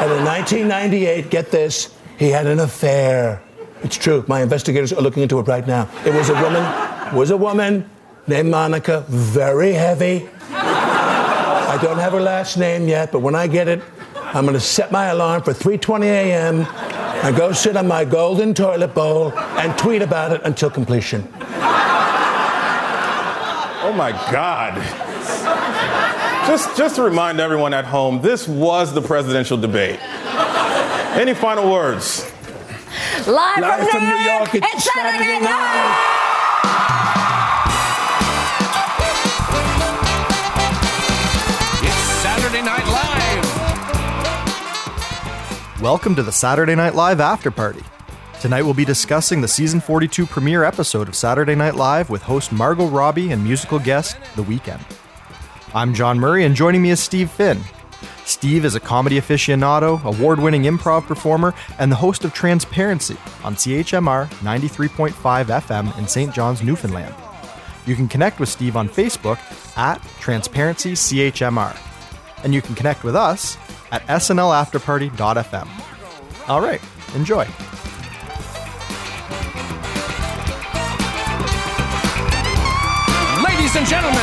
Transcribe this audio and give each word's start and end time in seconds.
And 0.00 0.10
in 0.12 0.24
1998, 0.24 1.28
get 1.28 1.50
this, 1.50 1.94
he 2.18 2.30
had 2.30 2.46
an 2.46 2.60
affair. 2.60 3.42
It's 3.82 3.96
true. 3.96 4.24
My 4.28 4.40
investigators 4.40 4.92
are 4.94 5.02
looking 5.02 5.22
into 5.22 5.38
it 5.38 5.46
right 5.46 5.66
now. 5.66 5.88
It 6.06 6.14
was 6.14 6.30
a 6.30 6.34
woman, 6.34 7.14
was 7.14 7.30
a 7.30 7.36
woman 7.36 7.88
named 8.26 8.50
Monica, 8.50 9.04
very 9.08 9.72
heavy. 9.72 10.28
I 10.52 11.78
don't 11.82 11.98
have 11.98 12.12
her 12.12 12.20
last 12.20 12.56
name 12.56 12.88
yet, 12.88 13.12
but 13.12 13.20
when 13.20 13.34
I 13.34 13.46
get 13.46 13.68
it, 13.68 13.82
I'm 14.16 14.44
going 14.44 14.54
to 14.54 14.60
set 14.60 14.90
my 14.90 15.06
alarm 15.06 15.42
for 15.42 15.52
3:20 15.52 16.04
a.m. 16.04 16.66
and 17.24 17.36
go 17.36 17.52
sit 17.52 17.76
on 17.76 17.86
my 17.86 18.04
golden 18.04 18.54
toilet 18.54 18.94
bowl 18.94 19.32
and 19.36 19.76
tweet 19.78 20.02
about 20.02 20.32
it 20.32 20.40
until 20.44 20.70
completion. 20.70 21.28
Oh 23.82 23.92
my 23.96 24.12
God. 24.32 25.09
Just, 26.50 26.76
just 26.76 26.96
to 26.96 27.02
remind 27.02 27.38
everyone 27.38 27.72
at 27.72 27.84
home, 27.84 28.20
this 28.22 28.48
was 28.48 28.92
the 28.92 29.00
presidential 29.00 29.56
debate. 29.56 30.00
Any 31.14 31.32
final 31.32 31.70
words? 31.70 32.24
Live, 33.24 33.60
Live 33.60 33.88
from, 33.88 34.00
from 34.00 34.08
New 34.08 34.16
York, 34.16 34.52
it's 34.56 34.66
it's 34.66 34.92
Saturday 34.92 35.38
Saturday 35.38 35.44
night. 35.44 35.94
It's 41.84 41.94
Saturday 42.18 42.62
Night 42.62 42.86
Live. 45.70 45.80
Welcome 45.80 46.16
to 46.16 46.24
the 46.24 46.32
Saturday 46.32 46.74
Night 46.74 46.96
Live 46.96 47.20
After 47.20 47.52
Party. 47.52 47.84
Tonight 48.40 48.62
we'll 48.62 48.74
be 48.74 48.84
discussing 48.84 49.40
the 49.40 49.46
season 49.46 49.80
42 49.80 50.26
premiere 50.26 50.64
episode 50.64 51.06
of 51.06 51.14
Saturday 51.14 51.54
Night 51.54 51.76
Live 51.76 52.10
with 52.10 52.22
host 52.22 52.50
Margot 52.50 52.88
Robbie 52.88 53.30
and 53.30 53.44
musical 53.44 53.78
guest 53.78 54.16
The 54.34 54.42
Weeknd. 54.42 54.99
I'm 55.72 55.94
John 55.94 56.18
Murray, 56.18 56.44
and 56.44 56.56
joining 56.56 56.82
me 56.82 56.90
is 56.90 56.98
Steve 56.98 57.30
Finn. 57.30 57.60
Steve 58.24 58.64
is 58.64 58.74
a 58.74 58.80
comedy 58.80 59.20
aficionado, 59.20 60.02
award 60.02 60.40
winning 60.40 60.64
improv 60.64 61.06
performer, 61.06 61.54
and 61.78 61.92
the 61.92 61.96
host 61.96 62.24
of 62.24 62.34
Transparency 62.34 63.16
on 63.44 63.54
CHMR 63.54 64.26
93.5 64.26 65.12
FM 65.44 65.96
in 65.96 66.08
St. 66.08 66.34
John's, 66.34 66.60
Newfoundland. 66.62 67.14
You 67.86 67.94
can 67.94 68.08
connect 68.08 68.40
with 68.40 68.48
Steve 68.48 68.76
on 68.76 68.88
Facebook 68.88 69.38
at 69.76 70.02
Transparency 70.18 70.92
CHMR. 70.92 71.76
And 72.42 72.52
you 72.52 72.62
can 72.62 72.74
connect 72.74 73.04
with 73.04 73.14
us 73.14 73.56
at 73.92 74.04
snlafterparty.fm. 74.06 75.68
All 76.48 76.60
right, 76.60 76.80
enjoy. 77.14 77.46
Ladies 83.44 83.76
and 83.76 83.86
gentlemen, 83.86 84.19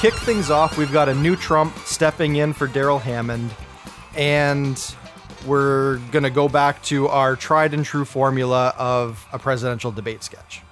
kick 0.00 0.14
things 0.14 0.50
off, 0.50 0.78
we've 0.78 0.92
got 0.92 1.10
a 1.10 1.14
new 1.14 1.36
Trump 1.36 1.76
stepping 1.84 2.36
in 2.36 2.54
for 2.54 2.66
Darrell 2.66 2.98
Hammond, 2.98 3.50
and 4.16 4.94
we're 5.46 5.98
going 6.10 6.22
to 6.22 6.30
go 6.30 6.48
back 6.48 6.82
to 6.84 7.06
our 7.08 7.36
tried 7.36 7.74
and 7.74 7.84
true 7.84 8.06
formula 8.06 8.74
of 8.78 9.26
a 9.30 9.38
presidential 9.38 9.92
debate 9.92 10.24
sketch. 10.24 10.62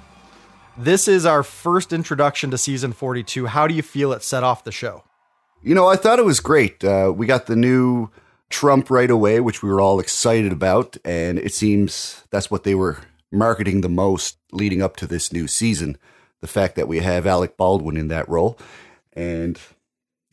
This 0.79 1.09
is 1.09 1.27
our 1.27 1.43
first 1.43 1.93
introduction 1.93 2.51
to 2.53 2.57
season 2.57 2.95
42. 2.95 3.45
How 3.45 3.67
do 3.67 3.75
you 3.75 3.83
feel 3.83 4.15
it 4.15 4.23
set 4.23 4.45
off 4.45 4.65
the 4.65 4.73
show? 4.73 5.05
You 5.63 5.75
know, 5.75 5.89
I 5.89 5.97
thought 5.97 6.19
it 6.19 6.25
was 6.25 6.41
great. 6.41 6.83
Uh, 6.83 7.13
we 7.15 7.27
got 7.27 7.45
the 7.45 7.57
new 7.57 8.09
Trump 8.49 8.89
right 8.89 9.11
away, 9.11 9.41
which 9.41 9.63
we 9.63 9.69
were 9.69 9.81
all 9.81 10.01
excited 10.01 10.53
about. 10.53 10.97
And 11.05 11.39
it 11.39 11.53
seems 11.53 12.25
that's 12.31 12.51
what 12.51 12.65
they 12.65 12.75
were 12.75 13.01
marketing 13.31 13.83
the 13.83 13.91
most 13.91 14.39
leading 14.53 14.81
up 14.81 14.97
to 14.97 15.07
this 15.07 15.35
new 15.35 15.49
season. 15.49 15.99
The 16.41 16.47
fact 16.47 16.77
that 16.77 16.89
we 16.89 17.01
have 17.01 17.27
Alec 17.27 17.59
Baldwin 17.59 17.99
in 17.99 18.09
that 18.09 18.27
role. 18.27 18.59
And, 19.19 19.59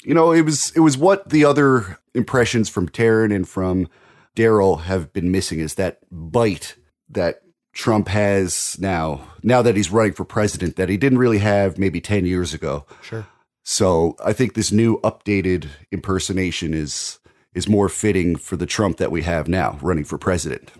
you 0.03 0.13
know, 0.13 0.31
it 0.31 0.41
was, 0.41 0.71
it 0.75 0.81
was 0.81 0.95
what 0.95 1.29
the 1.29 1.43
other 1.43 1.97
impressions 2.13 2.69
from 2.69 2.87
Taran 2.87 3.33
and 3.33 3.49
from 3.49 3.87
Darrell 4.35 4.77
have 4.77 5.11
been 5.11 5.31
missing 5.31 5.59
is 5.59 5.73
that 5.75 5.99
bite 6.11 6.75
that 7.09 7.41
Trump 7.73 8.09
has 8.09 8.77
now, 8.79 9.21
now 9.41 9.63
that 9.63 9.75
he's 9.75 9.89
running 9.89 10.13
for 10.13 10.23
president, 10.23 10.75
that 10.75 10.87
he 10.87 10.97
didn't 10.97 11.17
really 11.17 11.39
have 11.39 11.79
maybe 11.79 11.99
10 11.99 12.25
years 12.25 12.53
ago. 12.53 12.85
Sure. 13.01 13.25
So 13.63 14.15
I 14.23 14.33
think 14.33 14.53
this 14.53 14.71
new 14.71 14.99
updated 15.01 15.67
impersonation 15.91 16.73
is 16.73 17.19
is 17.55 17.69
more 17.69 17.87
fitting 17.87 18.35
for 18.35 18.57
the 18.57 18.65
Trump 18.65 18.97
that 18.97 19.11
we 19.11 19.23
have 19.23 19.47
now 19.47 19.79
running 19.81 20.03
for 20.03 20.17
president. 20.17 20.71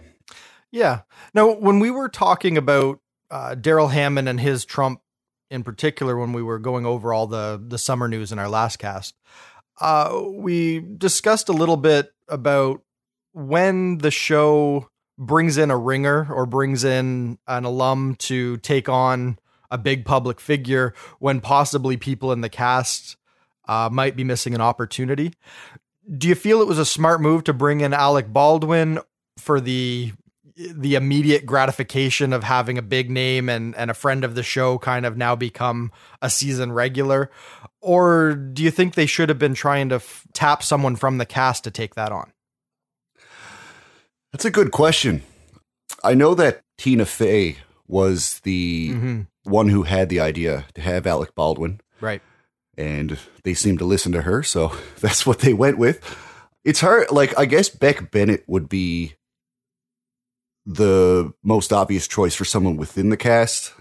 Yeah. 0.71 1.01
Now, 1.33 1.53
when 1.53 1.79
we 1.79 1.89
were 1.89 2.09
talking 2.09 2.57
about 2.57 2.99
uh, 3.31 3.55
Darrell 3.55 3.88
Hammond 3.88 4.27
and 4.27 4.41
his 4.41 4.65
Trump 4.65 4.99
in 5.55 5.63
particular, 5.63 6.17
when 6.17 6.33
we 6.33 6.43
were 6.43 6.59
going 6.59 6.85
over 6.85 7.13
all 7.13 7.25
the 7.25 7.61
the 7.66 7.77
summer 7.77 8.07
news 8.07 8.31
in 8.31 8.38
our 8.38 8.49
last 8.49 8.77
cast, 8.77 9.16
uh, 9.79 10.21
we 10.29 10.79
discussed 10.79 11.49
a 11.49 11.53
little 11.53 11.77
bit 11.77 12.13
about 12.27 12.81
when 13.33 13.99
the 13.99 14.11
show 14.11 14.89
brings 15.17 15.57
in 15.57 15.71
a 15.71 15.77
ringer 15.77 16.27
or 16.31 16.45
brings 16.45 16.83
in 16.83 17.39
an 17.47 17.63
alum 17.63 18.15
to 18.15 18.57
take 18.57 18.89
on 18.89 19.39
a 19.71 19.77
big 19.77 20.05
public 20.05 20.39
figure 20.39 20.94
when 21.19 21.39
possibly 21.39 21.97
people 21.97 22.31
in 22.31 22.41
the 22.41 22.49
cast 22.49 23.15
uh, 23.67 23.89
might 23.91 24.15
be 24.15 24.23
missing 24.23 24.53
an 24.53 24.61
opportunity. 24.61 25.33
Do 26.17 26.27
you 26.27 26.35
feel 26.35 26.61
it 26.61 26.67
was 26.67 26.77
a 26.77 26.85
smart 26.85 27.21
move 27.21 27.45
to 27.45 27.53
bring 27.53 27.81
in 27.81 27.94
Alec 27.94 28.31
Baldwin 28.31 28.99
for 29.38 29.59
the 29.59 30.11
the 30.57 30.95
immediate 30.95 31.45
gratification 31.45 32.31
of 32.33 32.43
having 32.43 32.77
a 32.77 32.81
big 32.81 33.09
name 33.09 33.49
and 33.49 33.75
and 33.75 33.91
a 33.91 33.93
friend 33.93 34.23
of 34.23 34.35
the 34.35 34.43
show 34.43 34.77
kind 34.77 35.05
of 35.05 35.17
now 35.17 35.35
become 35.35 35.91
a 36.21 36.29
season 36.29 36.71
regular 36.71 37.29
or 37.81 38.33
do 38.35 38.63
you 38.63 38.71
think 38.71 38.95
they 38.95 39.05
should 39.05 39.27
have 39.29 39.38
been 39.38 39.53
trying 39.53 39.89
to 39.89 39.95
f- 39.95 40.25
tap 40.33 40.63
someone 40.63 40.95
from 40.95 41.17
the 41.17 41.25
cast 41.25 41.63
to 41.65 41.71
take 41.71 41.95
that 41.95 42.11
on 42.11 42.31
That's 44.31 44.45
a 44.45 44.51
good 44.51 44.71
question. 44.71 45.21
I 46.03 46.13
know 46.13 46.35
that 46.35 46.61
Tina 46.77 47.05
Fey 47.05 47.57
was 47.88 48.39
the 48.41 48.89
Mm-hmm. 48.94 49.21
one 49.44 49.69
who 49.69 49.83
had 49.83 50.09
the 50.09 50.19
idea 50.19 50.65
to 50.75 50.81
have 50.81 51.05
Alec 51.07 51.35
Baldwin, 51.35 51.79
right 52.01 52.21
and 52.77 53.17
they 53.44 53.53
seemed 53.53 53.79
to 53.79 53.85
listen 53.85 54.11
to 54.11 54.21
her, 54.23 54.44
so 54.44 54.71
that's 54.99 55.25
what 55.25 55.39
they 55.39 55.53
went 55.53 55.77
with. 55.77 56.01
It's 56.63 56.81
hard. 56.81 57.11
Like 57.11 57.38
I 57.38 57.45
guess 57.45 57.69
Beck 57.69 58.09
Bennett 58.11 58.44
would 58.47 58.67
be 58.67 59.15
the 60.65 61.33
most 61.43 61.71
obvious 61.71 62.07
choice 62.07 62.35
for 62.35 62.45
someone 62.45 62.77
within 62.77 63.09
the 63.09 63.17
cast, 63.17 63.73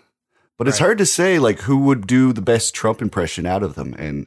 but 0.58 0.68
it's 0.68 0.78
hard 0.78 0.98
to 0.98 1.06
say 1.06 1.38
like 1.38 1.60
who 1.60 1.78
would 1.78 2.06
do 2.06 2.32
the 2.32 2.42
best 2.42 2.74
Trump 2.74 3.00
impression 3.00 3.46
out 3.46 3.62
of 3.62 3.74
them, 3.74 3.94
and 3.98 4.26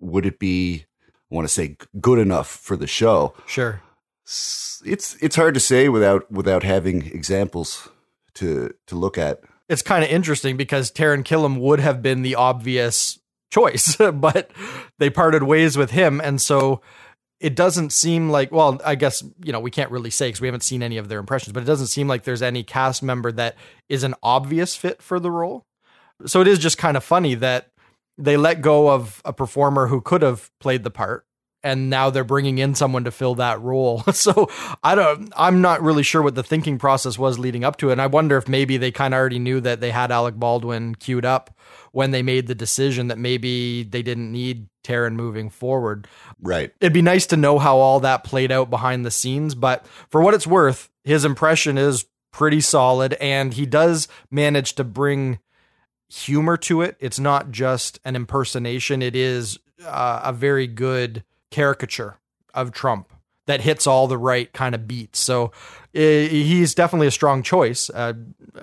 would 0.00 0.26
it 0.26 0.38
be 0.38 0.86
I 1.08 1.34
want 1.34 1.48
to 1.48 1.52
say 1.54 1.76
good 2.00 2.18
enough 2.18 2.48
for 2.48 2.76
the 2.76 2.86
show? 2.86 3.34
sure 3.46 3.80
It's 4.24 5.16
it's 5.20 5.36
hard 5.36 5.54
to 5.54 5.60
say 5.60 5.88
without 5.88 6.30
without 6.30 6.62
having 6.62 7.06
examples 7.06 7.88
to 8.34 8.74
to 8.86 8.96
look 8.96 9.16
at. 9.16 9.40
it's 9.68 9.82
kind 9.82 10.04
of 10.04 10.10
interesting 10.10 10.56
because 10.56 10.90
Taran 10.90 11.24
Killam 11.24 11.58
would 11.60 11.80
have 11.80 12.02
been 12.02 12.22
the 12.22 12.34
obvious 12.34 13.18
choice, 13.50 13.96
but 14.14 14.50
they 14.98 15.10
parted 15.10 15.44
ways 15.44 15.78
with 15.78 15.90
him. 15.92 16.20
And 16.20 16.40
so 16.40 16.82
it 17.44 17.54
doesn't 17.54 17.92
seem 17.92 18.30
like, 18.30 18.50
well, 18.52 18.80
I 18.86 18.94
guess, 18.94 19.22
you 19.44 19.52
know, 19.52 19.60
we 19.60 19.70
can't 19.70 19.90
really 19.90 20.08
say 20.08 20.28
because 20.28 20.40
we 20.40 20.46
haven't 20.46 20.62
seen 20.62 20.82
any 20.82 20.96
of 20.96 21.10
their 21.10 21.18
impressions, 21.18 21.52
but 21.52 21.62
it 21.62 21.66
doesn't 21.66 21.88
seem 21.88 22.08
like 22.08 22.24
there's 22.24 22.40
any 22.40 22.62
cast 22.62 23.02
member 23.02 23.30
that 23.32 23.54
is 23.86 24.02
an 24.02 24.14
obvious 24.22 24.74
fit 24.74 25.02
for 25.02 25.20
the 25.20 25.30
role. 25.30 25.66
So 26.24 26.40
it 26.40 26.48
is 26.48 26.58
just 26.58 26.78
kind 26.78 26.96
of 26.96 27.04
funny 27.04 27.34
that 27.34 27.68
they 28.16 28.38
let 28.38 28.62
go 28.62 28.88
of 28.88 29.20
a 29.26 29.34
performer 29.34 29.88
who 29.88 30.00
could 30.00 30.22
have 30.22 30.50
played 30.58 30.84
the 30.84 30.90
part 30.90 31.26
and 31.64 31.88
now 31.88 32.10
they're 32.10 32.22
bringing 32.22 32.58
in 32.58 32.74
someone 32.74 33.04
to 33.04 33.10
fill 33.10 33.34
that 33.36 33.60
role. 33.60 34.04
So 34.14 34.48
I 34.82 34.94
don't, 34.94 35.32
I'm 35.36 35.60
not 35.60 35.82
really 35.82 36.02
sure 36.02 36.22
what 36.22 36.34
the 36.34 36.42
thinking 36.42 36.78
process 36.78 37.18
was 37.18 37.38
leading 37.38 37.64
up 37.64 37.76
to 37.78 37.88
it. 37.88 37.92
And 37.92 38.02
I 38.02 38.06
wonder 38.06 38.36
if 38.36 38.48
maybe 38.48 38.76
they 38.76 38.90
kind 38.90 39.12
of 39.12 39.18
already 39.18 39.38
knew 39.38 39.60
that 39.60 39.80
they 39.80 39.90
had 39.90 40.12
Alec 40.12 40.36
Baldwin 40.36 40.94
queued 40.94 41.24
up 41.24 41.54
when 41.92 42.10
they 42.10 42.22
made 42.22 42.46
the 42.46 42.54
decision 42.54 43.08
that 43.08 43.18
maybe 43.18 43.82
they 43.82 44.02
didn't 44.02 44.30
need 44.30 44.68
Taran 44.84 45.14
moving 45.14 45.50
forward. 45.50 46.06
Right. 46.40 46.72
It'd 46.80 46.92
be 46.92 47.02
nice 47.02 47.26
to 47.26 47.36
know 47.36 47.58
how 47.58 47.78
all 47.78 48.00
that 48.00 48.24
played 48.24 48.52
out 48.52 48.70
behind 48.70 49.04
the 49.04 49.10
scenes, 49.10 49.54
but 49.54 49.84
for 50.10 50.22
what 50.22 50.32
it's 50.32 50.46
worth, 50.46 50.90
his 51.02 51.24
impression 51.24 51.76
is 51.76 52.06
pretty 52.32 52.60
solid 52.60 53.14
and 53.14 53.54
he 53.54 53.66
does 53.66 54.08
manage 54.30 54.74
to 54.76 54.84
bring 54.84 55.38
humor 56.08 56.56
to 56.58 56.82
it. 56.82 56.96
It's 57.00 57.18
not 57.18 57.50
just 57.50 57.98
an 58.04 58.16
impersonation, 58.16 59.02
it 59.02 59.16
is 59.16 59.58
uh, 59.84 60.20
a 60.24 60.32
very 60.32 60.66
good 60.66 61.24
caricature 61.54 62.18
of 62.52 62.72
Trump 62.72 63.08
that 63.46 63.60
hits 63.60 63.86
all 63.86 64.08
the 64.08 64.18
right 64.18 64.52
kind 64.52 64.74
of 64.74 64.88
beats. 64.88 65.20
So 65.20 65.46
uh, 65.94 66.00
he's 66.00 66.74
definitely 66.74 67.06
a 67.06 67.12
strong 67.12 67.42
choice. 67.42 67.90
Uh, 67.90 68.14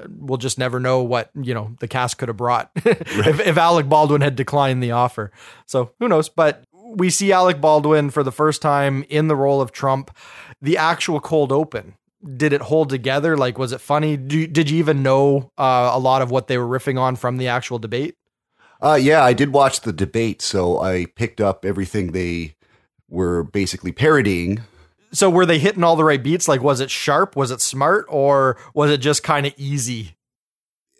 we'll 0.09 0.37
just 0.37 0.57
never 0.57 0.79
know 0.79 1.01
what 1.03 1.29
you 1.39 1.53
know 1.53 1.75
the 1.79 1.87
cast 1.87 2.17
could 2.17 2.27
have 2.27 2.37
brought 2.37 2.69
if, 2.75 3.39
if 3.39 3.57
Alec 3.57 3.87
Baldwin 3.87 4.21
had 4.21 4.35
declined 4.35 4.83
the 4.83 4.91
offer. 4.91 5.31
So 5.65 5.91
who 5.99 6.09
knows? 6.09 6.27
But 6.27 6.65
we 6.73 7.09
see 7.09 7.31
Alec 7.31 7.61
Baldwin 7.61 8.09
for 8.09 8.23
the 8.23 8.31
first 8.31 8.61
time 8.61 9.05
in 9.07 9.29
the 9.29 9.35
role 9.35 9.61
of 9.61 9.71
Trump. 9.71 10.15
The 10.61 10.77
actual 10.77 11.19
cold 11.21 11.51
open. 11.51 11.95
Did 12.37 12.53
it 12.53 12.61
hold 12.61 12.89
together? 12.89 13.35
Like, 13.35 13.57
was 13.57 13.71
it 13.71 13.81
funny? 13.81 14.15
Do, 14.15 14.45
did 14.45 14.69
you 14.69 14.77
even 14.77 15.01
know 15.01 15.51
uh, 15.57 15.89
a 15.91 15.97
lot 15.97 16.21
of 16.21 16.29
what 16.29 16.47
they 16.47 16.57
were 16.59 16.67
riffing 16.67 16.99
on 16.99 17.15
from 17.15 17.37
the 17.37 17.47
actual 17.47 17.79
debate? 17.79 18.15
Uh, 18.79 18.99
yeah, 19.01 19.23
I 19.23 19.33
did 19.33 19.53
watch 19.53 19.81
the 19.81 19.93
debate, 19.93 20.41
so 20.41 20.79
I 20.79 21.07
picked 21.15 21.41
up 21.41 21.65
everything 21.65 22.11
they 22.11 22.55
were 23.11 23.43
basically 23.43 23.91
parodying. 23.91 24.61
So 25.11 25.29
were 25.29 25.45
they 25.45 25.59
hitting 25.59 25.83
all 25.83 25.95
the 25.95 26.03
right 26.05 26.23
beats? 26.23 26.47
Like, 26.47 26.61
was 26.63 26.79
it 26.79 26.89
sharp? 26.89 27.35
Was 27.35 27.51
it 27.51 27.61
smart? 27.61 28.05
Or 28.07 28.57
was 28.73 28.89
it 28.89 28.97
just 28.99 29.21
kind 29.23 29.45
of 29.45 29.53
easy? 29.57 30.15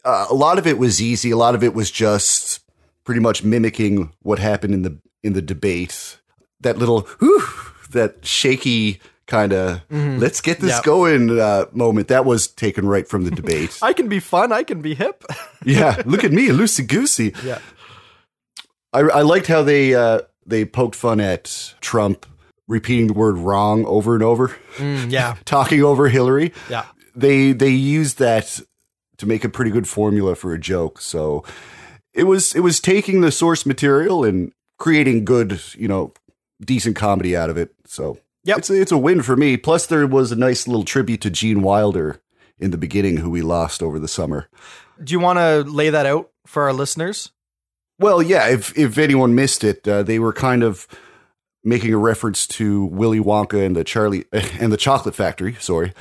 Uh, 0.03 0.25
a 0.29 0.33
lot 0.33 0.57
of 0.59 0.67
it 0.67 0.77
was 0.77 1.01
easy. 1.01 1.31
A 1.31 1.37
lot 1.37 1.55
of 1.55 1.63
it 1.63 1.73
was 1.73 1.89
just 1.89 2.59
pretty 3.05 3.21
much 3.21 3.43
mimicking 3.43 4.11
what 4.21 4.37
happened 4.39 4.73
in 4.73 4.81
the 4.81 4.97
in 5.23 5.33
the 5.33 5.41
debate. 5.41 6.17
That 6.59 6.77
little 6.77 7.01
whew, 7.19 7.43
that 7.91 8.25
shaky 8.25 8.99
kind 9.27 9.53
of 9.53 9.81
let's 9.89 10.41
get 10.41 10.59
this 10.59 10.71
Yep. 10.71 10.83
going 10.83 11.39
uh, 11.39 11.65
moment 11.71 12.09
that 12.09 12.25
was 12.25 12.47
taken 12.47 12.85
right 12.87 13.07
from 13.07 13.23
the 13.23 13.31
debate. 13.31 13.77
I 13.81 13.93
can 13.93 14.09
be 14.09 14.19
fun. 14.19 14.51
I 14.51 14.63
can 14.63 14.81
be 14.81 14.93
hip. 14.95 15.23
yeah, 15.63 16.01
look 16.05 16.23
at 16.25 16.31
me, 16.33 16.47
loosey 16.49 16.85
goosey. 16.85 17.33
yeah. 17.45 17.59
I, 18.93 18.99
I 19.01 19.21
liked 19.21 19.47
how 19.47 19.63
they 19.63 19.95
uh, 19.95 20.21
they 20.51 20.65
poked 20.65 20.95
fun 20.95 21.19
at 21.19 21.73
Trump 21.81 22.27
repeating 22.67 23.07
the 23.07 23.13
word 23.13 23.37
wrong 23.37 23.83
over 23.85 24.13
and 24.13 24.23
over, 24.23 24.49
Mm, 24.77 25.11
yeah. 25.11 25.35
talking 25.45 25.83
over 25.83 26.07
Hillary. 26.09 26.53
Yeah. 26.69 26.85
They 27.15 27.51
they 27.53 27.69
used 27.71 28.19
that 28.19 28.59
to 29.17 29.25
make 29.25 29.43
a 29.43 29.49
pretty 29.49 29.71
good 29.71 29.87
formula 29.87 30.35
for 30.35 30.53
a 30.53 30.59
joke. 30.59 31.01
So 31.01 31.43
it 32.13 32.23
was 32.25 32.55
it 32.55 32.61
was 32.61 32.79
taking 32.79 33.21
the 33.21 33.31
source 33.31 33.65
material 33.65 34.23
and 34.23 34.51
creating 34.79 35.25
good, 35.25 35.59
you 35.75 35.87
know, 35.87 36.13
decent 36.63 36.95
comedy 36.95 37.35
out 37.35 37.49
of 37.49 37.57
it. 37.57 37.73
So 37.85 38.17
Yep. 38.43 38.57
it's 38.57 38.69
a, 38.71 38.81
it's 38.81 38.91
a 38.91 38.97
win 38.97 39.21
for 39.21 39.35
me. 39.35 39.55
Plus, 39.57 39.85
there 39.85 40.07
was 40.07 40.31
a 40.31 40.35
nice 40.35 40.67
little 40.67 40.83
tribute 40.85 41.21
to 41.21 41.29
Gene 41.29 41.61
Wilder 41.61 42.19
in 42.57 42.71
the 42.71 42.77
beginning, 42.77 43.17
who 43.17 43.29
we 43.29 43.41
lost 43.43 43.83
over 43.83 43.99
the 43.99 44.07
summer. 44.07 44.47
Do 45.03 45.11
you 45.13 45.19
want 45.19 45.37
to 45.37 45.61
lay 45.69 45.89
that 45.91 46.05
out 46.07 46.31
for 46.47 46.63
our 46.63 46.73
listeners? 46.73 47.31
Well, 48.01 48.21
yeah. 48.23 48.47
If 48.47 48.75
if 48.75 48.97
anyone 48.97 49.35
missed 49.35 49.63
it, 49.63 49.87
uh, 49.87 50.01
they 50.01 50.17
were 50.17 50.33
kind 50.33 50.63
of 50.63 50.87
making 51.63 51.93
a 51.93 51.97
reference 51.97 52.47
to 52.47 52.85
Willy 52.85 53.19
Wonka 53.19 53.63
and 53.63 53.75
the 53.75 53.83
Charlie 53.83 54.25
and 54.31 54.73
the 54.73 54.77
Chocolate 54.77 55.13
Factory. 55.13 55.55
Sorry. 55.59 55.93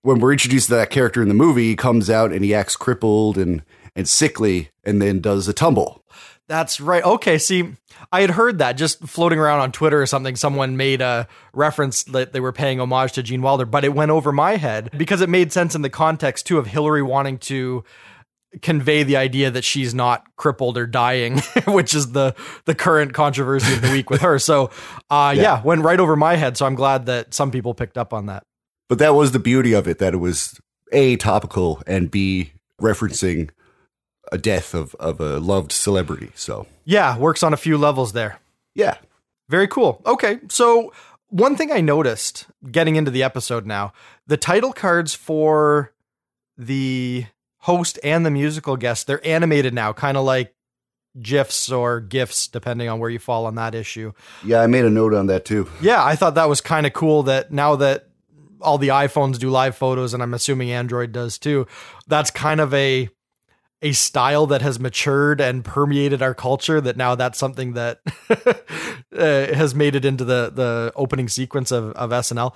When 0.00 0.18
we're 0.18 0.32
introduced 0.32 0.68
to 0.68 0.74
that 0.76 0.90
character 0.90 1.20
in 1.20 1.28
the 1.28 1.34
movie, 1.34 1.68
he 1.68 1.76
comes 1.76 2.08
out 2.08 2.32
and 2.32 2.42
he 2.42 2.54
acts 2.54 2.74
crippled 2.74 3.36
and 3.36 3.62
and 3.94 4.08
sickly, 4.08 4.70
and 4.82 5.00
then 5.00 5.20
does 5.20 5.46
a 5.46 5.52
tumble. 5.52 6.02
That's 6.48 6.80
right. 6.80 7.02
Okay. 7.04 7.38
See, 7.38 7.74
I 8.10 8.22
had 8.22 8.30
heard 8.30 8.58
that 8.58 8.72
just 8.72 9.00
floating 9.00 9.38
around 9.38 9.60
on 9.60 9.72
Twitter 9.72 10.00
or 10.00 10.06
something. 10.06 10.36
Someone 10.36 10.76
made 10.76 11.00
a 11.00 11.28
reference 11.52 12.02
that 12.04 12.32
they 12.32 12.40
were 12.40 12.52
paying 12.52 12.80
homage 12.80 13.12
to 13.12 13.22
Gene 13.22 13.42
Wilder, 13.42 13.66
but 13.66 13.84
it 13.84 13.94
went 13.94 14.10
over 14.10 14.32
my 14.32 14.56
head 14.56 14.90
because 14.96 15.20
it 15.20 15.28
made 15.28 15.52
sense 15.52 15.74
in 15.74 15.82
the 15.82 15.90
context 15.90 16.46
too 16.46 16.58
of 16.58 16.66
Hillary 16.66 17.02
wanting 17.02 17.38
to 17.38 17.84
convey 18.62 19.02
the 19.02 19.16
idea 19.16 19.50
that 19.50 19.64
she's 19.64 19.94
not 19.94 20.24
crippled 20.36 20.76
or 20.78 20.86
dying, 20.86 21.38
which 21.66 21.94
is 21.94 22.12
the 22.12 22.34
the 22.64 22.74
current 22.74 23.12
controversy 23.14 23.72
of 23.74 23.82
the 23.82 23.90
week 23.90 24.10
with 24.10 24.20
her. 24.22 24.38
So, 24.38 24.70
uh, 25.10 25.34
yeah. 25.36 25.62
went 25.62 25.82
right 25.82 25.98
over 26.00 26.16
my 26.16 26.36
head. 26.36 26.56
So 26.56 26.66
I'm 26.66 26.74
glad 26.74 27.06
that 27.06 27.34
some 27.34 27.50
people 27.50 27.74
picked 27.74 27.98
up 27.98 28.12
on 28.12 28.26
that. 28.26 28.42
But 28.88 28.98
that 28.98 29.14
was 29.14 29.32
the 29.32 29.38
beauty 29.38 29.72
of 29.72 29.88
it 29.88 29.98
that 29.98 30.14
it 30.14 30.18
was 30.18 30.58
a 30.92 31.16
topical 31.16 31.82
and 31.86 32.10
b 32.10 32.52
referencing 32.80 33.50
a 34.32 34.38
death 34.38 34.74
of 34.74 34.94
of 34.96 35.20
a 35.20 35.38
loved 35.40 35.72
celebrity. 35.72 36.30
So 36.34 36.66
Yeah, 36.84 37.16
works 37.18 37.42
on 37.42 37.52
a 37.52 37.56
few 37.56 37.78
levels 37.78 38.12
there. 38.12 38.40
yeah, 38.74 38.96
Very 39.48 39.68
cool. 39.68 40.02
Okay, 40.06 40.38
so 40.48 40.92
one 41.28 41.56
thing 41.56 41.72
I 41.72 41.80
noticed 41.80 42.46
getting 42.70 42.96
into 42.96 43.10
the 43.10 43.22
episode 43.22 43.66
now, 43.66 43.92
the 44.26 44.36
title 44.36 44.72
cards 44.72 45.14
for 45.14 45.92
the 46.56 47.26
host 47.64 47.98
and 48.04 48.26
the 48.26 48.30
musical 48.30 48.76
guest, 48.76 49.06
they're 49.06 49.26
animated 49.26 49.72
now, 49.72 49.90
kind 49.90 50.18
of 50.18 50.24
like 50.24 50.54
GIFs 51.18 51.72
or 51.72 52.00
GIFs, 52.00 52.46
depending 52.46 52.90
on 52.90 52.98
where 52.98 53.08
you 53.08 53.18
fall 53.18 53.46
on 53.46 53.54
that 53.54 53.74
issue. 53.74 54.12
yeah, 54.44 54.60
I 54.60 54.66
made 54.66 54.84
a 54.84 54.90
note 54.90 55.14
on 55.14 55.28
that 55.28 55.46
too. 55.46 55.68
Yeah, 55.80 56.04
I 56.04 56.14
thought 56.14 56.34
that 56.34 56.48
was 56.48 56.60
kind 56.60 56.86
of 56.86 56.92
cool 56.92 57.22
that 57.22 57.52
now 57.52 57.76
that 57.76 58.08
all 58.60 58.76
the 58.76 58.88
iPhones 58.88 59.38
do 59.38 59.48
live 59.48 59.76
photos, 59.76 60.12
and 60.12 60.22
I'm 60.22 60.34
assuming 60.34 60.70
Android 60.72 61.12
does 61.12 61.38
too, 61.38 61.66
that's 62.06 62.30
kind 62.30 62.60
of 62.60 62.74
a 62.74 63.08
a 63.80 63.92
style 63.92 64.46
that 64.46 64.60
has 64.62 64.78
matured 64.78 65.40
and 65.40 65.64
permeated 65.64 66.22
our 66.22 66.34
culture 66.34 66.80
that 66.80 66.96
now 66.96 67.14
that's 67.14 67.38
something 67.38 67.74
that 67.74 68.00
uh, 69.16 69.54
has 69.54 69.74
made 69.74 69.94
it 69.94 70.04
into 70.04 70.24
the 70.24 70.52
the 70.54 70.92
opening 70.96 71.28
sequence 71.28 71.72
of, 71.72 71.92
of 71.92 72.10
SNL. 72.10 72.54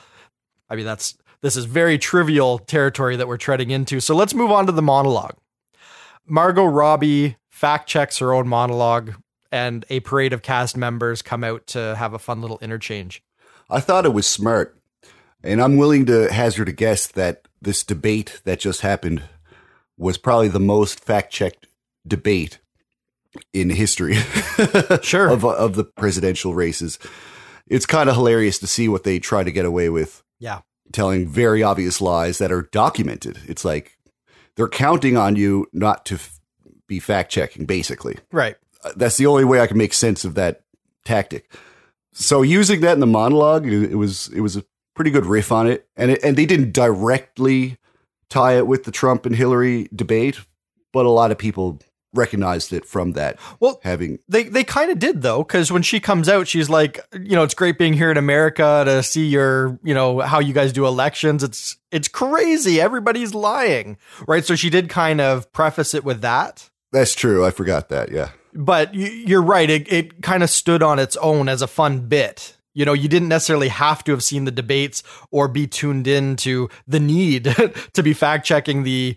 I 0.69 0.77
mean, 0.77 0.85
that's 0.85 1.17
this 1.41 1.57
is 1.57 1.65
very 1.67 1.99
trivial 1.99 2.59
territory 2.59 3.17
that 3.17 3.29
we're 3.29 3.37
treading 3.37 3.71
into. 3.71 4.01
So 4.01 4.15
let's 4.15 4.35
move 4.35 4.51
on 4.51 4.67
to 4.67 4.73
the 4.73 4.83
monologue. 4.83 5.37
Margot 6.27 6.65
Robbie 6.67 7.37
fact 7.49 7.89
checks 7.89 8.19
her 8.19 8.33
own 8.33 8.49
monologue, 8.49 9.15
and 9.51 9.85
a 9.89 10.01
parade 10.01 10.33
of 10.33 10.43
cast 10.43 10.77
members 10.77 11.23
come 11.23 11.43
out 11.43 11.67
to 11.69 11.95
have 11.97 12.13
a 12.13 12.19
fun 12.19 12.41
little 12.43 12.59
interchange. 12.61 13.23
I 13.71 13.81
thought 13.81 14.05
it 14.05 14.13
was 14.13 14.27
smart, 14.27 14.77
and 15.43 15.61
I'm 15.63 15.77
willing 15.77 16.07
to 16.07 16.33
hazard 16.33 16.69
a 16.69 16.73
guess 16.73 17.07
that 17.09 17.49
this 17.63 17.83
debate 17.83 18.41
that 18.45 18.61
just 18.61 18.83
happened 18.83 19.23
was 19.97 20.19
probably 20.19 20.49
the 20.49 20.61
most 20.61 21.01
fact 21.05 21.33
checked 21.33 21.67
debate 22.07 22.59
in 23.53 23.71
history 23.71 24.15
Sure. 25.03 25.29
of 25.29 25.45
of 25.45 25.75
the 25.77 25.85
presidential 25.85 26.55
races. 26.55 26.99
It's 27.67 27.85
kind 27.87 28.09
of 28.09 28.15
hilarious 28.17 28.59
to 28.61 28.67
see 28.67 28.89
what 28.89 29.05
they 29.05 29.19
try 29.19 29.45
to 29.45 29.51
get 29.53 29.65
away 29.67 29.89
with, 29.89 30.23
Yeah. 30.39 30.61
Telling 30.93 31.29
very 31.29 31.63
obvious 31.63 32.01
lies 32.01 32.39
that 32.39 32.53
are 32.53 32.63
documented. 32.73 33.39
It's 33.47 33.65
like 33.65 33.99
they're 34.57 34.69
counting 34.69 35.17
on 35.17 35.37
you 35.37 35.67
not 35.73 36.05
to 36.07 36.15
f- 36.15 36.41
be 36.87 36.99
fact 37.01 37.31
checking, 37.31 37.67
basically 37.67 38.17
Right. 38.33 38.57
Uh, 38.83 38.93
that's 38.97 39.17
the 39.17 39.27
only 39.27 39.45
way 39.45 39.61
I 39.61 39.67
can 39.67 39.79
make 39.79 39.93
sense 39.93 40.25
of 40.25 40.35
that 40.35 40.63
tactic. 41.05 41.53
So 42.13 42.43
using 42.43 42.81
that 42.81 42.95
in 42.95 43.01
the 43.01 43.07
monologue, 43.07 43.67
it, 43.67 43.93
it 43.93 43.97
was 43.97 44.29
it 44.29 44.41
was 44.41 44.57
a 44.57 44.65
pretty 44.95 45.11
good 45.11 45.27
riff 45.27 45.53
on 45.53 45.69
it, 45.69 45.87
and 45.97 46.11
it, 46.13 46.21
and 46.25 46.37
they 46.37 46.47
didn't 46.47 46.73
directly 46.73 47.79
tie 48.29 48.57
it 48.57 48.67
with 48.67 48.85
the 48.85 48.91
Trump 48.91 49.27
and 49.27 49.35
Hillary 49.35 49.89
debate, 49.95 50.41
but 50.93 51.07
a 51.07 51.11
lot 51.11 51.31
of 51.31 51.39
people 51.39 51.81
recognized 52.15 52.73
it 52.73 52.85
from 52.85 53.13
that. 53.13 53.39
Well, 53.61 53.81
having 53.83 54.19
They 54.29 54.45
they 54.45 54.65
kind 54.65 54.91
of 54.91 54.99
did 54.99 55.23
though, 55.23 55.43
because 55.43 55.71
when 55.71 55.83
she 55.83 56.01
comes 56.01 56.29
out, 56.29 56.49
she's 56.49 56.71
like, 56.71 57.01
you 57.13 57.37
know, 57.37 57.43
it's 57.43 57.55
great 57.55 57.79
being 57.79 57.93
here 57.93 58.11
in 58.11 58.17
America 58.17 58.83
to 58.87 59.03
see 59.03 59.27
your, 59.27 59.79
you 59.83 59.95
know, 59.95 60.21
how 60.21 60.39
you 60.39 60.53
guys 60.53 60.73
do 60.73 60.87
elections. 60.87 61.43
It's 61.43 61.77
it's 61.91 62.09
crazy. 62.09 62.81
Everybody's 62.81 63.35
lying, 63.35 63.97
right? 64.27 64.45
So 64.45 64.55
she 64.57 64.71
did 64.71 64.89
kind 64.89 65.21
of 65.21 65.51
preface 65.53 65.95
it 65.95 66.05
with 66.05 66.21
that. 66.23 66.69
that's 66.93 67.15
true. 67.15 67.45
I 67.45 67.51
forgot 67.51 67.89
that. 67.91 68.11
Yeah, 68.11 68.31
But 68.55 68.95
you're 68.95 69.43
right. 69.43 69.69
It 69.69 69.93
it 69.93 70.23
kind 70.23 70.43
of 70.43 70.51
stood 70.51 70.83
on 70.83 70.99
its 70.99 71.17
own 71.19 71.49
as 71.49 71.63
a 71.63 71.67
fun 71.67 72.09
bit. 72.09 72.57
You 72.75 72.85
know, 72.85 72.93
you 72.93 73.09
didn't 73.09 73.29
necessarily 73.29 73.69
have 73.69 74.05
to 74.05 74.13
have 74.13 74.23
seen 74.23 74.45
the 74.45 74.53
debates 74.53 75.03
or 75.33 75.49
be 75.49 75.67
tuned 75.67 76.07
in 76.07 76.37
to 76.37 76.69
the 76.87 77.01
need 77.01 77.45
to 77.95 78.03
be 78.03 78.13
fact 78.15 78.47
checking 78.47 78.85
the 78.85 79.17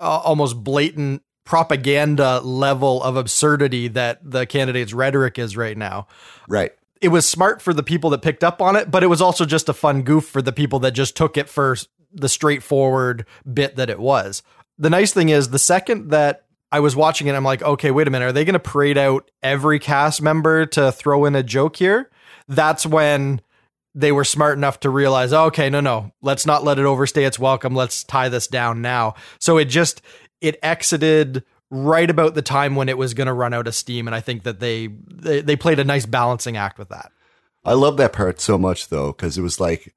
uh, 0.00 0.20
almost 0.24 0.64
blatant 0.64 1.22
propaganda 1.44 2.40
level 2.40 3.02
of 3.02 3.16
absurdity 3.16 3.88
that 3.88 4.18
the 4.22 4.46
candidate's 4.46 4.92
rhetoric 4.92 5.38
is 5.38 5.56
right 5.56 5.76
now. 5.76 6.06
right. 6.48 6.72
It 7.00 7.08
was 7.08 7.28
smart 7.28 7.60
for 7.60 7.74
the 7.74 7.82
people 7.82 8.08
that 8.10 8.22
picked 8.22 8.42
up 8.42 8.62
on 8.62 8.76
it, 8.76 8.90
but 8.90 9.02
it 9.02 9.08
was 9.08 9.20
also 9.20 9.44
just 9.44 9.68
a 9.68 9.74
fun 9.74 10.02
goof 10.02 10.24
for 10.24 10.40
the 10.40 10.52
people 10.52 10.78
that 10.80 10.92
just 10.92 11.16
took 11.16 11.36
it 11.36 11.50
for 11.50 11.76
the 12.12 12.30
straightforward 12.30 13.26
bit 13.52 13.76
that 13.76 13.90
it 13.90 13.98
was. 13.98 14.42
The 14.78 14.88
nice 14.88 15.12
thing 15.12 15.28
is, 15.28 15.50
the 15.50 15.58
second 15.58 16.10
that 16.10 16.44
I 16.72 16.80
was 16.80 16.96
watching 16.96 17.26
it, 17.26 17.34
I'm 17.34 17.44
like, 17.44 17.62
okay, 17.62 17.90
wait 17.90 18.08
a 18.08 18.10
minute, 18.10 18.26
are 18.26 18.32
they 18.32 18.44
going 18.44 18.54
to 18.54 18.58
parade 18.58 18.96
out 18.96 19.30
every 19.42 19.78
cast 19.78 20.22
member 20.22 20.64
to 20.66 20.92
throw 20.92 21.26
in 21.26 21.34
a 21.34 21.42
joke 21.42 21.76
here? 21.76 22.10
That's 22.48 22.86
when 22.86 23.42
they 23.94 24.10
were 24.10 24.24
smart 24.24 24.58
enough 24.58 24.80
to 24.80 24.90
realize, 24.90 25.32
okay, 25.32 25.70
no, 25.70 25.80
no, 25.80 26.10
let's 26.20 26.46
not 26.46 26.64
let 26.64 26.78
it 26.78 26.84
overstay 26.84 27.24
its 27.24 27.38
welcome. 27.38 27.74
Let's 27.74 28.02
tie 28.02 28.28
this 28.28 28.48
down 28.48 28.82
now. 28.82 29.14
So 29.38 29.56
it 29.58 29.66
just 29.66 30.02
it 30.44 30.58
exited 30.62 31.42
right 31.70 32.08
about 32.08 32.34
the 32.34 32.42
time 32.42 32.76
when 32.76 32.88
it 32.88 32.98
was 32.98 33.14
going 33.14 33.26
to 33.26 33.32
run 33.32 33.54
out 33.54 33.66
of 33.66 33.74
steam, 33.74 34.06
and 34.06 34.14
I 34.14 34.20
think 34.20 34.42
that 34.44 34.60
they, 34.60 34.88
they 35.08 35.40
they 35.40 35.56
played 35.56 35.78
a 35.78 35.84
nice 35.84 36.06
balancing 36.06 36.56
act 36.56 36.78
with 36.78 36.90
that. 36.90 37.10
I 37.64 37.72
love 37.72 37.96
that 37.96 38.12
part 38.12 38.40
so 38.40 38.58
much 38.58 38.88
though 38.88 39.12
because 39.12 39.38
it 39.38 39.42
was 39.42 39.58
like 39.58 39.94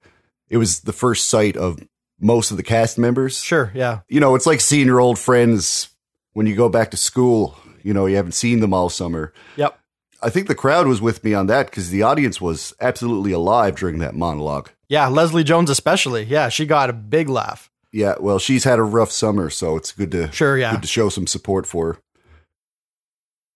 it 0.49 0.57
was 0.57 0.79
the 0.81 0.93
first 0.93 1.27
sight 1.27 1.57
of 1.57 1.79
most 2.19 2.49
of 2.51 2.57
the 2.57 2.63
cast 2.63 2.97
members. 2.97 3.41
Sure, 3.41 3.71
yeah, 3.75 3.99
you 4.07 4.19
know, 4.19 4.35
it's 4.35 4.47
like 4.47 4.61
seeing 4.61 4.87
your 4.87 5.01
old 5.01 5.19
friends 5.19 5.89
when 6.33 6.47
you 6.47 6.55
go 6.55 6.69
back 6.69 6.91
to 6.91 6.97
school. 6.97 7.59
You 7.83 7.93
know, 7.93 8.05
you 8.05 8.15
haven't 8.15 8.33
seen 8.33 8.59
them 8.61 8.73
all 8.73 8.89
summer. 8.89 9.33
yep, 9.55 9.77
I 10.23 10.29
think 10.29 10.47
the 10.47 10.55
crowd 10.55 10.87
was 10.87 11.01
with 11.01 11.23
me 11.23 11.33
on 11.33 11.47
that 11.47 11.67
because 11.67 11.89
the 11.89 12.03
audience 12.03 12.41
was 12.41 12.73
absolutely 12.81 13.33
alive 13.33 13.75
during 13.75 13.99
that 13.99 14.15
monologue. 14.15 14.69
yeah. 14.89 15.07
Leslie 15.07 15.43
Jones 15.43 15.69
especially, 15.69 16.23
yeah, 16.23 16.49
she 16.49 16.65
got 16.65 16.89
a 16.89 16.93
big 16.93 17.29
laugh. 17.29 17.69
Yeah, 17.91 18.15
well, 18.19 18.37
she's 18.39 18.63
had 18.65 18.79
a 18.79 18.83
rough 18.83 19.11
summer, 19.11 19.49
so 19.49 19.75
it's 19.77 19.91
good 19.91 20.11
to 20.11 20.31
Sure, 20.31 20.57
yeah. 20.57 20.71
good 20.71 20.81
to 20.81 20.87
show 20.87 21.09
some 21.09 21.25
support 21.27 21.65
for 21.65 21.93
her. 21.93 21.99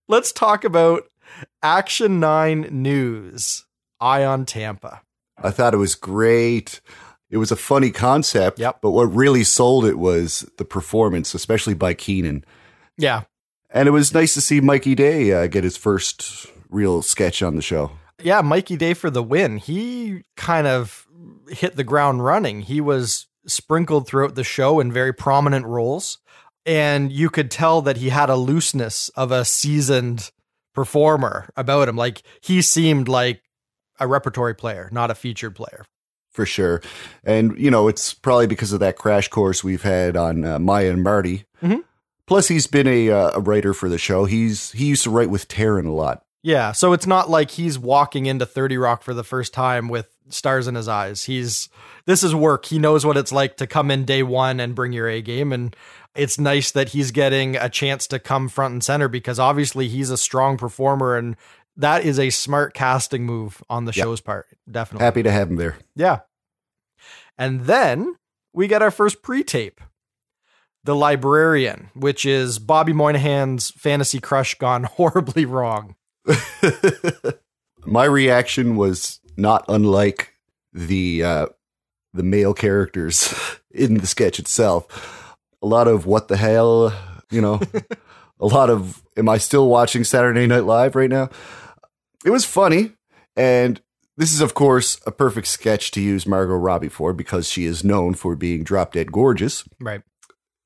Let's 0.08 0.32
talk 0.32 0.64
about 0.64 1.04
Action 1.62 2.20
Nine 2.20 2.62
News. 2.70 3.64
Eye 4.00 4.24
on 4.24 4.46
Tampa. 4.46 5.02
I 5.38 5.50
thought 5.50 5.74
it 5.74 5.78
was 5.78 5.94
great. 5.94 6.80
It 7.30 7.36
was 7.38 7.52
a 7.52 7.56
funny 7.56 7.90
concept, 7.90 8.58
Yep. 8.58 8.80
but 8.82 8.90
what 8.90 9.04
really 9.14 9.44
sold 9.44 9.84
it 9.86 9.98
was 9.98 10.48
the 10.58 10.64
performance, 10.64 11.34
especially 11.34 11.74
by 11.74 11.94
Kenan. 11.94 12.44
Yeah, 12.98 13.22
And 13.70 13.88
it 13.88 13.92
was 13.92 14.12
nice 14.12 14.34
to 14.34 14.40
see 14.42 14.60
Mikey 14.60 14.94
Day 14.94 15.32
uh, 15.32 15.46
get 15.46 15.64
his 15.64 15.76
first 15.78 16.46
real 16.68 17.00
sketch 17.00 17.42
on 17.42 17.56
the 17.56 17.62
show. 17.62 17.92
Yeah, 18.22 18.42
Mikey 18.42 18.76
Day 18.76 18.92
for 18.94 19.08
the 19.08 19.22
win. 19.22 19.56
He 19.56 20.24
kind 20.36 20.66
of 20.66 21.06
hit 21.48 21.76
the 21.76 21.84
ground 21.84 22.22
running. 22.24 22.60
He 22.62 22.80
was 22.82 23.26
sprinkled 23.46 24.06
throughout 24.06 24.34
the 24.34 24.44
show 24.44 24.80
in 24.80 24.92
very 24.92 25.12
prominent 25.12 25.66
roles. 25.66 26.18
And 26.64 27.10
you 27.10 27.28
could 27.28 27.50
tell 27.50 27.82
that 27.82 27.96
he 27.96 28.10
had 28.10 28.30
a 28.30 28.36
looseness 28.36 29.08
of 29.10 29.32
a 29.32 29.44
seasoned 29.44 30.30
performer 30.74 31.50
about 31.56 31.88
him. 31.88 31.96
Like 31.96 32.22
he 32.40 32.62
seemed 32.62 33.08
like 33.08 33.42
a 33.98 34.06
repertory 34.06 34.54
player, 34.54 34.88
not 34.92 35.10
a 35.10 35.14
featured 35.14 35.54
player. 35.54 35.84
For 36.30 36.46
sure. 36.46 36.80
And, 37.24 37.58
you 37.58 37.70
know, 37.70 37.88
it's 37.88 38.14
probably 38.14 38.46
because 38.46 38.72
of 38.72 38.80
that 38.80 38.96
crash 38.96 39.28
course 39.28 39.62
we've 39.62 39.82
had 39.82 40.16
on 40.16 40.44
uh, 40.44 40.58
Maya 40.58 40.90
and 40.90 41.02
Marty. 41.02 41.44
Mhm. 41.62 41.84
Plus, 42.26 42.48
he's 42.48 42.66
been 42.66 42.86
a, 42.86 43.10
uh, 43.10 43.32
a 43.34 43.40
writer 43.40 43.74
for 43.74 43.88
the 43.88 43.98
show. 43.98 44.24
He's 44.24 44.72
He 44.72 44.86
used 44.86 45.02
to 45.02 45.10
write 45.10 45.28
with 45.28 45.48
Taran 45.48 45.86
a 45.86 45.90
lot. 45.90 46.22
Yeah, 46.42 46.72
so 46.72 46.92
it's 46.92 47.06
not 47.06 47.28
like 47.30 47.52
he's 47.52 47.78
walking 47.78 48.26
into 48.26 48.46
30 48.46 48.76
Rock 48.78 49.02
for 49.02 49.14
the 49.14 49.22
first 49.22 49.52
time 49.52 49.88
with 49.88 50.08
stars 50.28 50.66
in 50.66 50.74
his 50.74 50.88
eyes. 50.88 51.24
He's 51.24 51.68
this 52.06 52.22
is 52.22 52.34
work. 52.34 52.66
He 52.66 52.78
knows 52.78 53.04
what 53.06 53.16
it's 53.16 53.32
like 53.32 53.56
to 53.58 53.66
come 53.66 53.90
in 53.90 54.04
day 54.04 54.22
1 54.22 54.60
and 54.60 54.74
bring 54.74 54.92
your 54.92 55.08
A 55.08 55.20
game 55.22 55.52
and 55.52 55.74
it's 56.14 56.38
nice 56.38 56.70
that 56.72 56.90
he's 56.90 57.10
getting 57.10 57.56
a 57.56 57.68
chance 57.70 58.06
to 58.08 58.18
come 58.18 58.48
front 58.48 58.72
and 58.72 58.84
center 58.84 59.08
because 59.08 59.38
obviously 59.38 59.88
he's 59.88 60.10
a 60.10 60.16
strong 60.18 60.58
performer 60.58 61.16
and 61.16 61.36
that 61.76 62.04
is 62.04 62.18
a 62.18 62.28
smart 62.28 62.74
casting 62.74 63.24
move 63.24 63.62
on 63.70 63.86
the 63.86 63.92
Yep. 63.94 64.04
show's 64.04 64.20
part. 64.20 64.46
Definitely. 64.70 65.04
Happy 65.04 65.22
to 65.22 65.30
have 65.30 65.48
him 65.50 65.56
there. 65.56 65.76
Yeah. 65.96 66.20
And 67.38 67.62
then 67.62 68.16
we 68.52 68.68
get 68.68 68.82
our 68.82 68.90
first 68.90 69.22
pre-tape. 69.22 69.80
The 70.84 70.94
Librarian, 70.96 71.90
which 71.94 72.26
is 72.26 72.58
Bobby 72.58 72.92
Moynihan's 72.92 73.70
fantasy 73.70 74.18
crush 74.20 74.54
gone 74.58 74.82
horribly 74.98 75.44
wrong. 75.46 75.94
My 77.86 78.04
reaction 78.04 78.76
was 78.76 79.20
not 79.36 79.64
unlike 79.68 80.34
the 80.72 81.24
uh, 81.24 81.46
the 82.12 82.22
male 82.22 82.54
characters 82.54 83.34
in 83.70 83.94
the 83.94 84.06
sketch 84.06 84.38
itself. 84.38 85.36
A 85.62 85.66
lot 85.66 85.88
of 85.88 86.06
what 86.06 86.28
the 86.28 86.36
hell, 86.36 86.92
you 87.30 87.40
know. 87.40 87.60
a 88.40 88.46
lot 88.46 88.70
of 88.70 89.02
am 89.16 89.28
I 89.28 89.38
still 89.38 89.68
watching 89.68 90.04
Saturday 90.04 90.46
Night 90.46 90.64
Live 90.64 90.96
right 90.96 91.10
now? 91.10 91.30
It 92.24 92.30
was 92.30 92.44
funny, 92.44 92.92
and 93.36 93.80
this 94.16 94.32
is 94.32 94.40
of 94.40 94.54
course 94.54 95.00
a 95.06 95.12
perfect 95.12 95.46
sketch 95.46 95.90
to 95.92 96.00
use 96.00 96.26
Margot 96.26 96.54
Robbie 96.54 96.88
for 96.88 97.12
because 97.12 97.48
she 97.48 97.64
is 97.64 97.84
known 97.84 98.14
for 98.14 98.36
being 98.36 98.64
drop 98.64 98.92
dead 98.92 99.12
gorgeous. 99.12 99.64
Right. 99.80 100.02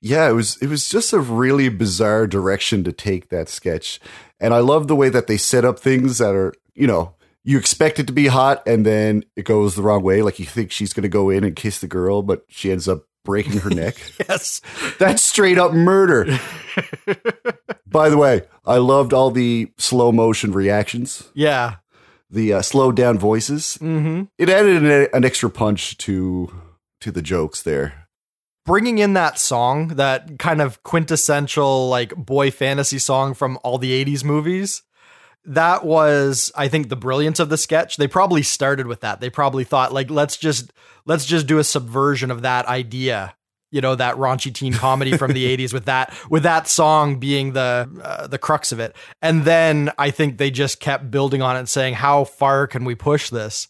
Yeah, 0.00 0.28
it 0.28 0.32
was 0.32 0.56
it 0.62 0.68
was 0.68 0.88
just 0.88 1.12
a 1.12 1.20
really 1.20 1.68
bizarre 1.68 2.26
direction 2.26 2.84
to 2.84 2.92
take 2.92 3.28
that 3.28 3.48
sketch. 3.48 4.00
And 4.38 4.52
I 4.52 4.58
love 4.58 4.88
the 4.88 4.96
way 4.96 5.08
that 5.08 5.26
they 5.26 5.36
set 5.36 5.64
up 5.64 5.78
things 5.78 6.18
that 6.18 6.34
are, 6.34 6.52
you 6.74 6.86
know, 6.86 7.14
you 7.46 7.56
expect 7.58 7.98
it 8.00 8.08
to 8.08 8.12
be 8.12 8.26
hot 8.26 8.62
and 8.66 8.84
then 8.84 9.22
it 9.36 9.44
goes 9.44 9.74
the 9.76 9.82
wrong 9.82 10.02
way. 10.02 10.20
Like 10.20 10.38
you 10.38 10.44
think 10.44 10.70
she's 10.72 10.92
going 10.92 11.04
to 11.04 11.08
go 11.08 11.30
in 11.30 11.44
and 11.44 11.54
kiss 11.56 11.78
the 11.78 11.86
girl, 11.86 12.20
but 12.22 12.44
she 12.48 12.70
ends 12.72 12.88
up 12.88 13.04
breaking 13.24 13.58
her 13.60 13.70
neck. 13.70 13.96
Yes. 14.28 14.60
That's 14.98 15.22
straight 15.22 15.56
up 15.56 15.72
murder. 15.72 16.24
By 17.86 18.08
the 18.08 18.16
way, 18.16 18.42
I 18.64 18.76
loved 18.78 19.12
all 19.12 19.30
the 19.30 19.72
slow 19.78 20.12
motion 20.12 20.52
reactions, 20.52 21.28
Yeah. 21.34 21.76
the 22.30 22.54
uh, 22.54 22.62
slowed 22.62 22.96
down 22.96 23.18
voices. 23.18 23.78
Mm-hmm. 23.80 24.24
It 24.38 24.48
added 24.50 24.82
an, 24.82 25.08
an 25.14 25.24
extra 25.24 25.48
punch 25.50 25.96
to 25.98 26.52
to 27.00 27.10
the 27.12 27.22
jokes 27.22 27.62
there. 27.62 28.08
Bringing 28.64 28.98
in 28.98 29.12
that 29.12 29.38
song, 29.38 29.88
that 29.88 30.38
kind 30.40 30.60
of 30.60 30.82
quintessential 30.82 31.88
like 31.88 32.14
boy 32.16 32.50
fantasy 32.50 32.98
song 32.98 33.34
from 33.34 33.58
all 33.62 33.78
the 33.78 34.04
80s 34.04 34.24
movies, 34.24 34.82
that 35.46 35.84
was 35.84 36.50
I 36.54 36.68
think 36.68 36.88
the 36.88 36.96
brilliance 36.96 37.40
of 37.40 37.48
the 37.48 37.56
sketch. 37.56 37.96
They 37.96 38.08
probably 38.08 38.42
started 38.42 38.86
with 38.86 39.00
that. 39.00 39.20
They 39.20 39.30
probably 39.30 39.64
thought 39.64 39.92
like 39.92 40.10
let's 40.10 40.36
just 40.36 40.72
let's 41.04 41.24
just 41.24 41.46
do 41.46 41.58
a 41.58 41.64
subversion 41.64 42.30
of 42.30 42.42
that 42.42 42.66
idea. 42.66 43.34
You 43.70 43.80
know 43.80 43.94
that 43.94 44.16
raunchy 44.16 44.52
teen 44.52 44.72
comedy 44.72 45.16
from 45.16 45.32
the 45.32 45.44
80s 45.56 45.72
with 45.72 45.86
that 45.86 46.16
with 46.30 46.42
that 46.42 46.68
song 46.68 47.18
being 47.18 47.52
the 47.52 47.88
uh, 48.02 48.26
the 48.26 48.38
crux 48.38 48.72
of 48.72 48.80
it. 48.80 48.94
And 49.22 49.44
then 49.44 49.90
I 49.98 50.10
think 50.10 50.38
they 50.38 50.50
just 50.50 50.80
kept 50.80 51.10
building 51.10 51.42
on 51.42 51.56
it 51.56 51.60
and 51.60 51.68
saying 51.68 51.94
how 51.94 52.24
far 52.24 52.66
can 52.66 52.84
we 52.84 52.94
push 52.94 53.30
this? 53.30 53.68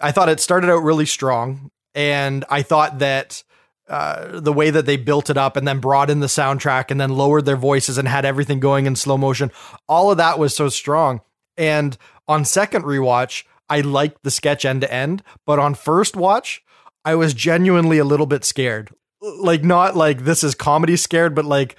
I 0.00 0.10
thought 0.12 0.28
it 0.28 0.40
started 0.40 0.70
out 0.70 0.82
really 0.82 1.06
strong 1.06 1.70
and 1.94 2.44
I 2.50 2.62
thought 2.62 2.98
that 2.98 3.44
the 3.92 4.52
way 4.52 4.70
that 4.70 4.86
they 4.86 4.96
built 4.96 5.28
it 5.28 5.36
up 5.36 5.56
and 5.56 5.68
then 5.68 5.78
brought 5.78 6.08
in 6.08 6.20
the 6.20 6.26
soundtrack 6.26 6.90
and 6.90 7.00
then 7.00 7.10
lowered 7.10 7.44
their 7.44 7.56
voices 7.56 7.98
and 7.98 8.08
had 8.08 8.24
everything 8.24 8.58
going 8.58 8.86
in 8.86 8.96
slow 8.96 9.18
motion. 9.18 9.52
All 9.88 10.10
of 10.10 10.16
that 10.16 10.38
was 10.38 10.54
so 10.54 10.70
strong. 10.70 11.20
And 11.58 11.98
on 12.26 12.46
second 12.46 12.84
rewatch, 12.84 13.44
I 13.68 13.80
liked 13.80 14.22
the 14.22 14.30
sketch 14.30 14.64
end 14.64 14.80
to 14.80 14.92
end, 14.92 15.22
but 15.46 15.58
on 15.58 15.74
first 15.74 16.16
watch, 16.16 16.62
I 17.04 17.14
was 17.16 17.34
genuinely 17.34 17.98
a 17.98 18.04
little 18.04 18.26
bit 18.26 18.44
scared. 18.44 18.90
Like 19.20 19.62
not 19.62 19.94
like 19.94 20.24
this 20.24 20.42
is 20.42 20.54
comedy 20.54 20.96
scared, 20.96 21.34
but 21.34 21.44
like 21.44 21.76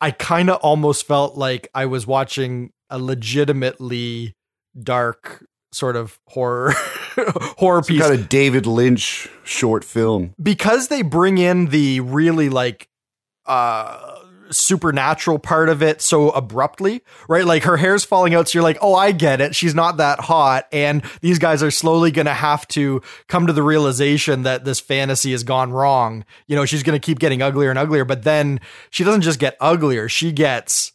I 0.00 0.10
kind 0.10 0.48
of 0.48 0.56
almost 0.62 1.06
felt 1.06 1.36
like 1.36 1.68
I 1.74 1.86
was 1.86 2.06
watching 2.06 2.72
a 2.88 2.98
legitimately 2.98 4.34
dark 4.80 5.44
sort 5.72 5.96
of 5.96 6.18
horror 6.28 6.74
horror 7.58 7.82
piece 7.82 8.00
Kind 8.00 8.14
of 8.14 8.28
David 8.28 8.66
Lynch 8.66 9.28
short 9.44 9.84
film. 9.84 10.34
because 10.42 10.88
they 10.88 11.02
bring 11.02 11.38
in 11.38 11.66
the 11.66 12.00
really 12.00 12.48
like 12.48 12.88
uh 13.46 14.18
supernatural 14.50 15.38
part 15.38 15.70
of 15.70 15.82
it 15.82 16.02
so 16.02 16.28
abruptly, 16.30 17.02
right? 17.28 17.46
Like 17.46 17.64
her 17.64 17.78
hair's 17.78 18.04
falling 18.04 18.34
out, 18.34 18.48
so 18.48 18.58
you're 18.58 18.62
like, 18.62 18.76
oh, 18.82 18.94
I 18.94 19.12
get 19.12 19.40
it. 19.40 19.54
She's 19.54 19.74
not 19.74 19.96
that 19.96 20.20
hot. 20.20 20.66
And 20.72 21.02
these 21.22 21.38
guys 21.38 21.62
are 21.62 21.70
slowly 21.70 22.10
gonna 22.10 22.34
have 22.34 22.68
to 22.68 23.00
come 23.28 23.46
to 23.46 23.52
the 23.52 23.62
realization 23.62 24.42
that 24.42 24.64
this 24.64 24.78
fantasy 24.78 25.32
has 25.32 25.42
gone 25.42 25.72
wrong. 25.72 26.24
You 26.46 26.56
know, 26.56 26.66
she's 26.66 26.82
gonna 26.82 26.98
keep 26.98 27.18
getting 27.18 27.40
uglier 27.42 27.70
and 27.70 27.78
uglier, 27.78 28.04
but 28.04 28.24
then 28.24 28.60
she 28.90 29.04
doesn't 29.04 29.22
just 29.22 29.38
get 29.38 29.56
uglier, 29.60 30.08
she 30.08 30.32
gets 30.32 30.92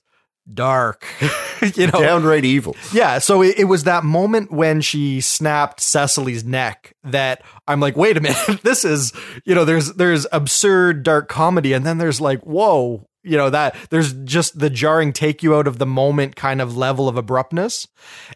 dark. 0.53 1.05
you 1.75 1.87
know, 1.87 1.99
Downright 1.99 2.45
evil. 2.45 2.75
yeah, 2.93 3.19
so 3.19 3.41
it, 3.41 3.59
it 3.59 3.63
was 3.65 3.83
that 3.83 4.03
moment 4.03 4.51
when 4.51 4.81
she 4.81 5.21
snapped 5.21 5.81
Cecily's 5.81 6.43
neck 6.43 6.95
that 7.03 7.41
I'm 7.67 7.79
like, 7.79 7.95
wait 7.95 8.17
a 8.17 8.21
minute, 8.21 8.61
this 8.63 8.85
is 8.85 9.11
you 9.45 9.55
know, 9.55 9.65
there's 9.65 9.93
there's 9.93 10.27
absurd 10.31 11.03
dark 11.03 11.29
comedy, 11.29 11.73
and 11.73 11.85
then 11.85 11.97
there's 11.97 12.21
like, 12.21 12.41
whoa, 12.41 13.06
you 13.27 13.37
know 13.37 13.49
that 13.49 13.75
there's 13.89 14.13
just 14.13 14.59
the 14.59 14.69
jarring 14.69 15.13
take 15.13 15.43
you 15.43 15.55
out 15.55 15.67
of 15.67 15.77
the 15.77 15.85
moment 15.85 16.35
kind 16.35 16.61
of 16.61 16.77
level 16.77 17.07
of 17.07 17.17
abruptness, 17.17 17.87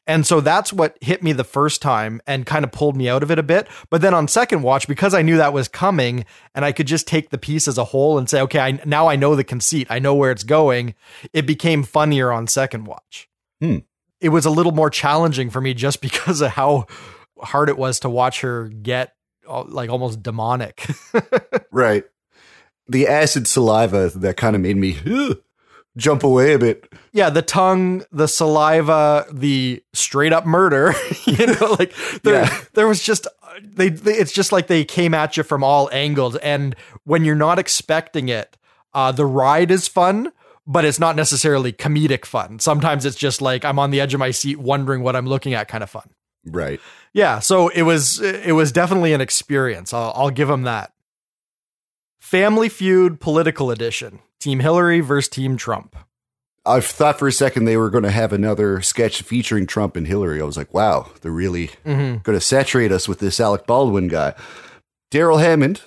and 0.05 0.25
so 0.25 0.41
that's 0.41 0.71
what 0.73 0.97
hit 1.01 1.23
me 1.23 1.33
the 1.33 1.43
first 1.43 1.81
time 1.81 2.21
and 2.27 2.45
kind 2.45 2.65
of 2.65 2.71
pulled 2.71 2.95
me 2.95 3.09
out 3.09 3.23
of 3.23 3.31
it 3.31 3.39
a 3.39 3.43
bit. 3.43 3.67
But 3.89 4.01
then 4.01 4.13
on 4.13 4.27
second 4.27 4.61
watch, 4.61 4.87
because 4.87 5.13
I 5.13 5.21
knew 5.21 5.37
that 5.37 5.53
was 5.53 5.67
coming, 5.67 6.25
and 6.53 6.65
I 6.65 6.71
could 6.71 6.87
just 6.87 7.07
take 7.07 7.29
the 7.29 7.37
piece 7.37 7.67
as 7.67 7.77
a 7.77 7.85
whole 7.85 8.17
and 8.17 8.29
say, 8.29 8.41
okay, 8.41 8.59
I, 8.59 8.71
now 8.85 9.07
I 9.07 9.15
know 9.15 9.35
the 9.35 9.43
conceit, 9.43 9.87
I 9.89 9.99
know 9.99 10.13
where 10.13 10.31
it's 10.31 10.43
going. 10.43 10.95
It 11.33 11.45
became 11.47 11.83
funnier 11.83 12.31
on 12.31 12.47
second 12.47 12.85
watch 12.85 13.29
it 14.21 14.29
was 14.29 14.45
a 14.45 14.49
little 14.49 14.71
more 14.71 14.89
challenging 14.89 15.49
for 15.49 15.59
me 15.59 15.73
just 15.73 15.99
because 16.01 16.41
of 16.41 16.51
how 16.51 16.85
hard 17.39 17.69
it 17.69 17.77
was 17.77 17.99
to 18.01 18.09
watch 18.09 18.41
her 18.41 18.69
get 18.69 19.15
uh, 19.49 19.63
like 19.63 19.89
almost 19.89 20.23
demonic. 20.23 20.87
Right. 21.73 22.03
The 22.87 23.07
acid 23.07 23.47
saliva 23.47 24.09
that 24.15 24.37
kind 24.37 24.55
of 24.55 24.61
made 24.61 24.77
me 24.77 24.97
jump 25.97 26.23
away 26.23 26.53
a 26.53 26.59
bit. 26.59 26.91
yeah, 27.13 27.29
the 27.29 27.41
tongue, 27.41 28.03
the 28.11 28.27
saliva, 28.27 29.25
the 29.31 29.83
straight 29.93 30.33
up 30.33 30.45
murder, 30.45 30.93
you 31.25 31.47
know, 31.47 31.75
like 31.79 31.93
there 32.23 32.43
Yeah. 32.43 32.61
there 32.73 32.87
was 32.87 33.03
just 33.03 33.27
they, 33.63 33.89
they 33.89 34.13
it's 34.13 34.31
just 34.31 34.51
like 34.51 34.67
they 34.67 34.83
came 34.85 35.13
at 35.13 35.35
you 35.37 35.43
from 35.43 35.63
all 35.63 35.89
angles 35.91 36.35
and 36.37 36.75
when 37.03 37.25
you're 37.25 37.35
not 37.35 37.59
expecting 37.59 38.29
it, 38.29 38.57
uh 38.93 39.11
the 39.11 39.25
ride 39.25 39.71
is 39.71 39.87
fun. 39.87 40.31
But 40.67 40.85
it's 40.85 40.99
not 40.99 41.15
necessarily 41.15 41.73
comedic 41.73 42.23
fun. 42.23 42.59
Sometimes 42.59 43.03
it's 43.03 43.15
just 43.17 43.41
like 43.41 43.65
I'm 43.65 43.79
on 43.79 43.89
the 43.89 43.99
edge 43.99 44.13
of 44.13 44.19
my 44.19 44.29
seat 44.29 44.57
wondering 44.59 45.01
what 45.01 45.15
I'm 45.15 45.25
looking 45.25 45.55
at 45.55 45.67
kind 45.67 45.83
of 45.83 45.89
fun. 45.89 46.07
Right. 46.45 46.79
Yeah, 47.13 47.39
so 47.39 47.69
it 47.69 47.81
was 47.81 48.21
it 48.21 48.53
was 48.53 48.71
definitely 48.71 49.11
an 49.13 49.21
experience. 49.21 49.91
I'll, 49.91 50.13
I'll 50.15 50.29
give 50.29 50.47
them 50.47 50.63
that. 50.63 50.93
Family 52.21 52.69
Feud 52.69 53.19
Political 53.19 53.71
Edition: 53.71 54.19
Team 54.39 54.59
Hillary 54.59 54.99
versus 55.01 55.27
Team 55.27 55.57
Trump. 55.57 55.95
I 56.63 56.79
thought 56.79 57.17
for 57.17 57.27
a 57.27 57.31
second 57.31 57.65
they 57.65 57.75
were 57.77 57.89
going 57.89 58.03
to 58.03 58.11
have 58.11 58.31
another 58.31 58.81
sketch 58.81 59.23
featuring 59.23 59.65
Trump 59.65 59.95
and 59.95 60.05
Hillary. 60.05 60.39
I 60.39 60.45
was 60.45 60.55
like, 60.57 60.71
wow, 60.71 61.09
they're 61.21 61.31
really 61.31 61.69
Mm-hmm. 61.83 62.19
going 62.21 62.37
to 62.37 62.39
saturate 62.39 62.91
us 62.91 63.07
with 63.07 63.17
this 63.17 63.39
Alec 63.39 63.65
Baldwin 63.65 64.07
guy. 64.07 64.35
Darrell 65.09 65.39
Hammond, 65.39 65.81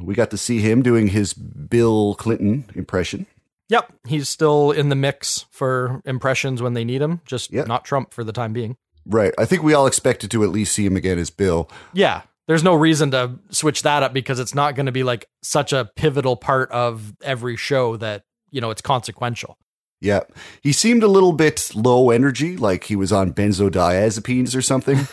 we 0.00 0.14
got 0.14 0.30
to 0.30 0.38
see 0.38 0.60
him 0.60 0.80
doing 0.82 1.08
his 1.08 1.34
Bill 1.34 2.14
Clinton 2.14 2.64
impression. 2.74 3.26
Yep, 3.68 3.92
he's 4.06 4.28
still 4.30 4.70
in 4.70 4.88
the 4.88 4.96
mix 4.96 5.44
for 5.50 6.00
impressions 6.06 6.62
when 6.62 6.72
they 6.72 6.84
need 6.84 7.02
him. 7.02 7.20
Just 7.26 7.52
Yeah. 7.52 7.64
not 7.64 7.84
Trump 7.84 8.14
for 8.14 8.24
the 8.24 8.32
time 8.32 8.54
being. 8.54 8.76
Right. 9.06 9.34
I 9.38 9.44
think 9.44 9.62
we 9.62 9.74
all 9.74 9.86
expected 9.86 10.30
to 10.30 10.42
at 10.44 10.48
least 10.50 10.72
see 10.74 10.86
him 10.86 10.96
again 10.96 11.18
as 11.18 11.28
Bill. 11.28 11.68
Yeah, 11.92 12.22
there's 12.46 12.62
no 12.62 12.74
reason 12.74 13.10
to 13.12 13.38
switch 13.50 13.82
that 13.82 14.02
up 14.02 14.12
because 14.12 14.38
it's 14.38 14.54
not 14.54 14.74
going 14.74 14.86
to 14.86 14.92
be 14.92 15.02
like 15.02 15.26
such 15.42 15.72
a 15.72 15.90
pivotal 15.96 16.36
part 16.36 16.70
of 16.70 17.14
every 17.22 17.56
show 17.56 17.96
that 17.96 18.24
you 18.50 18.60
know 18.60 18.70
it's 18.70 18.82
consequential. 18.82 19.58
Yeah. 20.04 20.20
He 20.62 20.72
seemed 20.72 21.02
a 21.02 21.08
little 21.08 21.32
bit 21.32 21.70
low 21.74 22.10
energy, 22.10 22.58
like 22.58 22.84
he 22.84 22.94
was 22.94 23.10
on 23.10 23.32
benzodiazepines 23.32 24.54
or 24.54 24.60
something. 24.60 25.08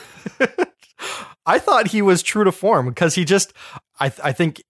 I 1.45 1.59
thought 1.59 1.87
he 1.87 2.01
was 2.01 2.21
true 2.21 2.43
to 2.43 2.51
form 2.51 2.89
because 2.89 3.15
he 3.15 3.23
just, 3.23 3.53
I, 4.01 4.09
th- 4.09 4.19
I 4.21 4.33
think 4.33 4.61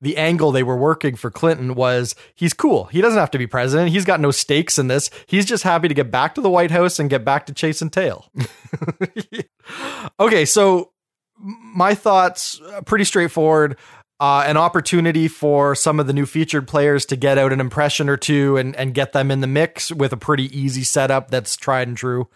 the 0.00 0.16
angle 0.18 0.52
they 0.52 0.62
were 0.62 0.76
working 0.76 1.16
for 1.16 1.32
Clinton 1.32 1.74
was 1.74 2.14
he's 2.36 2.52
cool. 2.52 2.84
He 2.84 3.00
doesn't 3.00 3.18
have 3.18 3.32
to 3.32 3.38
be 3.38 3.48
president. 3.48 3.90
He's 3.90 4.04
got 4.04 4.20
no 4.20 4.30
stakes 4.30 4.78
in 4.78 4.86
this. 4.86 5.10
He's 5.26 5.44
just 5.44 5.64
happy 5.64 5.88
to 5.88 5.94
get 5.94 6.12
back 6.12 6.36
to 6.36 6.40
the 6.40 6.50
White 6.50 6.70
House 6.70 7.00
and 7.00 7.10
get 7.10 7.24
back 7.24 7.46
to 7.46 7.52
chasing 7.52 7.90
tail. 7.90 8.30
okay, 10.20 10.44
so 10.44 10.92
my 11.38 11.94
thoughts 11.94 12.60
uh, 12.60 12.80
pretty 12.82 13.04
straightforward. 13.04 13.76
Uh, 14.18 14.44
an 14.46 14.56
opportunity 14.56 15.28
for 15.28 15.74
some 15.74 16.00
of 16.00 16.06
the 16.06 16.12
new 16.12 16.24
featured 16.24 16.66
players 16.66 17.04
to 17.04 17.16
get 17.16 17.36
out 17.36 17.52
an 17.52 17.60
impression 17.60 18.08
or 18.08 18.16
two 18.16 18.56
and, 18.56 18.74
and 18.76 18.94
get 18.94 19.12
them 19.12 19.30
in 19.30 19.42
the 19.42 19.46
mix 19.46 19.92
with 19.92 20.10
a 20.10 20.16
pretty 20.16 20.44
easy 20.58 20.82
setup 20.82 21.30
that's 21.30 21.54
tried 21.54 21.86
and 21.86 21.98
true. 21.98 22.26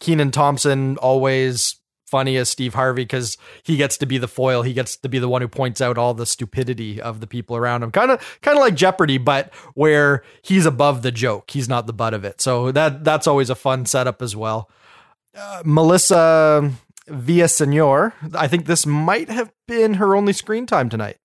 Kenan 0.00 0.32
Thompson 0.32 0.96
always 0.96 1.76
funny 2.08 2.36
as 2.36 2.48
Steve 2.48 2.74
Harvey 2.74 3.02
because 3.02 3.36
he 3.62 3.76
gets 3.76 3.98
to 3.98 4.06
be 4.06 4.18
the 4.18 4.26
foil. 4.26 4.62
He 4.62 4.72
gets 4.72 4.96
to 4.96 5.08
be 5.08 5.18
the 5.18 5.28
one 5.28 5.42
who 5.42 5.48
points 5.48 5.80
out 5.80 5.98
all 5.98 6.14
the 6.14 6.26
stupidity 6.26 7.00
of 7.00 7.20
the 7.20 7.26
people 7.26 7.56
around 7.56 7.82
him. 7.82 7.90
Kind 7.92 8.10
of, 8.10 8.38
kind 8.42 8.56
of 8.56 8.62
like 8.62 8.74
Jeopardy, 8.74 9.18
but 9.18 9.52
where 9.74 10.24
he's 10.42 10.66
above 10.66 11.02
the 11.02 11.12
joke. 11.12 11.50
He's 11.50 11.68
not 11.68 11.86
the 11.86 11.92
butt 11.92 12.14
of 12.14 12.24
it. 12.24 12.40
So 12.40 12.72
that 12.72 13.04
that's 13.04 13.26
always 13.26 13.50
a 13.50 13.54
fun 13.54 13.86
setup 13.86 14.22
as 14.22 14.34
well. 14.34 14.70
Uh, 15.36 15.62
Melissa 15.64 16.72
Villasenor, 17.08 18.12
I 18.34 18.48
think 18.48 18.66
this 18.66 18.86
might 18.86 19.28
have 19.28 19.52
been 19.66 19.94
her 19.94 20.14
only 20.14 20.32
screen 20.32 20.66
time 20.66 20.88
tonight. 20.88 21.16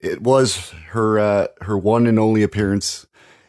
It 0.00 0.22
was 0.22 0.70
her 0.88 1.18
uh, 1.18 1.46
her 1.60 1.76
one 1.76 2.06
and 2.06 2.18
only 2.18 2.42
appearance, 2.42 3.06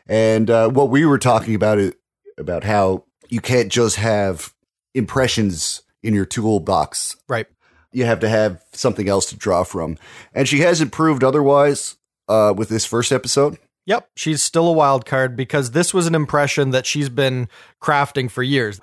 and 0.08 0.50
uh, 0.50 0.70
what 0.70 0.90
we 0.90 1.06
were 1.06 1.18
talking 1.18 1.56
about 1.56 1.78
it 1.78 1.96
about 2.38 2.64
how 2.64 3.06
you 3.30 3.40
can't 3.40 3.72
just 3.72 3.96
have 3.96 4.54
impressions 4.94 5.84
in 6.04 6.14
your 6.14 6.26
toolbox. 6.26 7.16
Right. 7.30 7.48
You 7.94 8.06
have 8.06 8.20
to 8.22 8.30
have 8.30 8.64
something 8.74 9.08
else 9.08 9.28
to 9.28 9.38
draw 9.38 9.64
from, 9.64 9.98
and 10.34 10.48
she 10.48 10.60
hasn't 10.60 10.92
proved 10.92 11.24
otherwise 11.24 11.98
uh, 12.28 12.54
with 12.56 12.70
this 12.70 12.86
first 12.86 13.12
episode. 13.12 13.58
Yep, 13.86 14.10
she's 14.16 14.44
still 14.44 14.68
a 14.68 14.74
wild 14.74 15.06
card 15.06 15.36
because 15.36 15.72
this 15.72 15.94
was 15.94 16.06
an 16.06 16.16
impression 16.16 16.70
that 16.70 16.86
she's 16.86 17.10
been 17.10 17.50
crafting 17.82 18.30
for 18.30 18.44
years. 18.44 18.80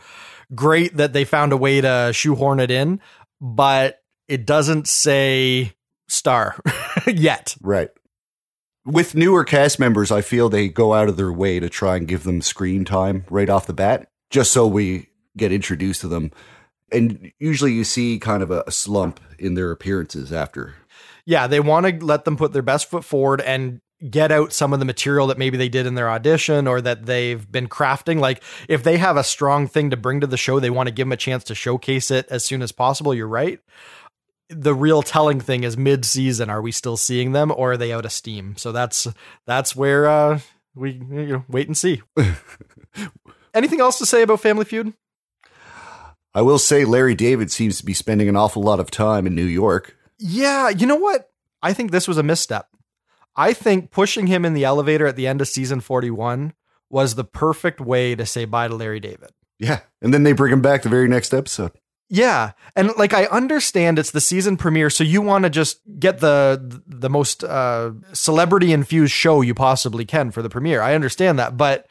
Great 0.54 0.96
that 0.96 1.12
they 1.12 1.24
found 1.24 1.52
a 1.52 1.56
way 1.56 1.80
to 1.80 2.10
shoehorn 2.14 2.60
it 2.60 2.70
in, 2.70 3.00
but 3.40 4.02
it 4.28 4.46
doesn't 4.46 4.88
say 4.88 5.72
star 6.08 6.60
yet. 7.06 7.56
Right. 7.60 7.90
With 8.84 9.14
newer 9.14 9.44
cast 9.44 9.78
members, 9.78 10.10
I 10.10 10.22
feel 10.22 10.48
they 10.48 10.68
go 10.68 10.94
out 10.94 11.08
of 11.08 11.16
their 11.16 11.32
way 11.32 11.60
to 11.60 11.68
try 11.68 11.96
and 11.96 12.08
give 12.08 12.24
them 12.24 12.40
screen 12.40 12.84
time 12.84 13.24
right 13.28 13.50
off 13.50 13.66
the 13.66 13.74
bat, 13.74 14.08
just 14.30 14.50
so 14.50 14.66
we 14.66 15.08
get 15.36 15.52
introduced 15.52 16.00
to 16.00 16.08
them. 16.08 16.30
And 16.90 17.32
usually 17.38 17.74
you 17.74 17.84
see 17.84 18.18
kind 18.18 18.42
of 18.42 18.50
a, 18.50 18.64
a 18.66 18.72
slump 18.72 19.20
in 19.38 19.54
their 19.54 19.70
appearances 19.70 20.32
after. 20.32 20.74
Yeah, 21.26 21.46
they 21.46 21.60
want 21.60 21.86
to 21.86 22.04
let 22.04 22.24
them 22.24 22.38
put 22.38 22.54
their 22.54 22.62
best 22.62 22.88
foot 22.88 23.04
forward 23.04 23.42
and 23.42 23.82
get 24.10 24.30
out 24.30 24.52
some 24.52 24.72
of 24.72 24.78
the 24.78 24.84
material 24.84 25.26
that 25.26 25.38
maybe 25.38 25.56
they 25.56 25.68
did 25.68 25.86
in 25.86 25.94
their 25.94 26.08
audition 26.08 26.66
or 26.66 26.80
that 26.80 27.06
they've 27.06 27.50
been 27.50 27.68
crafting. 27.68 28.20
Like 28.20 28.42
if 28.68 28.82
they 28.82 28.96
have 28.98 29.16
a 29.16 29.24
strong 29.24 29.66
thing 29.66 29.90
to 29.90 29.96
bring 29.96 30.20
to 30.20 30.26
the 30.26 30.36
show, 30.36 30.60
they 30.60 30.70
want 30.70 30.88
to 30.88 30.94
give 30.94 31.06
them 31.06 31.12
a 31.12 31.16
chance 31.16 31.44
to 31.44 31.54
showcase 31.54 32.10
it 32.10 32.26
as 32.30 32.44
soon 32.44 32.62
as 32.62 32.72
possible. 32.72 33.14
You're 33.14 33.26
right. 33.28 33.60
The 34.50 34.74
real 34.74 35.02
telling 35.02 35.40
thing 35.40 35.64
is 35.64 35.76
mid 35.76 36.04
season. 36.04 36.48
Are 36.48 36.62
we 36.62 36.72
still 36.72 36.96
seeing 36.96 37.32
them 37.32 37.50
or 37.50 37.72
are 37.72 37.76
they 37.76 37.92
out 37.92 38.04
of 38.04 38.12
steam? 38.12 38.56
So 38.56 38.72
that's 38.72 39.06
that's 39.46 39.76
where 39.76 40.06
uh, 40.06 40.40
we 40.74 40.92
you 40.92 41.26
know 41.26 41.44
wait 41.48 41.66
and 41.66 41.76
see. 41.76 42.02
Anything 43.54 43.80
else 43.80 43.98
to 43.98 44.06
say 44.06 44.22
about 44.22 44.40
Family 44.40 44.64
Feud? 44.64 44.94
I 46.34 46.42
will 46.42 46.58
say 46.58 46.84
Larry 46.84 47.14
David 47.14 47.50
seems 47.50 47.78
to 47.78 47.84
be 47.84 47.94
spending 47.94 48.28
an 48.28 48.36
awful 48.36 48.62
lot 48.62 48.80
of 48.80 48.90
time 48.90 49.26
in 49.26 49.34
New 49.34 49.44
York. 49.44 49.96
Yeah, 50.18 50.68
you 50.68 50.86
know 50.86 50.96
what? 50.96 51.30
I 51.62 51.72
think 51.72 51.90
this 51.90 52.06
was 52.06 52.18
a 52.18 52.22
misstep. 52.22 52.68
I 53.38 53.52
think 53.52 53.92
pushing 53.92 54.26
him 54.26 54.44
in 54.44 54.52
the 54.52 54.64
elevator 54.64 55.06
at 55.06 55.16
the 55.16 55.28
end 55.28 55.40
of 55.40 55.48
season 55.48 55.80
41 55.80 56.52
was 56.90 57.14
the 57.14 57.24
perfect 57.24 57.80
way 57.80 58.14
to 58.16 58.26
say 58.26 58.44
bye 58.44 58.68
to 58.68 58.74
Larry 58.74 58.98
David. 59.00 59.30
Yeah. 59.58 59.80
And 60.02 60.12
then 60.12 60.24
they 60.24 60.32
bring 60.32 60.52
him 60.52 60.60
back 60.60 60.82
the 60.82 60.88
very 60.88 61.08
next 61.08 61.32
episode. 61.32 61.72
Yeah, 62.10 62.52
and 62.74 62.90
like 62.96 63.12
I 63.12 63.26
understand 63.26 63.98
it's 63.98 64.12
the 64.12 64.20
season 64.20 64.56
premiere, 64.56 64.88
so 64.88 65.04
you 65.04 65.20
want 65.20 65.44
to 65.44 65.50
just 65.50 65.80
get 65.98 66.20
the 66.20 66.80
the 66.86 67.10
most 67.10 67.44
uh, 67.44 67.92
celebrity 68.14 68.72
infused 68.72 69.12
show 69.12 69.42
you 69.42 69.54
possibly 69.54 70.06
can 70.06 70.30
for 70.30 70.40
the 70.40 70.48
premiere. 70.48 70.80
I 70.80 70.94
understand 70.94 71.38
that, 71.38 71.58
but 71.58 71.86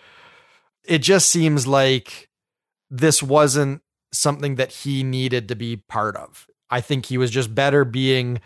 it 0.83 0.99
just 0.99 1.29
seems 1.29 1.67
like 1.67 2.29
this 2.89 3.21
wasn't 3.21 3.83
something 4.12 4.55
that 4.55 4.71
he 4.71 5.03
needed 5.03 5.47
to 5.49 5.55
be 5.55 5.77
part 5.88 6.15
of. 6.15 6.47
I 6.71 6.81
think 6.81 7.05
he 7.05 7.19
was 7.19 7.29
just 7.29 7.53
better 7.53 7.86
being 7.86 8.41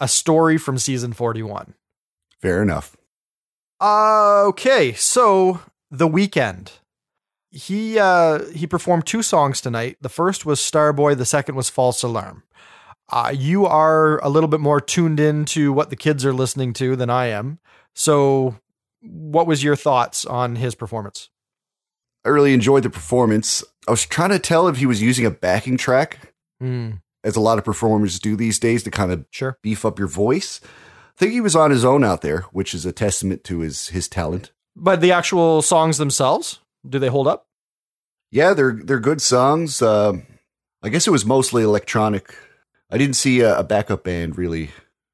a 0.00 0.08
story 0.08 0.58
from 0.58 0.76
season 0.76 1.14
forty 1.14 1.42
one. 1.42 1.72
Fair 2.44 2.60
enough. 2.62 2.94
Uh, 3.80 4.42
okay, 4.48 4.92
so 4.92 5.60
the 5.90 6.06
Weeknd. 6.06 6.72
He 7.50 7.98
uh 7.98 8.44
he 8.50 8.66
performed 8.66 9.06
two 9.06 9.22
songs 9.22 9.62
tonight. 9.62 9.96
The 10.02 10.10
first 10.10 10.44
was 10.44 10.60
Starboy, 10.60 11.16
the 11.16 11.24
second 11.24 11.54
was 11.54 11.70
False 11.70 12.02
Alarm. 12.02 12.42
Uh, 13.08 13.32
you 13.34 13.64
are 13.64 14.18
a 14.22 14.28
little 14.28 14.48
bit 14.48 14.60
more 14.60 14.78
tuned 14.80 15.20
in 15.20 15.46
to 15.46 15.72
what 15.72 15.88
the 15.88 15.96
kids 15.96 16.22
are 16.26 16.34
listening 16.34 16.74
to 16.74 16.96
than 16.96 17.08
I 17.08 17.26
am. 17.26 17.60
So 17.94 18.56
what 19.00 19.46
was 19.46 19.64
your 19.64 19.76
thoughts 19.76 20.26
on 20.26 20.56
his 20.56 20.74
performance? 20.74 21.30
I 22.26 22.28
really 22.28 22.52
enjoyed 22.52 22.82
the 22.82 22.90
performance. 22.90 23.64
I 23.88 23.90
was 23.90 24.04
trying 24.04 24.30
to 24.30 24.38
tell 24.38 24.68
if 24.68 24.76
he 24.76 24.86
was 24.86 25.00
using 25.00 25.24
a 25.24 25.30
backing 25.30 25.78
track, 25.78 26.34
Mm, 26.62 27.00
as 27.22 27.36
a 27.36 27.40
lot 27.40 27.56
of 27.58 27.64
performers 27.64 28.18
do 28.18 28.36
these 28.36 28.58
days 28.58 28.82
to 28.82 28.90
kind 28.90 29.12
of 29.12 29.24
sure. 29.30 29.58
beef 29.62 29.84
up 29.86 29.98
your 29.98 30.08
voice. 30.08 30.60
I 31.16 31.18
think 31.18 31.32
he 31.32 31.40
was 31.40 31.54
on 31.56 31.70
his 31.70 31.84
own 31.84 32.02
out 32.04 32.22
there, 32.22 32.40
which 32.52 32.74
is 32.74 32.84
a 32.84 32.92
testament 32.92 33.44
to 33.44 33.60
his 33.60 33.88
his 33.88 34.08
talent. 34.08 34.50
But 34.76 35.00
the 35.00 35.12
actual 35.12 35.62
songs 35.62 35.98
themselves, 35.98 36.58
do 36.88 36.98
they 36.98 37.08
hold 37.08 37.28
up? 37.28 37.46
Yeah, 38.30 38.52
they're 38.54 38.72
they're 38.82 38.98
good 39.00 39.22
songs. 39.22 39.80
Uh, 39.80 40.14
I 40.82 40.88
guess 40.88 41.06
it 41.06 41.12
was 41.12 41.24
mostly 41.24 41.62
electronic. 41.62 42.34
I 42.90 42.98
didn't 42.98 43.14
see 43.16 43.40
a, 43.40 43.58
a 43.58 43.64
backup 43.64 44.02
band 44.04 44.36
really, 44.36 44.70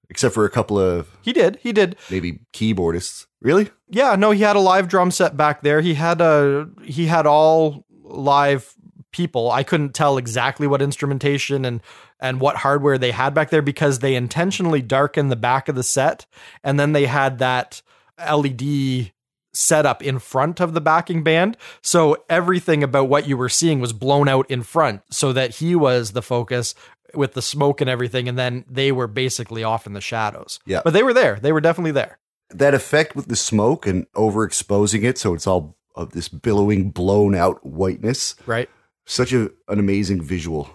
except 0.08 0.34
for 0.34 0.44
a 0.46 0.50
couple 0.50 0.78
of 0.78 1.08
He 1.22 1.32
did. 1.34 1.58
He 1.62 1.72
did. 1.72 1.96
maybe 2.10 2.40
keyboardists. 2.54 3.26
Really? 3.42 3.70
Yeah, 3.88 4.16
no, 4.16 4.30
he 4.32 4.42
had 4.42 4.56
a 4.56 4.60
live 4.60 4.88
drum 4.88 5.10
set 5.10 5.36
back 5.36 5.62
there. 5.62 5.80
He 5.82 5.94
had 5.94 6.20
a 6.22 6.68
he 6.82 7.06
had 7.06 7.26
all 7.26 7.84
live 8.02 8.74
people. 9.12 9.50
I 9.50 9.62
couldn't 9.62 9.94
tell 9.94 10.18
exactly 10.18 10.66
what 10.66 10.82
instrumentation 10.82 11.64
and 11.64 11.80
and 12.20 12.40
what 12.40 12.56
hardware 12.56 12.98
they 12.98 13.12
had 13.12 13.34
back 13.34 13.50
there 13.50 13.62
because 13.62 13.98
they 13.98 14.14
intentionally 14.14 14.82
darkened 14.82 15.30
the 15.30 15.36
back 15.36 15.68
of 15.68 15.74
the 15.74 15.82
set 15.82 16.26
and 16.62 16.78
then 16.78 16.92
they 16.92 17.06
had 17.06 17.38
that 17.38 17.82
LED 18.18 19.12
setup 19.52 20.02
in 20.02 20.18
front 20.18 20.60
of 20.60 20.74
the 20.74 20.80
backing 20.80 21.24
band. 21.24 21.56
So 21.82 22.24
everything 22.28 22.82
about 22.82 23.08
what 23.08 23.26
you 23.26 23.36
were 23.36 23.48
seeing 23.48 23.80
was 23.80 23.92
blown 23.92 24.28
out 24.28 24.50
in 24.50 24.62
front 24.62 25.02
so 25.10 25.32
that 25.32 25.56
he 25.56 25.74
was 25.74 26.12
the 26.12 26.22
focus 26.22 26.74
with 27.14 27.32
the 27.32 27.42
smoke 27.42 27.80
and 27.80 27.90
everything 27.90 28.28
and 28.28 28.38
then 28.38 28.64
they 28.68 28.92
were 28.92 29.08
basically 29.08 29.64
off 29.64 29.86
in 29.86 29.94
the 29.94 30.00
shadows. 30.00 30.60
Yeah. 30.66 30.82
But 30.84 30.92
they 30.92 31.02
were 31.02 31.14
there. 31.14 31.38
They 31.40 31.52
were 31.52 31.60
definitely 31.60 31.92
there. 31.92 32.18
That 32.50 32.74
effect 32.74 33.16
with 33.16 33.28
the 33.28 33.36
smoke 33.36 33.86
and 33.86 34.10
overexposing 34.12 35.04
it, 35.04 35.18
so 35.18 35.34
it's 35.34 35.46
all 35.46 35.76
of 35.94 36.10
this 36.10 36.28
billowing, 36.28 36.90
blown 36.90 37.34
out 37.34 37.64
whiteness. 37.64 38.34
Right? 38.46 38.68
Such 39.10 39.32
a, 39.32 39.50
an 39.66 39.80
amazing 39.80 40.22
visual. 40.22 40.70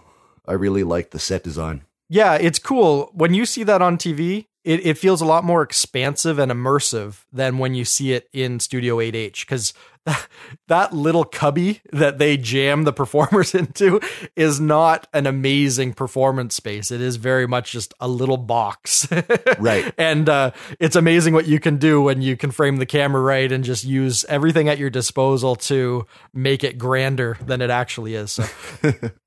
I 0.46 0.54
really 0.54 0.84
like 0.84 1.12
the 1.12 1.20
set 1.20 1.42
design. 1.42 1.86
Yeah, 2.10 2.34
it's 2.34 2.60
cool. 2.60 3.10
When 3.14 3.34
you 3.34 3.46
see 3.46 3.64
that 3.64 3.82
on 3.82 3.98
TV, 3.98 4.48
it, 4.66 4.86
it 4.86 4.98
feels 4.98 5.22
a 5.22 5.26
lot 5.26 5.44
more 5.44 5.62
expansive 5.62 6.40
and 6.40 6.52
immersive 6.52 7.24
than 7.32 7.60
when 7.60 7.76
you 7.76 7.86
see 7.86 8.14
it 8.14 8.28
in 8.34 8.60
Studio 8.60 8.98
8H 8.98 9.42
because 9.42 9.74
that, 10.68 10.94
little 10.94 11.24
cubby 11.24 11.82
that 11.92 12.18
they 12.18 12.38
jam 12.38 12.84
the 12.84 12.94
performers 12.94 13.54
into 13.56 14.00
is 14.36 14.60
not 14.60 15.08
an 15.14 15.28
amazing 15.28 15.94
performance 15.94 16.56
space. 16.56 16.90
It 16.92 17.00
is 17.00 17.16
very 17.18 17.48
much 17.48 17.72
just 17.72 17.94
a 18.00 18.08
little 18.08 18.38
box. 18.38 19.08
Right. 19.60 19.94
and 19.98 20.28
uh, 20.28 20.52
it's 20.80 20.96
amazing 20.96 21.34
what 21.34 21.48
you 21.48 21.60
can 21.60 21.78
do 21.78 22.02
when 22.02 22.22
you 22.22 22.36
can 22.36 22.52
frame 22.52 22.78
the 22.78 22.86
camera 22.86 23.22
right 23.22 23.52
and 23.52 23.64
just 23.64 23.84
use 23.84 24.26
everything 24.26 24.70
at 24.70 24.78
your 24.78 24.90
disposal 24.90 25.56
to 25.56 26.06
make 26.34 26.64
it 26.64 26.78
grander 26.78 27.38
than 27.46 27.62
it 27.62 27.70
actually 27.70 28.16
is. 28.16 28.32
So, 28.32 28.46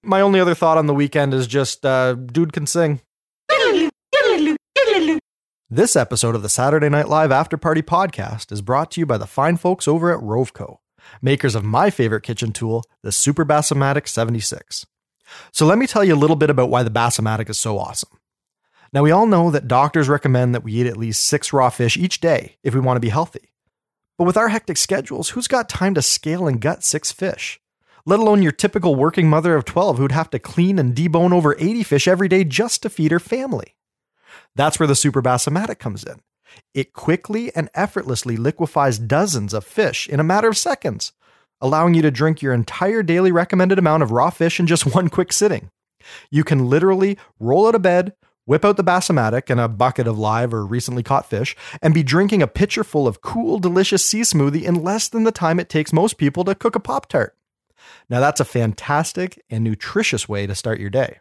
my 0.03 0.21
only 0.21 0.39
other 0.39 0.55
thought 0.55 0.79
on 0.79 0.87
the 0.87 0.95
Weeknd 0.95 1.33
is 1.35 1.47
just 1.47 1.85
uh, 1.87 2.15
dude 2.15 2.53
can 2.53 2.67
sing. 2.67 3.01
This 5.71 5.97
episode 5.97 6.35
of 6.35 6.41
the 6.41 6.49
Saturday 6.49 6.89
Night 6.89 7.11
Live 7.11 7.31
After 7.31 7.59
Party 7.59 7.83
podcast 7.83 8.51
is 8.51 8.63
brought 8.63 8.91
to 8.93 9.01
you 9.01 9.05
by 9.05 9.19
the 9.19 9.27
fine 9.27 9.59
folks 9.59 9.87
over 9.87 10.11
at 10.11 10.25
Rovco, 10.25 10.79
makers 11.21 11.55
of 11.55 11.63
my 11.63 11.91
favorite 11.91 12.23
kitchen 12.23 12.53
tool, 12.53 12.85
the 13.03 13.13
Super 13.13 13.45
Bassomatic 13.45 14.09
76. 14.09 14.87
So 15.53 15.67
let 15.67 15.77
me 15.77 15.87
tell 15.87 16.03
you 16.03 16.15
a 16.15 16.17
little 16.17 16.37
bit 16.37 16.49
about 16.49 16.71
why 16.71 16.85
the 16.85 16.91
Bassomatic 16.91 17.51
is 17.51 17.61
so 17.61 17.79
awesome. 17.79 18.19
Now, 18.95 19.03
we 19.03 19.11
all 19.11 19.27
know 19.27 19.51
that 19.51 19.69
doctors 19.69 20.09
recommend 20.09 20.55
that 20.55 20.65
we 20.65 20.73
eat 20.73 20.87
at 20.87 20.97
least 20.97 21.27
six 21.27 21.53
raw 21.53 21.69
fish 21.69 21.99
each 21.99 22.19
day 22.19 22.57
if 22.63 22.73
we 22.73 22.81
want 22.81 22.97
to 22.97 23.01
be 23.01 23.11
healthy. 23.11 23.53
But 24.17 24.25
with 24.25 24.39
our 24.39 24.49
hectic 24.49 24.79
schedules, 24.79 25.29
who's 25.29 25.49
got 25.49 25.69
time 25.69 25.93
to 25.93 26.01
scale 26.01 26.49
and 26.49 26.63
gut 26.63 26.83
six 26.83 27.13
fish? 27.13 27.61
Let 28.07 28.21
alone 28.21 28.41
your 28.41 28.53
typical 28.53 28.95
working 28.95 29.29
mother 29.29 29.55
of 29.55 29.67
12 29.67 29.99
who'd 29.99 30.13
have 30.13 30.31
to 30.31 30.39
clean 30.39 30.79
and 30.79 30.95
debone 30.95 31.33
over 31.33 31.55
80 31.59 31.83
fish 31.83 32.09
every 32.09 32.29
day 32.29 32.43
just 32.43 32.81
to 32.85 32.89
feed 32.89 33.13
her 33.13 33.21
family. 33.21 33.75
That's 34.55 34.79
where 34.79 34.87
the 34.87 34.95
Super 34.95 35.23
Bassomatic 35.23 35.79
comes 35.79 36.05
in. 36.05 36.21
It 36.75 36.93
quickly 36.93 37.55
and 37.55 37.69
effortlessly 37.75 38.37
liquefies 38.37 38.99
dozens 38.99 39.53
of 39.55 39.65
fish 39.65 40.09
in 40.09 40.21
a 40.21 40.25
matter 40.25 40.49
of 40.49 40.57
seconds, 40.57 41.13
allowing 41.61 41.95
you 41.95 42.03
to 42.03 42.11
drink 42.11 42.41
your 42.41 42.53
entire 42.53 43.03
daily 43.03 43.33
recommended 43.33 43.79
amount 43.79 44.03
of 44.03 44.13
raw 44.13 44.31
fish 44.31 44.59
in 44.59 44.67
just 44.67 44.87
one 44.95 45.09
quick 45.09 45.33
sitting. 45.33 45.71
You 46.31 46.45
can 46.45 46.69
literally 46.69 47.19
roll 47.39 47.67
out 47.67 47.75
of 47.75 47.83
bed, 47.83 48.15
whip 48.47 48.65
out 48.65 48.77
the 48.77 48.85
Bassomatic 48.85 49.51
and 49.51 49.61
a 49.61 49.69
bucket 49.69 50.07
of 50.07 50.19
live 50.19 50.55
or 50.55 50.65
recently 50.65 51.03
caught 51.03 51.29
fish, 51.29 51.55
and 51.83 51.93
be 51.93 52.03
drinking 52.03 52.43
a 52.43 52.47
pitcher 52.47 52.83
full 52.83 53.07
of 53.07 53.21
cool, 53.21 53.59
delicious 53.59 54.05
sea 54.05 54.23
smoothie 54.23 54.63
in 54.63 54.83
less 54.83 55.09
than 55.09 55.25
the 55.25 55.33
time 55.33 55.61
it 55.61 55.69
takes 55.69 55.93
most 55.93 56.17
people 56.17 56.45
to 56.45 56.55
cook 56.55 56.75
a 56.75 56.81
Pop 56.81 57.09
Tart. 57.09 57.37
Now, 58.09 58.21
that's 58.21 58.41
a 58.41 58.45
fantastic 58.45 59.43
and 59.51 59.65
nutritious 59.65 60.29
way 60.29 60.47
to 60.47 60.55
start 60.55 60.81
your 60.81 60.91
day. 60.91 61.19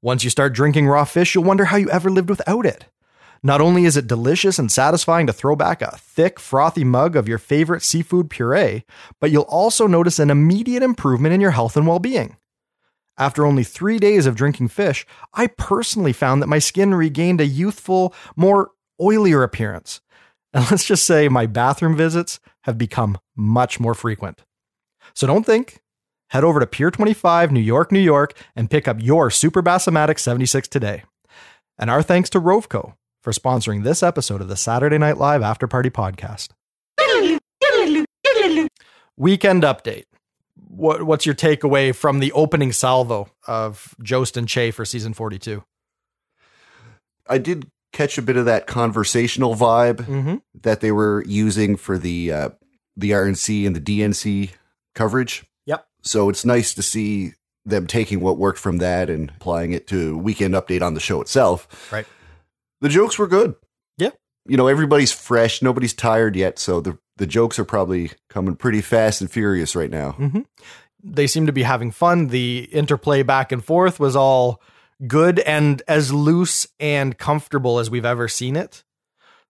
Once 0.00 0.22
you 0.22 0.30
start 0.30 0.52
drinking 0.52 0.86
raw 0.86 1.04
fish, 1.04 1.34
you'll 1.34 1.44
wonder 1.44 1.66
how 1.66 1.76
you 1.76 1.90
ever 1.90 2.08
lived 2.08 2.30
without 2.30 2.64
it. 2.64 2.86
Not 3.42 3.60
only 3.60 3.84
is 3.84 3.96
it 3.96 4.06
delicious 4.06 4.58
and 4.58 4.70
satisfying 4.70 5.26
to 5.26 5.32
throw 5.32 5.56
back 5.56 5.82
a 5.82 5.96
thick, 5.96 6.38
frothy 6.38 6.84
mug 6.84 7.16
of 7.16 7.28
your 7.28 7.38
favorite 7.38 7.82
seafood 7.82 8.30
puree, 8.30 8.84
but 9.20 9.30
you'll 9.30 9.42
also 9.42 9.86
notice 9.86 10.18
an 10.18 10.30
immediate 10.30 10.82
improvement 10.82 11.34
in 11.34 11.40
your 11.40 11.52
health 11.52 11.76
and 11.76 11.86
well 11.86 11.98
being. 11.98 12.36
After 13.16 13.44
only 13.44 13.64
three 13.64 13.98
days 13.98 14.26
of 14.26 14.36
drinking 14.36 14.68
fish, 14.68 15.04
I 15.34 15.48
personally 15.48 16.12
found 16.12 16.42
that 16.42 16.48
my 16.48 16.60
skin 16.60 16.94
regained 16.94 17.40
a 17.40 17.46
youthful, 17.46 18.14
more 18.36 18.70
oilier 19.00 19.42
appearance. 19.42 20.00
And 20.54 20.68
let's 20.70 20.84
just 20.84 21.04
say 21.04 21.28
my 21.28 21.46
bathroom 21.46 21.96
visits 21.96 22.40
have 22.62 22.78
become 22.78 23.18
much 23.36 23.78
more 23.78 23.94
frequent. 23.94 24.44
So 25.14 25.26
don't 25.26 25.44
think. 25.44 25.82
Head 26.30 26.44
over 26.44 26.60
to 26.60 26.66
Pier 26.66 26.90
25, 26.90 27.50
New 27.52 27.60
York, 27.60 27.90
New 27.90 28.00
York, 28.00 28.34
and 28.54 28.70
pick 28.70 28.86
up 28.86 28.98
your 29.00 29.30
Super 29.30 29.62
Bassomatic 29.62 30.18
76 30.18 30.68
today. 30.68 31.04
And 31.78 31.88
our 31.90 32.02
thanks 32.02 32.28
to 32.30 32.40
Rovco 32.40 32.94
for 33.22 33.32
sponsoring 33.32 33.82
this 33.82 34.02
episode 34.02 34.40
of 34.40 34.48
the 34.48 34.56
Saturday 34.56 34.98
Night 34.98 35.16
Live 35.16 35.42
After 35.42 35.66
Party 35.66 35.90
podcast. 35.90 36.48
Weekend 39.16 39.62
update. 39.62 40.04
What, 40.68 41.02
what's 41.04 41.24
your 41.26 41.34
takeaway 41.34 41.94
from 41.94 42.20
the 42.20 42.30
opening 42.32 42.72
salvo 42.72 43.28
of 43.46 43.94
Jost 44.02 44.36
and 44.36 44.46
Che 44.48 44.70
for 44.70 44.84
season 44.84 45.14
42? 45.14 45.64
I 47.28 47.38
did 47.38 47.66
catch 47.92 48.18
a 48.18 48.22
bit 48.22 48.36
of 48.36 48.44
that 48.44 48.66
conversational 48.66 49.54
vibe 49.54 49.96
Mm-hmm. 50.04 50.36
that 50.62 50.80
they 50.80 50.92
were 50.92 51.24
using 51.26 51.76
for 51.76 51.98
the 51.98 52.32
uh, 52.32 52.48
the 52.96 53.10
RNC 53.12 53.66
and 53.66 53.74
the 53.76 53.80
DNC 53.80 54.50
coverage. 54.94 55.44
So 56.02 56.28
it's 56.28 56.44
nice 56.44 56.74
to 56.74 56.82
see 56.82 57.32
them 57.64 57.86
taking 57.86 58.20
what 58.20 58.38
worked 58.38 58.58
from 58.58 58.78
that 58.78 59.10
and 59.10 59.30
applying 59.36 59.72
it 59.72 59.86
to 59.88 60.16
weekend 60.16 60.54
update 60.54 60.82
on 60.82 60.94
the 60.94 61.00
show 61.00 61.20
itself. 61.20 61.92
Right. 61.92 62.06
The 62.80 62.88
jokes 62.88 63.18
were 63.18 63.26
good. 63.26 63.54
Yeah. 63.96 64.10
You 64.46 64.56
know, 64.56 64.68
everybody's 64.68 65.12
fresh, 65.12 65.60
nobody's 65.60 65.92
tired 65.92 66.36
yet, 66.36 66.58
so 66.58 66.80
the 66.80 66.98
the 67.18 67.26
jokes 67.26 67.58
are 67.58 67.64
probably 67.64 68.12
coming 68.30 68.54
pretty 68.54 68.80
fast 68.80 69.20
and 69.20 69.30
furious 69.30 69.74
right 69.76 69.90
now. 69.90 70.12
Mm-hmm. 70.12 70.42
They 71.02 71.26
seem 71.26 71.46
to 71.46 71.52
be 71.52 71.64
having 71.64 71.90
fun. 71.90 72.28
The 72.28 72.68
interplay 72.72 73.22
back 73.22 73.52
and 73.52 73.64
forth 73.64 74.00
was 74.00 74.16
all 74.16 74.62
good 75.06 75.40
and 75.40 75.82
as 75.86 76.12
loose 76.12 76.66
and 76.80 77.18
comfortable 77.18 77.78
as 77.78 77.90
we've 77.90 78.04
ever 78.04 78.28
seen 78.28 78.56
it. 78.56 78.84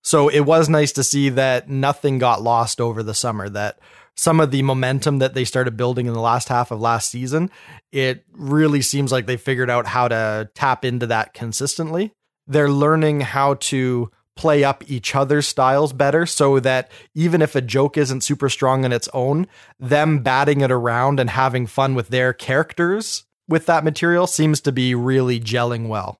So 0.08 0.28
it 0.30 0.40
was 0.40 0.70
nice 0.70 0.92
to 0.92 1.04
see 1.04 1.28
that 1.28 1.68
nothing 1.68 2.18
got 2.18 2.40
lost 2.40 2.80
over 2.80 3.02
the 3.02 3.12
summer, 3.12 3.46
that 3.50 3.78
some 4.16 4.40
of 4.40 4.50
the 4.50 4.62
momentum 4.62 5.18
that 5.18 5.34
they 5.34 5.44
started 5.44 5.76
building 5.76 6.06
in 6.06 6.14
the 6.14 6.20
last 6.22 6.48
half 6.48 6.70
of 6.70 6.80
last 6.80 7.10
season, 7.10 7.50
it 7.92 8.24
really 8.32 8.80
seems 8.80 9.12
like 9.12 9.26
they 9.26 9.36
figured 9.36 9.68
out 9.68 9.86
how 9.86 10.08
to 10.08 10.48
tap 10.54 10.86
into 10.86 11.08
that 11.08 11.34
consistently. 11.34 12.10
They're 12.46 12.70
learning 12.70 13.20
how 13.20 13.56
to 13.68 14.10
play 14.34 14.64
up 14.64 14.82
each 14.86 15.14
other's 15.14 15.46
styles 15.46 15.92
better 15.92 16.24
so 16.24 16.58
that 16.58 16.90
even 17.14 17.42
if 17.42 17.54
a 17.54 17.60
joke 17.60 17.98
isn't 17.98 18.22
super 18.22 18.48
strong 18.48 18.86
on 18.86 18.92
its 18.92 19.10
own, 19.12 19.46
them 19.78 20.20
batting 20.20 20.62
it 20.62 20.70
around 20.70 21.20
and 21.20 21.28
having 21.28 21.66
fun 21.66 21.94
with 21.94 22.08
their 22.08 22.32
characters 22.32 23.26
with 23.46 23.66
that 23.66 23.84
material 23.84 24.26
seems 24.26 24.62
to 24.62 24.72
be 24.72 24.94
really 24.94 25.38
gelling 25.38 25.86
well. 25.86 26.16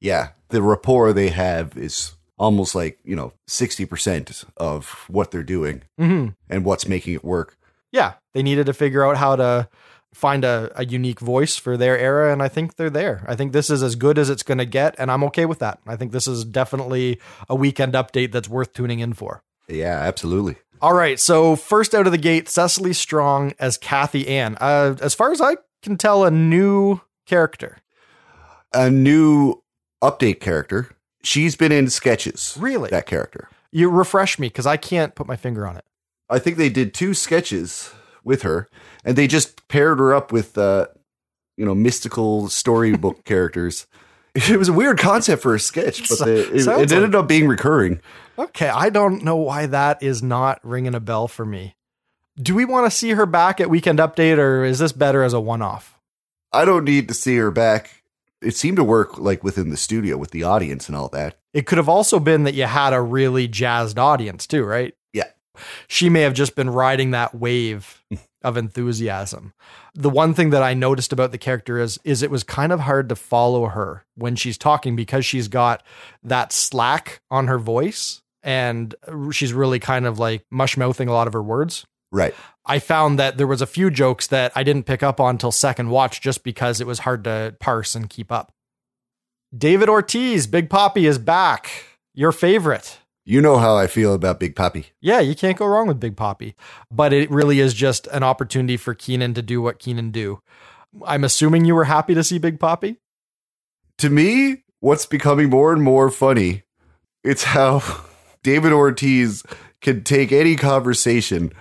Yeah, 0.00 0.28
the 0.50 0.62
rapport 0.62 1.12
they 1.12 1.30
have 1.30 1.76
is 1.76 2.14
almost 2.38 2.74
like, 2.74 2.98
you 3.04 3.14
know, 3.16 3.32
60% 3.48 4.44
of 4.56 5.04
what 5.08 5.30
they're 5.30 5.42
doing 5.42 5.82
Mm-hmm. 6.00 6.30
and 6.50 6.64
what's 6.64 6.88
making 6.88 7.14
it 7.14 7.24
work. 7.24 7.56
Yeah, 7.92 8.14
they 8.32 8.42
needed 8.42 8.66
to 8.66 8.72
figure 8.72 9.04
out 9.06 9.16
how 9.16 9.36
to 9.36 9.68
find 10.12 10.44
a, 10.44 10.70
a 10.76 10.84
unique 10.84 11.20
voice 11.20 11.56
for 11.56 11.76
their 11.76 11.96
era, 11.98 12.32
and 12.32 12.42
I 12.42 12.48
think 12.48 12.76
they're 12.76 12.90
there. 12.90 13.24
I 13.28 13.34
think 13.36 13.52
this 13.52 13.70
is 13.70 13.82
as 13.82 13.94
good 13.96 14.18
as 14.18 14.30
it's 14.30 14.42
going 14.42 14.58
to 14.58 14.64
get, 14.64 14.94
and 14.98 15.10
I'm 15.10 15.24
okay 15.24 15.44
with 15.46 15.58
that. 15.60 15.78
I 15.86 15.96
think 15.96 16.12
this 16.12 16.26
is 16.28 16.44
definitely 16.44 17.20
a 17.48 17.54
weekend 17.54 17.94
update 17.94 18.32
that's 18.32 18.48
worth 18.48 18.72
tuning 18.72 19.00
in 19.00 19.12
for. 19.12 19.42
Yeah, 19.68 19.98
absolutely. 19.98 20.56
All 20.80 20.92
right, 20.92 21.18
so 21.18 21.56
first 21.56 21.94
out 21.94 22.06
of 22.06 22.12
the 22.12 22.18
gate, 22.18 22.48
Cecily 22.48 22.92
Strong 22.92 23.54
as 23.58 23.78
Cathy 23.78 24.26
Anne. 24.28 24.56
Uh, 24.60 24.96
as 25.00 25.14
far 25.14 25.32
as 25.32 25.40
I 25.40 25.56
can 25.82 25.96
tell, 25.96 26.24
a 26.24 26.30
new 26.30 27.00
character. 27.26 27.78
A 28.72 28.90
new 28.90 29.62
update 30.02 30.40
character. 30.40 30.90
She's 31.24 31.56
been 31.56 31.72
in 31.72 31.88
sketches. 31.88 32.56
Really? 32.58 32.90
That 32.90 33.06
character. 33.06 33.48
You 33.72 33.90
refresh 33.90 34.38
me 34.38 34.48
because 34.48 34.66
I 34.66 34.76
can't 34.76 35.14
put 35.14 35.26
my 35.26 35.36
finger 35.36 35.66
on 35.66 35.76
it. 35.76 35.84
I 36.30 36.38
think 36.38 36.56
they 36.56 36.68
did 36.68 36.94
two 36.94 37.14
sketches 37.14 37.92
with 38.22 38.42
her, 38.42 38.68
and 39.04 39.16
they 39.16 39.26
just 39.26 39.66
paired 39.68 39.98
her 39.98 40.14
up 40.14 40.32
with, 40.32 40.56
uh, 40.56 40.86
you 41.56 41.64
know, 41.64 41.74
mystical 41.74 42.48
storybook 42.48 43.24
characters. 43.24 43.86
It 44.34 44.58
was 44.58 44.68
a 44.68 44.72
weird 44.72 44.98
concept 44.98 45.42
for 45.42 45.54
a 45.54 45.60
sketch, 45.60 46.08
but 46.08 46.24
they, 46.24 46.40
it, 46.40 46.66
it 46.66 46.92
ended 46.92 47.14
up 47.14 47.28
being 47.28 47.46
recurring. 47.46 48.00
Okay, 48.38 48.68
I 48.68 48.90
don't 48.90 49.22
know 49.22 49.36
why 49.36 49.66
that 49.66 50.02
is 50.02 50.22
not 50.22 50.58
ringing 50.64 50.94
a 50.94 51.00
bell 51.00 51.28
for 51.28 51.44
me. 51.44 51.76
Do 52.36 52.54
we 52.54 52.64
want 52.64 52.90
to 52.90 52.96
see 52.96 53.10
her 53.10 53.26
back 53.26 53.60
at 53.60 53.70
Weekend 53.70 54.00
Update, 54.00 54.38
or 54.38 54.64
is 54.64 54.80
this 54.80 54.92
better 54.92 55.22
as 55.22 55.32
a 55.32 55.40
one-off? 55.40 56.00
I 56.52 56.64
don't 56.64 56.84
need 56.84 57.06
to 57.08 57.14
see 57.14 57.36
her 57.36 57.52
back. 57.52 58.02
It 58.44 58.56
seemed 58.56 58.76
to 58.76 58.84
work 58.84 59.18
like 59.18 59.42
within 59.42 59.70
the 59.70 59.76
studio 59.76 60.16
with 60.16 60.30
the 60.30 60.42
audience 60.42 60.88
and 60.88 60.96
all 60.96 61.08
that. 61.08 61.36
It 61.52 61.66
could 61.66 61.78
have 61.78 61.88
also 61.88 62.18
been 62.18 62.44
that 62.44 62.54
you 62.54 62.64
had 62.64 62.92
a 62.92 63.00
really 63.00 63.48
jazzed 63.48 63.98
audience 63.98 64.46
too, 64.46 64.64
right? 64.64 64.94
Yeah. 65.12 65.28
She 65.88 66.08
may 66.08 66.20
have 66.22 66.34
just 66.34 66.56
been 66.56 66.70
riding 66.70 67.12
that 67.12 67.34
wave 67.34 68.02
of 68.42 68.56
enthusiasm. 68.56 69.54
The 69.94 70.10
one 70.10 70.34
thing 70.34 70.50
that 70.50 70.62
I 70.62 70.74
noticed 70.74 71.12
about 71.12 71.32
the 71.32 71.38
character 71.38 71.78
is 71.78 71.98
is 72.04 72.22
it 72.22 72.30
was 72.30 72.44
kind 72.44 72.72
of 72.72 72.80
hard 72.80 73.08
to 73.08 73.16
follow 73.16 73.66
her 73.66 74.04
when 74.16 74.36
she's 74.36 74.58
talking 74.58 74.96
because 74.96 75.24
she's 75.24 75.48
got 75.48 75.82
that 76.22 76.52
slack 76.52 77.20
on 77.30 77.46
her 77.46 77.58
voice 77.58 78.20
and 78.42 78.94
she's 79.32 79.52
really 79.52 79.78
kind 79.78 80.06
of 80.06 80.18
like 80.18 80.44
mush 80.50 80.76
mouthing 80.76 81.08
a 81.08 81.12
lot 81.12 81.26
of 81.26 81.32
her 81.32 81.42
words. 81.42 81.86
Right. 82.14 82.34
I 82.64 82.78
found 82.78 83.18
that 83.18 83.36
there 83.36 83.46
was 83.46 83.60
a 83.60 83.66
few 83.66 83.90
jokes 83.90 84.28
that 84.28 84.52
I 84.54 84.62
didn't 84.62 84.84
pick 84.84 85.02
up 85.02 85.20
on 85.20 85.36
till 85.36 85.52
second 85.52 85.90
watch 85.90 86.20
just 86.20 86.44
because 86.44 86.80
it 86.80 86.86
was 86.86 87.00
hard 87.00 87.24
to 87.24 87.56
parse 87.60 87.94
and 87.94 88.08
keep 88.08 88.32
up. 88.32 88.52
David 89.56 89.88
Ortiz, 89.88 90.46
Big 90.46 90.70
Papi 90.70 91.08
is 91.08 91.18
back. 91.18 91.70
Your 92.14 92.32
favorite. 92.32 92.98
You 93.26 93.40
know 93.40 93.58
how 93.58 93.76
I 93.76 93.86
feel 93.86 94.14
about 94.14 94.40
Big 94.40 94.54
Papi. 94.54 94.86
Yeah, 95.00 95.20
you 95.20 95.34
can't 95.34 95.58
go 95.58 95.66
wrong 95.66 95.88
with 95.88 96.00
Big 96.00 96.16
Papi. 96.16 96.54
But 96.90 97.12
it 97.12 97.30
really 97.30 97.58
is 97.58 97.74
just 97.74 98.06
an 98.08 98.22
opportunity 98.22 98.76
for 98.76 98.94
Kenan 98.94 99.34
to 99.34 99.42
do 99.42 99.60
what 99.60 99.78
Kenan 99.78 100.10
do. 100.10 100.40
I'm 101.04 101.24
assuming 101.24 101.64
you 101.64 101.74
were 101.74 101.84
happy 101.84 102.14
to 102.14 102.24
see 102.24 102.38
Big 102.38 102.58
Papi. 102.58 102.98
To 103.98 104.10
me, 104.10 104.64
what's 104.80 105.06
becoming 105.06 105.50
more 105.50 105.72
and 105.72 105.82
more 105.82 106.10
funny, 106.10 106.62
it's 107.22 107.44
how 107.44 107.82
David 108.42 108.72
Ortiz 108.72 109.42
can 109.80 110.04
take 110.04 110.32
any 110.32 110.56
conversation 110.56 111.52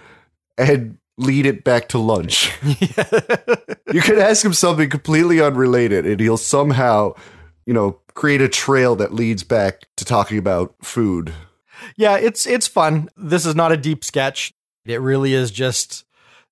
and 0.57 0.97
lead 1.17 1.45
it 1.45 1.63
back 1.63 1.89
to 1.89 1.97
lunch. 1.97 2.51
you 2.63 4.01
could 4.01 4.19
ask 4.19 4.43
him 4.43 4.53
something 4.53 4.89
completely 4.89 5.41
unrelated 5.41 6.05
and 6.05 6.19
he'll 6.19 6.37
somehow, 6.37 7.13
you 7.65 7.73
know, 7.73 7.99
create 8.13 8.41
a 8.41 8.49
trail 8.49 8.95
that 8.95 9.13
leads 9.13 9.43
back 9.43 9.87
to 9.97 10.05
talking 10.05 10.37
about 10.37 10.75
food. 10.81 11.33
Yeah, 11.97 12.17
it's 12.17 12.47
it's 12.47 12.67
fun. 12.67 13.09
This 13.17 13.45
is 13.45 13.55
not 13.55 13.71
a 13.71 13.77
deep 13.77 14.03
sketch. 14.03 14.53
It 14.85 15.01
really 15.01 15.33
is 15.33 15.51
just 15.51 16.05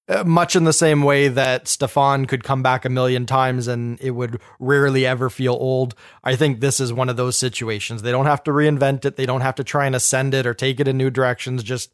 uh, 0.08 0.24
much 0.24 0.56
in 0.56 0.64
the 0.64 0.74
same 0.74 1.04
way 1.04 1.28
that 1.28 1.68
Stefan 1.68 2.26
could 2.26 2.44
come 2.44 2.64
back 2.64 2.86
a 2.86 2.90
million 2.90 3.26
times 3.26 3.68
and 3.68 4.00
it 4.02 4.12
would 4.12 4.42
rarely 4.60 5.06
ever 5.06 5.30
feel 5.30 5.54
old. 5.54 5.96
I 6.24 6.36
think 6.36 6.60
this 6.60 6.80
is 6.80 6.92
one 6.92 7.08
of 7.10 7.18
those 7.18 7.38
situations. 7.38 8.02
They 8.02 8.12
don't 8.12 8.26
have 8.26 8.44
to 8.44 8.52
reinvent 8.52 9.06
it. 9.06 9.16
They 9.16 9.26
don't 9.26 9.42
have 9.42 9.56
to 9.56 9.64
try 9.64 9.86
and 9.86 9.96
ascend 9.96 10.34
it 10.34 10.46
or 10.46 10.54
take 10.54 10.80
it 10.80 10.88
in 10.88 10.98
new 10.98 11.10
directions. 11.10 11.64
Just 11.64 11.94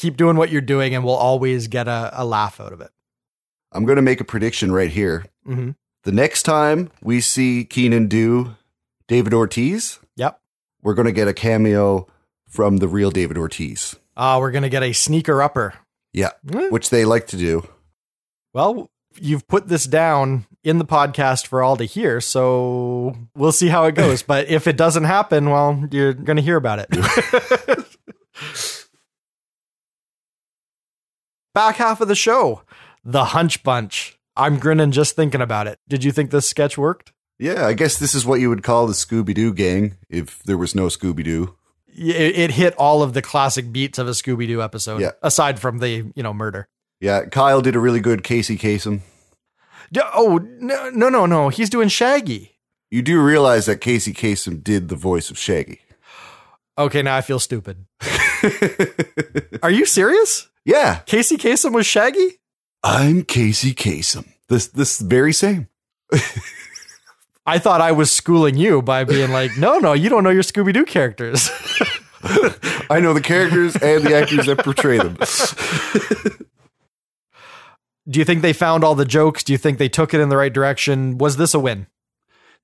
keep 0.00 0.16
doing 0.16 0.36
what 0.36 0.50
you're 0.50 0.60
doing 0.62 0.94
and 0.94 1.04
we'll 1.04 1.14
always 1.14 1.68
get 1.68 1.86
a, 1.86 2.10
a 2.14 2.24
laugh 2.24 2.58
out 2.60 2.72
of 2.72 2.80
it. 2.80 2.90
I'm 3.72 3.84
going 3.84 3.96
to 3.96 4.02
make 4.02 4.20
a 4.20 4.24
prediction 4.24 4.72
right 4.72 4.90
here. 4.90 5.26
Mhm. 5.46 5.76
The 6.04 6.12
next 6.12 6.44
time 6.44 6.90
we 7.02 7.20
see 7.20 7.64
Kenan 7.64 8.08
do 8.08 8.56
David 9.06 9.34
Ortiz, 9.34 9.98
Yep. 10.16 10.40
we're 10.82 10.94
going 10.94 11.06
to 11.06 11.12
get 11.12 11.28
a 11.28 11.34
cameo 11.34 12.06
from 12.48 12.78
the 12.78 12.88
real 12.88 13.10
David 13.10 13.36
Ortiz. 13.36 13.96
Ah, 14.16 14.38
we're 14.38 14.50
going 14.50 14.62
to 14.62 14.68
get 14.70 14.82
a 14.82 14.92
sneaker 14.94 15.42
upper. 15.42 15.74
Yeah, 16.12 16.30
which 16.70 16.90
they 16.90 17.04
like 17.04 17.26
to 17.28 17.36
do. 17.36 17.68
Well, 18.54 18.90
you've 19.20 19.46
put 19.46 19.68
this 19.68 19.84
down 19.84 20.46
in 20.64 20.78
the 20.78 20.84
podcast 20.84 21.46
for 21.46 21.62
all 21.62 21.76
to 21.76 21.84
hear, 21.84 22.20
so 22.20 23.14
we'll 23.36 23.52
see 23.52 23.68
how 23.68 23.84
it 23.84 23.94
goes. 23.94 24.22
but 24.32 24.48
if 24.48 24.66
it 24.66 24.76
doesn't 24.76 25.04
happen, 25.04 25.50
well, 25.50 25.86
you're 25.92 26.12
going 26.14 26.36
to 26.36 26.42
hear 26.42 26.56
about 26.56 26.80
it. 26.80 26.88
Back 31.54 31.76
half 31.76 32.00
of 32.00 32.08
the 32.08 32.14
show, 32.14 32.62
the 33.04 33.26
Hunch 33.26 33.62
Bunch. 33.62 34.18
I'm 34.36 34.58
grinning 34.58 34.92
just 34.92 35.16
thinking 35.16 35.40
about 35.40 35.66
it. 35.66 35.78
Did 35.88 36.04
you 36.04 36.12
think 36.12 36.30
this 36.30 36.48
sketch 36.48 36.78
worked? 36.78 37.12
Yeah, 37.38 37.66
I 37.66 37.72
guess 37.72 37.98
this 37.98 38.14
is 38.14 38.24
what 38.24 38.38
you 38.40 38.48
would 38.50 38.62
call 38.62 38.86
the 38.86 38.92
Scooby 38.92 39.34
Doo 39.34 39.52
gang 39.52 39.96
if 40.08 40.42
there 40.44 40.56
was 40.58 40.74
no 40.74 40.86
Scooby 40.86 41.24
Doo. 41.24 41.56
It, 41.88 42.38
it 42.38 42.50
hit 42.52 42.74
all 42.76 43.02
of 43.02 43.14
the 43.14 43.22
classic 43.22 43.72
beats 43.72 43.98
of 43.98 44.06
a 44.06 44.12
Scooby 44.12 44.46
Doo 44.46 44.62
episode, 44.62 45.00
Yeah. 45.00 45.12
aside 45.22 45.58
from 45.58 45.78
the 45.78 46.10
you 46.14 46.22
know 46.22 46.32
murder. 46.32 46.68
Yeah, 47.00 47.24
Kyle 47.24 47.60
did 47.62 47.74
a 47.74 47.80
really 47.80 48.00
good 48.00 48.22
Casey 48.22 48.56
Kasem. 48.56 49.00
D- 49.90 50.00
Oh 50.14 50.38
no 50.60 50.90
no 50.90 51.08
no 51.08 51.26
no! 51.26 51.48
He's 51.48 51.70
doing 51.70 51.88
Shaggy. 51.88 52.58
You 52.90 53.02
do 53.02 53.20
realize 53.20 53.66
that 53.66 53.80
Casey 53.80 54.12
Kasem 54.12 54.62
did 54.62 54.88
the 54.88 54.96
voice 54.96 55.30
of 55.30 55.38
Shaggy. 55.38 55.80
Okay, 56.78 57.02
now 57.02 57.16
I 57.16 57.22
feel 57.22 57.40
stupid. 57.40 57.86
Are 59.62 59.70
you 59.70 59.84
serious? 59.86 60.48
Yeah, 60.64 61.00
Casey 61.06 61.36
Kasem 61.36 61.72
was 61.72 61.86
Shaggy? 61.86 62.40
I'm 62.82 63.24
Casey 63.24 63.74
Kasem. 63.74 64.32
This 64.48 64.66
this 64.68 65.00
very 65.00 65.32
same. 65.32 65.68
I 67.46 67.58
thought 67.58 67.80
I 67.80 67.92
was 67.92 68.12
schooling 68.12 68.56
you 68.56 68.82
by 68.82 69.04
being 69.04 69.30
like, 69.30 69.56
no, 69.56 69.78
no, 69.78 69.92
you 69.92 70.08
don't 70.08 70.22
know 70.22 70.30
your 70.30 70.42
Scooby 70.42 70.72
Doo 70.72 70.84
characters. 70.84 71.48
I 72.90 73.00
know 73.00 73.14
the 73.14 73.22
characters 73.22 73.74
and 73.76 74.04
the 74.04 74.14
actors 74.14 74.46
that 74.46 74.58
portray 74.58 74.98
them. 74.98 75.16
Do 78.08 78.18
you 78.18 78.24
think 78.24 78.42
they 78.42 78.52
found 78.52 78.82
all 78.82 78.94
the 78.94 79.04
jokes? 79.04 79.44
Do 79.44 79.52
you 79.52 79.58
think 79.58 79.78
they 79.78 79.88
took 79.88 80.12
it 80.12 80.20
in 80.20 80.28
the 80.28 80.36
right 80.36 80.52
direction? 80.52 81.16
Was 81.18 81.36
this 81.36 81.54
a 81.54 81.60
win? 81.60 81.86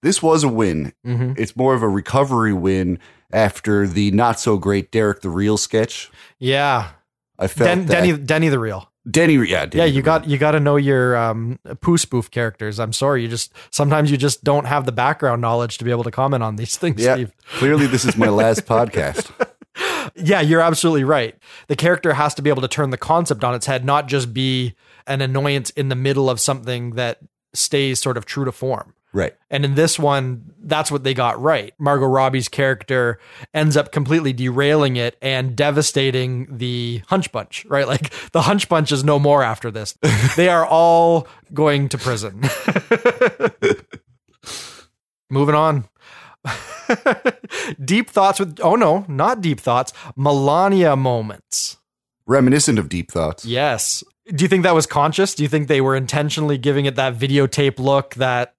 This 0.02 0.22
was 0.22 0.44
a 0.44 0.48
win. 0.48 0.92
Mm-hmm. 1.06 1.34
It's 1.36 1.56
more 1.56 1.74
of 1.74 1.82
a 1.82 1.88
recovery 1.88 2.52
win 2.52 2.98
after 3.32 3.86
the 3.86 4.10
not 4.10 4.40
so 4.40 4.56
great 4.58 4.90
Derek 4.90 5.20
the 5.20 5.30
Real 5.30 5.56
sketch. 5.56 6.10
Yeah, 6.38 6.90
I 7.38 7.46
felt 7.48 7.68
Den- 7.68 7.86
that 7.86 7.92
Denny, 8.02 8.16
Denny 8.16 8.48
the 8.48 8.58
real. 8.58 8.90
Denny, 9.08 9.34
yeah, 9.34 9.66
Denny 9.66 9.84
Yeah, 9.84 9.84
you 9.84 10.02
got 10.02 10.26
you 10.26 10.36
got 10.36 10.52
to 10.52 10.60
know 10.60 10.76
your 10.76 11.16
um, 11.16 11.58
poo 11.80 11.96
spoof 11.96 12.30
characters. 12.30 12.80
I'm 12.80 12.92
sorry, 12.92 13.22
you 13.22 13.28
just 13.28 13.52
sometimes 13.70 14.10
you 14.10 14.16
just 14.16 14.42
don't 14.42 14.64
have 14.64 14.84
the 14.84 14.92
background 14.92 15.40
knowledge 15.40 15.78
to 15.78 15.84
be 15.84 15.90
able 15.92 16.04
to 16.04 16.10
comment 16.10 16.42
on 16.42 16.56
these 16.56 16.76
things. 16.78 17.02
Yeah, 17.02 17.14
Steve. 17.14 17.32
clearly 17.58 17.86
this 17.86 18.04
is 18.04 18.16
my 18.16 18.28
last 18.28 18.66
podcast. 18.66 19.30
Yeah, 20.16 20.40
you're 20.40 20.60
absolutely 20.60 21.04
right. 21.04 21.36
The 21.68 21.76
character 21.76 22.14
has 22.14 22.34
to 22.34 22.42
be 22.42 22.50
able 22.50 22.62
to 22.62 22.68
turn 22.68 22.90
the 22.90 22.96
concept 22.96 23.44
on 23.44 23.54
its 23.54 23.66
head, 23.66 23.84
not 23.84 24.08
just 24.08 24.32
be 24.32 24.74
an 25.06 25.20
annoyance 25.20 25.70
in 25.70 25.88
the 25.88 25.94
middle 25.94 26.28
of 26.30 26.40
something 26.40 26.92
that 26.92 27.18
stays 27.52 28.00
sort 28.00 28.16
of 28.16 28.24
true 28.24 28.44
to 28.44 28.52
form. 28.52 28.94
Right. 29.16 29.34
And 29.50 29.64
in 29.64 29.76
this 29.76 29.98
one, 29.98 30.52
that's 30.60 30.90
what 30.90 31.02
they 31.02 31.14
got 31.14 31.40
right. 31.40 31.72
Margot 31.78 32.04
Robbie's 32.04 32.50
character 32.50 33.18
ends 33.54 33.74
up 33.74 33.90
completely 33.90 34.34
derailing 34.34 34.96
it 34.96 35.16
and 35.22 35.56
devastating 35.56 36.58
the 36.58 37.00
Hunch 37.08 37.32
Bunch, 37.32 37.64
right? 37.64 37.88
Like 37.96 38.12
the 38.32 38.42
Hunch 38.42 38.68
Bunch 38.68 38.92
is 38.92 39.04
no 39.04 39.18
more 39.18 39.42
after 39.42 39.70
this. 39.70 39.96
they 40.36 40.50
are 40.50 40.66
all 40.66 41.28
going 41.54 41.88
to 41.88 41.96
prison. 41.96 42.40
Moving 45.30 45.54
on. 45.54 45.88
deep 47.82 48.10
thoughts 48.10 48.38
with, 48.38 48.60
oh 48.60 48.74
no, 48.74 49.06
not 49.08 49.40
deep 49.40 49.60
thoughts, 49.60 49.94
Melania 50.14 50.94
moments. 50.94 51.78
Reminiscent 52.26 52.78
of 52.78 52.88
Deep 52.88 53.10
Thoughts. 53.10 53.44
Yes. 53.44 54.02
Do 54.34 54.44
you 54.44 54.48
think 54.48 54.64
that 54.64 54.74
was 54.74 54.86
conscious? 54.86 55.36
Do 55.36 55.44
you 55.44 55.48
think 55.48 55.68
they 55.68 55.80
were 55.80 55.94
intentionally 55.94 56.58
giving 56.58 56.86
it 56.86 56.96
that 56.96 57.16
videotape 57.16 57.78
look, 57.78 58.16
that 58.16 58.55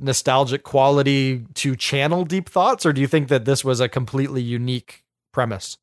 nostalgic 0.00 0.62
quality 0.62 1.44
to 1.54 1.76
channel 1.76 2.24
deep 2.24 2.48
thoughts? 2.48 2.86
Or 2.86 2.92
do 2.92 3.00
you 3.00 3.06
think 3.06 3.28
that 3.28 3.44
this 3.44 3.64
was 3.64 3.80
a 3.80 3.88
completely 3.88 4.42
unique 4.42 5.04
premise? 5.32 5.76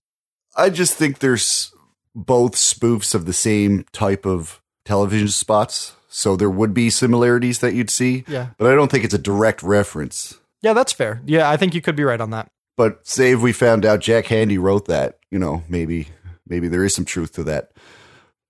I 0.56 0.70
just 0.70 0.96
think 0.96 1.20
there's 1.20 1.74
both 2.16 2.56
spoofs 2.56 3.14
of 3.14 3.26
the 3.26 3.34
same 3.34 3.86
type 3.92 4.26
of 4.26 4.62
television 4.86 5.28
spots. 5.28 5.96
So 6.10 6.36
there 6.36 6.50
would 6.50 6.74
be 6.74 6.90
similarities 6.90 7.60
that 7.60 7.74
you'd 7.74 7.92
see. 7.92 8.24
Yeah. 8.28 8.50
But 8.58 8.72
I 8.72 8.76
don't 8.76 8.90
think 8.90 9.04
it's 9.04 9.14
a 9.14 9.20
direct 9.20 9.62
reference. 9.62 10.40
Yeah, 10.62 10.74
that's 10.74 10.92
fair. 10.92 11.22
Yeah, 11.26 11.50
I 11.50 11.58
think 11.58 11.74
you 11.76 11.82
could 11.82 11.96
be 11.96 12.04
right 12.04 12.20
on 12.20 12.32
that. 12.32 12.50
But 12.76 13.06
say 13.06 13.32
if 13.32 13.42
we 13.42 13.54
found 13.54 13.86
out 13.86 14.00
Jack 14.00 14.26
Handey 14.26 14.60
wrote 14.60 14.86
that, 14.88 15.20
you 15.30 15.38
know, 15.38 15.64
maybe 15.70 16.08
maybe 16.48 16.68
there 16.68 16.84
is 16.84 16.96
some 16.96 17.06
truth 17.06 17.34
to 17.34 17.44
that. 17.44 17.72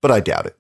But 0.02 0.12
I 0.12 0.20
doubt 0.20 0.46
it. 0.46 0.58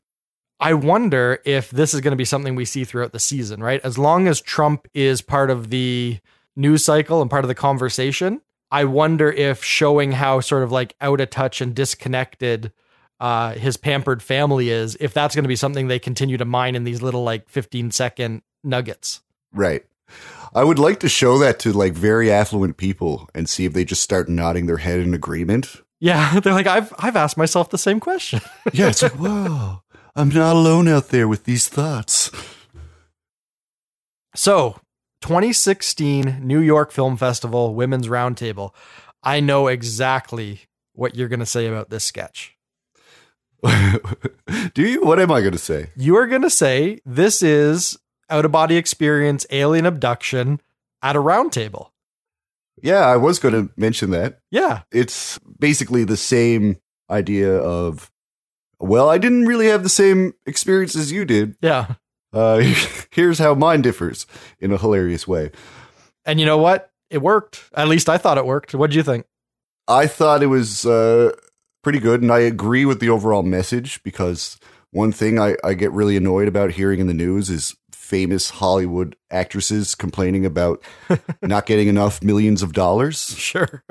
I 0.60 0.74
wonder 0.74 1.40
if 1.46 1.72
this 1.72 1.94
is 1.94 2.02
going 2.02 2.12
to 2.12 2.18
be 2.18 2.26
something 2.26 2.56
we 2.56 2.66
see 2.66 2.84
throughout 2.84 3.14
the 3.14 3.20
season, 3.20 3.64
right? 3.64 3.80
As 3.84 3.98
long 3.98 4.28
as 4.28 4.42
Trump 4.42 4.88
is 4.94 5.22
part 5.22 5.50
of 5.50 5.70
the 5.70 6.20
news 6.56 6.84
cycle 6.84 7.22
and 7.22 7.30
part 7.30 7.46
of 7.46 7.48
the 7.48 7.56
conversation, 7.56 8.42
I 8.72 8.84
wonder 8.84 9.32
if 9.32 9.64
showing 9.64 10.12
how 10.12 10.42
sort 10.42 10.64
of 10.64 10.72
like 10.72 10.96
out 11.00 11.22
of 11.22 11.30
touch 11.30 11.62
and 11.62 11.74
disconnected 11.74 12.72
uh, 13.20 13.54
his 13.54 13.78
pampered 13.78 14.22
family 14.22 14.70
is, 14.70 14.98
if 15.00 15.14
that's 15.14 15.36
going 15.36 15.44
to 15.44 15.50
be 15.50 15.56
something 15.56 15.88
they 15.88 16.00
continue 16.00 16.38
to 16.38 16.46
mine 16.46 16.76
in 16.76 16.84
these 16.84 17.02
little 17.02 17.24
like 17.24 17.50
15 17.50 17.92
second 17.92 18.42
nuggets. 18.64 19.22
Right. 19.54 19.86
I 20.54 20.64
would 20.64 20.80
like 20.80 21.00
to 21.02 21.10
show 21.10 21.38
that 21.40 21.60
to 21.60 21.74
like 21.74 21.94
very 21.94 22.32
affluent 22.32 22.78
people 22.78 23.30
and 23.36 23.48
see 23.48 23.66
if 23.66 23.74
they 23.74 23.86
just 23.86 24.02
start 24.02 24.30
nodding 24.30 24.66
their 24.66 24.78
head 24.78 25.00
in 25.00 25.14
agreement. 25.14 25.82
Yeah, 26.00 26.40
they're 26.44 26.54
like, 26.54 26.68
I've 26.68 26.94
I've 26.98 27.16
asked 27.16 27.38
myself 27.38 27.70
the 27.70 27.78
same 27.78 28.00
question. 28.00 28.42
Yeah, 28.74 28.88
it's 28.88 29.04
like, 29.04 29.12
whoa, 29.20 29.82
I'm 30.16 30.30
not 30.30 30.56
alone 30.56 30.88
out 30.88 31.10
there 31.10 31.28
with 31.28 31.46
these 31.46 31.68
thoughts. 31.68 32.32
So, 34.36 34.80
2016 35.22 36.40
New 36.42 36.60
York 36.60 36.92
Film 36.92 37.18
Festival 37.18 37.76
Women's 37.76 38.08
Roundtable. 38.08 38.72
I 39.24 39.40
know 39.40 39.68
exactly 39.68 40.62
what 40.94 41.16
you're 41.16 41.28
going 41.28 41.40
to 41.40 41.46
say 41.46 41.68
about 41.68 41.90
this 41.90 42.04
sketch. 42.04 42.56
Do 43.64 44.82
you? 44.82 45.02
What 45.02 45.20
am 45.20 45.32
I 45.32 45.42
going 45.42 45.54
to 45.54 45.58
say? 45.58 45.92
You 45.96 46.16
are 46.18 46.28
going 46.28 46.44
to 46.44 46.50
say 46.50 47.00
this 47.06 47.42
is 47.42 47.98
out 48.30 48.46
of 48.46 48.52
body 48.52 48.78
experience, 48.78 49.46
alien 49.50 49.86
abduction 49.86 50.62
at 51.02 51.16
a 51.16 51.20
roundtable. 51.20 51.90
Yeah, 52.82 53.06
I 53.06 53.18
was 53.18 53.40
going 53.40 53.54
to 53.54 53.74
mention 53.76 54.12
that. 54.12 54.40
Yeah. 54.52 54.84
It's 54.92 55.38
basically 55.60 56.04
the 56.04 56.18
same 56.18 56.78
idea 57.10 57.58
of, 57.58 58.10
well, 58.80 59.10
I 59.10 59.18
didn't 59.18 59.46
really 59.46 59.68
have 59.68 59.84
the 59.84 59.90
same 59.90 60.34
experience 60.46 60.96
as 60.96 61.12
you 61.12 61.26
did. 61.26 61.56
Yeah. 61.62 61.96
Uh, 62.32 62.58
here's 63.12 63.40
how 63.40 63.54
mine 63.56 63.82
differs 63.82 64.26
in 64.60 64.72
a 64.72 64.78
hilarious 64.78 65.28
way. 65.28 65.52
And 66.26 66.40
you 66.40 66.46
know 66.46 66.58
what? 66.58 66.92
It 67.10 67.22
worked. 67.22 67.64
At 67.74 67.88
least 67.88 68.08
I 68.08 68.18
thought 68.18 68.38
it 68.38 68.46
worked. 68.46 68.76
What 68.76 68.92
do 68.92 68.98
you 68.98 69.04
think? 69.04 69.26
I 69.88 70.06
thought 70.06 70.44
it 70.44 70.48
was 70.48 70.86
uh, 70.86 71.32
pretty 71.84 72.00
good, 72.00 72.22
and 72.22 72.32
I 72.32 72.40
agree 72.40 72.86
with 72.86 73.00
the 73.00 73.10
overall 73.10 73.42
message 73.42 74.04
because 74.04 74.60
one 74.92 75.12
thing 75.12 75.40
I, 75.40 75.56
I 75.64 75.74
get 75.74 75.92
really 75.92 76.16
annoyed 76.16 76.48
about 76.48 76.72
hearing 76.72 77.00
in 77.00 77.08
the 77.08 77.14
news 77.14 77.50
is 77.50 77.76
famous 77.92 78.50
Hollywood 78.50 79.16
actresses 79.30 79.96
complaining 79.96 80.46
about 80.46 80.84
not 81.42 81.66
getting 81.66 81.88
enough 81.88 82.24
millions 82.24 82.62
of 82.62 82.74
dollars. 82.74 83.36
Sure. 83.38 83.84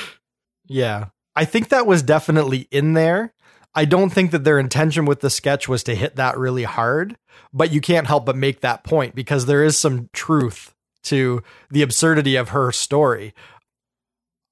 yeah. 0.66 1.06
I 1.36 1.44
think 1.44 1.68
that 1.68 1.86
was 1.86 2.02
definitely 2.02 2.68
in 2.70 2.94
there. 2.94 3.34
I 3.74 3.84
don't 3.84 4.10
think 4.10 4.32
that 4.32 4.44
their 4.44 4.58
intention 4.58 5.04
with 5.04 5.20
the 5.20 5.30
sketch 5.30 5.68
was 5.68 5.84
to 5.84 5.94
hit 5.94 6.16
that 6.16 6.36
really 6.36 6.64
hard, 6.64 7.16
but 7.52 7.72
you 7.72 7.80
can't 7.80 8.06
help 8.06 8.26
but 8.26 8.36
make 8.36 8.60
that 8.60 8.84
point 8.84 9.14
because 9.14 9.46
there 9.46 9.62
is 9.62 9.78
some 9.78 10.08
truth 10.12 10.74
to 11.04 11.42
the 11.70 11.82
absurdity 11.82 12.36
of 12.36 12.50
her 12.50 12.72
story. 12.72 13.32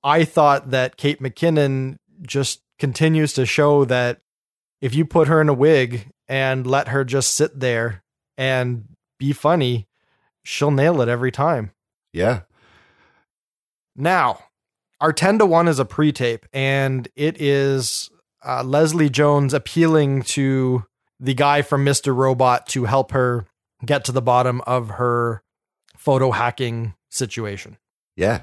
I 0.04 0.24
thought 0.24 0.70
that 0.70 0.96
Kate 0.96 1.20
McKinnon 1.20 1.96
just 2.22 2.62
continues 2.78 3.32
to 3.34 3.44
show 3.44 3.84
that 3.86 4.20
if 4.80 4.94
you 4.94 5.04
put 5.04 5.28
her 5.28 5.40
in 5.40 5.48
a 5.48 5.54
wig 5.54 6.08
and 6.28 6.66
let 6.66 6.88
her 6.88 7.04
just 7.04 7.34
sit 7.34 7.58
there 7.58 8.04
and 8.36 8.84
be 9.18 9.32
funny, 9.32 9.88
she'll 10.44 10.70
nail 10.70 11.00
it 11.00 11.08
every 11.08 11.32
time. 11.32 11.72
Yeah. 12.12 12.42
Now, 13.96 14.38
our 15.00 15.12
10 15.12 15.40
to 15.40 15.46
1 15.46 15.66
is 15.66 15.80
a 15.80 15.84
pre 15.84 16.12
tape, 16.12 16.46
and 16.52 17.08
it 17.16 17.40
is 17.40 18.10
uh, 18.44 18.62
Leslie 18.62 19.10
Jones 19.10 19.54
appealing 19.54 20.22
to 20.22 20.84
the 21.20 21.34
guy 21.34 21.62
from 21.62 21.84
Mr. 21.84 22.14
Robot 22.14 22.66
to 22.68 22.84
help 22.84 23.12
her 23.12 23.46
get 23.84 24.04
to 24.04 24.12
the 24.12 24.22
bottom 24.22 24.60
of 24.66 24.90
her 24.90 25.42
photo 25.96 26.30
hacking 26.30 26.94
situation. 27.10 27.76
Yeah. 28.16 28.42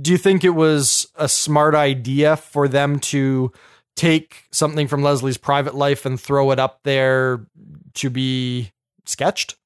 Do 0.00 0.10
you 0.10 0.18
think 0.18 0.42
it 0.42 0.50
was 0.50 1.06
a 1.16 1.28
smart 1.28 1.74
idea 1.74 2.36
for 2.36 2.66
them 2.66 2.98
to 3.00 3.52
take 3.94 4.44
something 4.50 4.88
from 4.88 5.02
Leslie's 5.02 5.36
private 5.36 5.74
life 5.74 6.06
and 6.06 6.20
throw 6.20 6.50
it 6.50 6.58
up 6.58 6.80
there 6.84 7.46
to 7.94 8.10
be 8.10 8.72
sketched? 9.04 9.56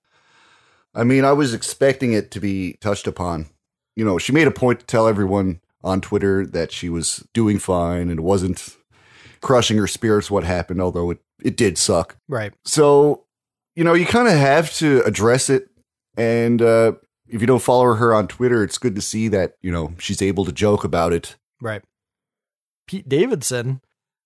I 0.95 1.05
mean, 1.05 1.25
I 1.25 1.33
was 1.33 1.55
expecting 1.55 2.13
it 2.13 2.33
to 2.33 2.41
be 2.41 2.75
touched 2.81 3.07
upon. 3.07 3.47
You 3.95 4.05
know, 4.05 4.19
she 4.19 4.33
made 4.33 4.49
a 4.49 4.53
point 4.53 4.81
to 4.81 4.87
tell 4.87 5.07
everyone 5.07 5.61
on 5.83 6.01
Twitter 6.01 6.45
that 6.47 6.73
she 6.73 6.89
was 6.89 7.25
doing 7.33 7.59
fine 7.59 8.11
and 8.11 8.19
it 8.19 8.23
wasn't 8.23 8.77
crushing 9.41 9.79
her 9.79 9.87
spirits 9.87 10.31
what 10.31 10.45
happened, 10.45 10.81
although 10.81 11.11
it, 11.11 11.19
it 11.43 11.57
did 11.57 11.79
suck. 11.79 12.17
Right. 12.29 12.53
So, 12.65 13.25
you 13.75 13.85
know, 13.85 13.95
you 13.95 14.07
kind 14.07 14.29
of 14.29 14.35
have 14.35 14.73
to 14.75 15.03
address 15.03 15.49
it. 15.49 15.69
And 16.17 16.61
uh, 16.61 16.93
if 17.29 17.41
you 17.41 17.47
don't 17.47 17.63
follow 17.63 17.95
her 17.95 18.15
on 18.15 18.29
Twitter, 18.29 18.63
it's 18.63 18.79
good 18.79 18.95
to 18.97 19.01
see 19.01 19.29
that, 19.29 19.55
you 19.63 19.71
know, 19.71 19.95
she's 19.99 20.21
able 20.21 20.45
to 20.45 20.53
joke 20.53 20.85
about 20.85 21.13
it. 21.13 21.37
Right. 21.61 21.83
Pete 22.87 23.09
Davidson 23.09 23.81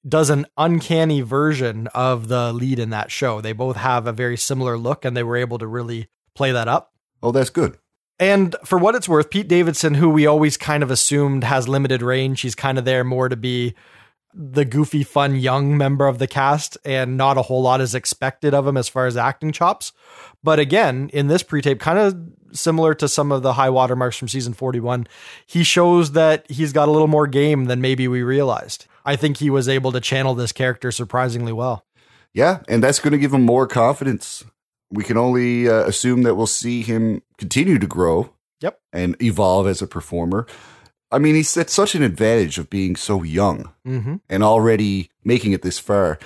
does 0.07 0.31
an 0.31 0.47
uncanny 0.57 1.21
version 1.21 1.87
of 1.89 2.29
the 2.29 2.53
lead 2.53 2.79
in 2.79 2.91
that 2.91 3.11
show. 3.11 3.41
They 3.41 3.53
both 3.53 3.77
have 3.77 4.07
a 4.07 4.13
very 4.13 4.37
similar 4.37 4.77
look 4.77 5.05
and 5.05 5.17
they 5.17 5.23
were 5.23 5.37
able 5.37 5.59
to 5.59 5.67
really 5.67 6.09
play 6.35 6.53
that 6.53 6.69
up. 6.69 6.93
Oh, 7.23 7.33
that's 7.33 7.51
good. 7.51 7.79
And 8.19 8.55
for 8.65 8.79
what 8.79 8.95
it's 8.95 9.09
worth, 9.09 9.31
Pete 9.31 9.49
Davidson, 9.49 9.95
who 9.95 10.09
we 10.09 10.27
always 10.27 10.57
kind 10.57 10.83
of 10.83 10.91
assumed 10.91 11.43
has 11.45 11.69
limited 11.69 12.01
range, 12.03 12.43
he's 12.43 12.55
kind 12.55 12.79
of 12.79 12.85
there 12.85 13.03
more 13.03 13.29
to 13.29 13.37
be 13.37 13.75
the 14.35 14.65
goofy, 14.65 15.05
fun, 15.05 15.37
young 15.37 15.77
member 15.77 16.07
of 16.07 16.19
the 16.19 16.27
cast, 16.27 16.77
and 16.85 17.17
not 17.17 17.39
a 17.39 17.43
whole 17.43 17.63
lot 17.63 17.81
is 17.81 17.95
expected 17.95 18.53
of 18.53 18.67
him 18.67 18.77
as 18.77 18.89
far 18.89 19.07
as 19.07 19.17
acting 19.17 19.53
chops. 19.53 19.93
But 20.43 20.59
again, 20.59 21.09
in 21.13 21.29
this 21.29 21.43
pre 21.43 21.63
tape, 21.63 21.81
kind 21.81 21.99
of 21.99 22.17
similar 22.53 22.95
to 22.95 23.09
some 23.09 23.33
of 23.33 23.43
the 23.43 23.55
high 23.55 23.71
watermarks 23.71 24.17
from 24.17 24.29
season 24.29 24.53
41, 24.53 25.07
he 25.47 25.63
shows 25.63 26.13
that 26.13 26.51
he's 26.51 26.73
got 26.73 26.89
a 26.89 26.91
little 26.91 27.09
more 27.09 27.27
game 27.27 27.67
than 27.67 27.81
maybe 27.81 28.09
we 28.09 28.23
realized. 28.23 28.87
I 29.05 29.17
think 29.17 29.37
he 29.37 29.51
was 29.51 29.69
able 29.69 29.93
to 29.93 30.01
channel 30.01 30.35
this 30.35 30.53
character 30.53 30.91
surprisingly 30.91 31.53
well. 31.53 31.85
Yeah, 32.33 32.61
and 32.69 32.83
that's 32.83 32.99
going 32.99 33.13
to 33.13 33.19
give 33.19 33.33
him 33.33 33.43
more 33.43 33.67
confidence. 33.67 34.45
We 34.91 35.05
can 35.05 35.17
only 35.17 35.69
uh, 35.69 35.85
assume 35.85 36.23
that 36.23 36.35
we'll 36.35 36.47
see 36.47 36.83
him 36.83 37.23
continue 37.39 37.79
to 37.79 37.87
grow. 37.87 38.31
Yep. 38.61 38.81
And 38.93 39.21
evolve 39.21 39.67
as 39.67 39.83
a 39.83 39.87
performer. 39.87 40.47
I 41.15 41.19
mean, 41.19 41.35
he's 41.35 41.57
at 41.57 41.71
such 41.71 41.95
an 41.95 42.03
advantage 42.03 42.59
of 42.59 42.69
being 42.71 42.97
so 42.97 43.23
young 43.23 43.71
Mm-hmm. 43.87 44.17
and 44.29 44.43
already 44.43 45.11
making 45.25 45.53
it 45.53 45.63
this 45.63 45.79
far. 45.79 46.19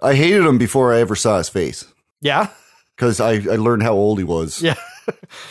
I 0.00 0.14
hated 0.14 0.44
him 0.46 0.58
before 0.58 0.94
I 0.94 1.00
ever 1.00 1.16
saw 1.16 1.38
his 1.38 1.48
face 1.48 1.84
Yeah. 2.20 2.48
because 2.94 3.20
I, 3.20 3.32
I 3.32 3.56
learned 3.56 3.82
how 3.82 3.94
old 3.94 4.18
he 4.18 4.24
was. 4.24 4.62
Yeah. 4.62 4.74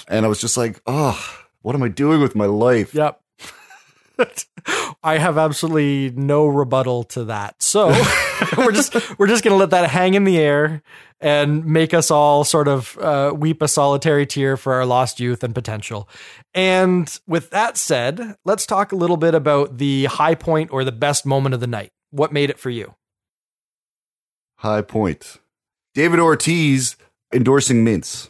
And 0.07 0.23
I 0.25 0.29
was 0.29 0.39
just 0.39 0.55
like, 0.57 0.79
oh, 0.85 1.17
what 1.63 1.75
am 1.75 1.81
I 1.83 1.87
doing 1.89 2.21
with 2.21 2.35
my 2.35 2.45
life? 2.45 2.93
Yep. 2.93 3.19
I 5.03 5.17
have 5.17 5.37
absolutely 5.37 6.11
no 6.15 6.45
rebuttal 6.45 7.03
to 7.05 7.25
that. 7.25 7.61
So 7.61 7.87
we're 8.57 8.71
just 8.71 8.95
we're 9.19 9.27
just 9.27 9.43
gonna 9.43 9.55
let 9.55 9.69
that 9.71 9.89
hang 9.89 10.13
in 10.13 10.23
the 10.23 10.37
air 10.37 10.81
and 11.19 11.65
make 11.65 11.93
us 11.93 12.11
all 12.11 12.43
sort 12.43 12.67
of 12.67 12.97
uh, 12.99 13.33
weep 13.35 13.61
a 13.61 13.67
solitary 13.67 14.25
tear 14.25 14.57
for 14.57 14.73
our 14.73 14.85
lost 14.85 15.19
youth 15.19 15.43
and 15.43 15.55
potential. 15.55 16.07
And 16.53 17.19
with 17.27 17.49
that 17.51 17.77
said, 17.77 18.35
let's 18.45 18.65
talk 18.65 18.91
a 18.91 18.95
little 18.95 19.17
bit 19.17 19.33
about 19.33 19.77
the 19.77 20.05
high 20.05 20.35
point 20.35 20.71
or 20.71 20.83
the 20.83 20.91
best 20.91 21.25
moment 21.25 21.55
of 21.55 21.59
the 21.59 21.67
night. 21.67 21.91
What 22.11 22.31
made 22.31 22.49
it 22.49 22.59
for 22.59 22.69
you? 22.69 22.95
High 24.57 24.81
point. 24.81 25.37
David 25.93 26.19
Ortiz 26.19 26.95
endorsing 27.33 27.83
mints. 27.83 28.29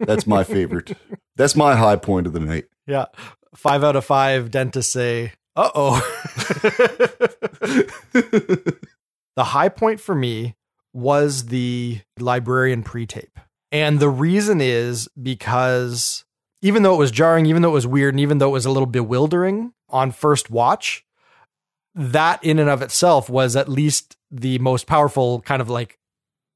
That's 0.00 0.26
my 0.26 0.44
favorite. 0.44 0.96
That's 1.36 1.54
my 1.54 1.76
high 1.76 1.96
point 1.96 2.26
of 2.26 2.32
the 2.32 2.40
night. 2.40 2.66
Yeah. 2.86 3.06
Five 3.54 3.84
out 3.84 3.96
of 3.96 4.04
five 4.04 4.50
dentists 4.50 4.92
say, 4.92 5.32
uh 5.56 5.70
oh. 5.74 6.00
the 8.12 9.44
high 9.44 9.68
point 9.68 10.00
for 10.00 10.14
me 10.14 10.54
was 10.92 11.46
the 11.46 12.00
librarian 12.18 12.82
pre 12.82 13.06
tape. 13.06 13.38
And 13.70 14.00
the 14.00 14.08
reason 14.08 14.60
is 14.60 15.08
because 15.20 16.24
even 16.62 16.82
though 16.82 16.94
it 16.94 16.98
was 16.98 17.10
jarring, 17.10 17.46
even 17.46 17.62
though 17.62 17.70
it 17.70 17.72
was 17.72 17.86
weird, 17.86 18.14
and 18.14 18.20
even 18.20 18.38
though 18.38 18.48
it 18.48 18.52
was 18.52 18.66
a 18.66 18.70
little 18.70 18.86
bewildering 18.86 19.72
on 19.90 20.10
first 20.10 20.50
watch, 20.50 21.04
that 21.94 22.42
in 22.44 22.58
and 22.58 22.70
of 22.70 22.82
itself 22.82 23.28
was 23.28 23.56
at 23.56 23.68
least 23.68 24.16
the 24.30 24.58
most 24.58 24.86
powerful 24.86 25.40
kind 25.40 25.60
of 25.60 25.68
like 25.68 25.98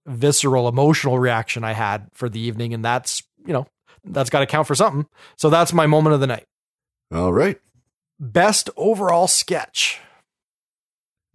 visceral 0.06 0.68
emotional 0.68 1.18
reaction 1.18 1.64
I 1.64 1.72
had 1.72 2.08
for 2.14 2.28
the 2.28 2.40
evening. 2.40 2.74
And 2.74 2.84
that's, 2.84 3.22
you 3.46 3.52
know, 3.52 3.66
that's 4.04 4.30
got 4.30 4.40
to 4.40 4.46
count 4.46 4.66
for 4.66 4.74
something. 4.74 5.06
So 5.36 5.50
that's 5.50 5.72
my 5.72 5.86
moment 5.86 6.14
of 6.14 6.20
the 6.20 6.26
night. 6.26 6.46
All 7.12 7.32
right. 7.32 7.60
Best 8.18 8.70
overall 8.76 9.26
sketch. 9.28 10.00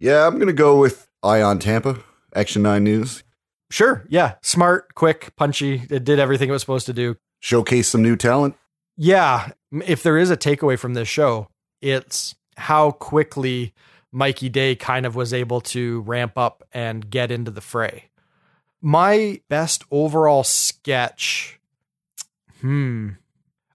Yeah, 0.00 0.26
I'm 0.26 0.34
going 0.34 0.48
to 0.48 0.52
go 0.52 0.78
with 0.78 1.08
Ion 1.22 1.58
Tampa, 1.58 2.00
Action 2.34 2.62
9 2.62 2.82
News. 2.82 3.22
Sure. 3.70 4.04
Yeah. 4.08 4.34
Smart, 4.42 4.94
quick, 4.94 5.34
punchy. 5.36 5.82
It 5.90 6.04
did 6.04 6.18
everything 6.18 6.48
it 6.48 6.52
was 6.52 6.62
supposed 6.62 6.86
to 6.86 6.92
do. 6.92 7.16
Showcase 7.40 7.88
some 7.88 8.02
new 8.02 8.16
talent. 8.16 8.56
Yeah. 8.96 9.50
If 9.86 10.02
there 10.02 10.18
is 10.18 10.30
a 10.30 10.36
takeaway 10.36 10.78
from 10.78 10.94
this 10.94 11.08
show, 11.08 11.48
it's 11.80 12.34
how 12.56 12.90
quickly 12.90 13.72
Mikey 14.10 14.48
Day 14.48 14.74
kind 14.74 15.06
of 15.06 15.14
was 15.14 15.32
able 15.32 15.60
to 15.60 16.00
ramp 16.00 16.36
up 16.36 16.64
and 16.72 17.08
get 17.08 17.30
into 17.30 17.50
the 17.50 17.60
fray. 17.60 18.10
My 18.80 19.40
best 19.48 19.84
overall 19.90 20.44
sketch, 20.44 21.60
hmm, 22.60 23.10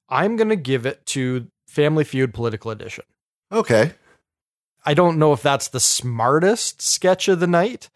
I'm 0.10 0.36
going 0.36 0.50
to 0.50 0.56
give 0.56 0.86
it 0.86 1.06
to 1.08 1.48
Family 1.74 2.04
Feud 2.04 2.34
Political 2.34 2.72
Edition. 2.72 3.04
Okay. 3.52 3.94
I 4.86 4.94
don't 4.94 5.18
know 5.18 5.34
if 5.34 5.42
that's 5.42 5.68
the 5.68 5.80
smartest 5.80 6.82
sketch 6.82 7.28
of 7.28 7.40
the 7.40 7.48
night, 7.48 7.90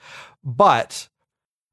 but 0.44 1.10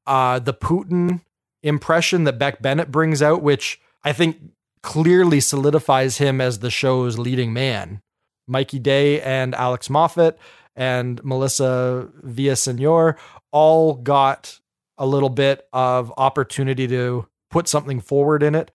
uh, 0.05 0.37
the 0.37 0.53
Putin 0.53 1.21
impression 1.63 2.25
that 2.25 2.37
Beck 2.37 2.61
Bennett 2.61 2.91
brings 2.91 3.23
out, 3.23 3.41
which 3.41 3.81
I 4.03 4.13
think 4.13 4.37
clearly 4.83 5.39
solidifies 5.39 6.19
him 6.19 6.39
as 6.39 6.59
the 6.59 6.69
show's 6.69 7.17
leading 7.17 7.53
man. 7.53 8.01
Mikey 8.47 8.77
Day 8.77 9.19
and 9.19 9.55
Alex 9.55 9.89
Moffat 9.89 10.37
and 10.75 11.23
Melissa 11.23 12.09
Villasenor 12.23 13.17
all 13.51 13.95
got 13.95 14.59
a 14.99 15.07
little 15.07 15.29
bit 15.29 15.67
of 15.73 16.13
opportunity 16.17 16.87
to 16.87 17.27
put 17.49 17.67
something 17.67 17.99
forward 17.99 18.43
in 18.43 18.53
it. 18.53 18.69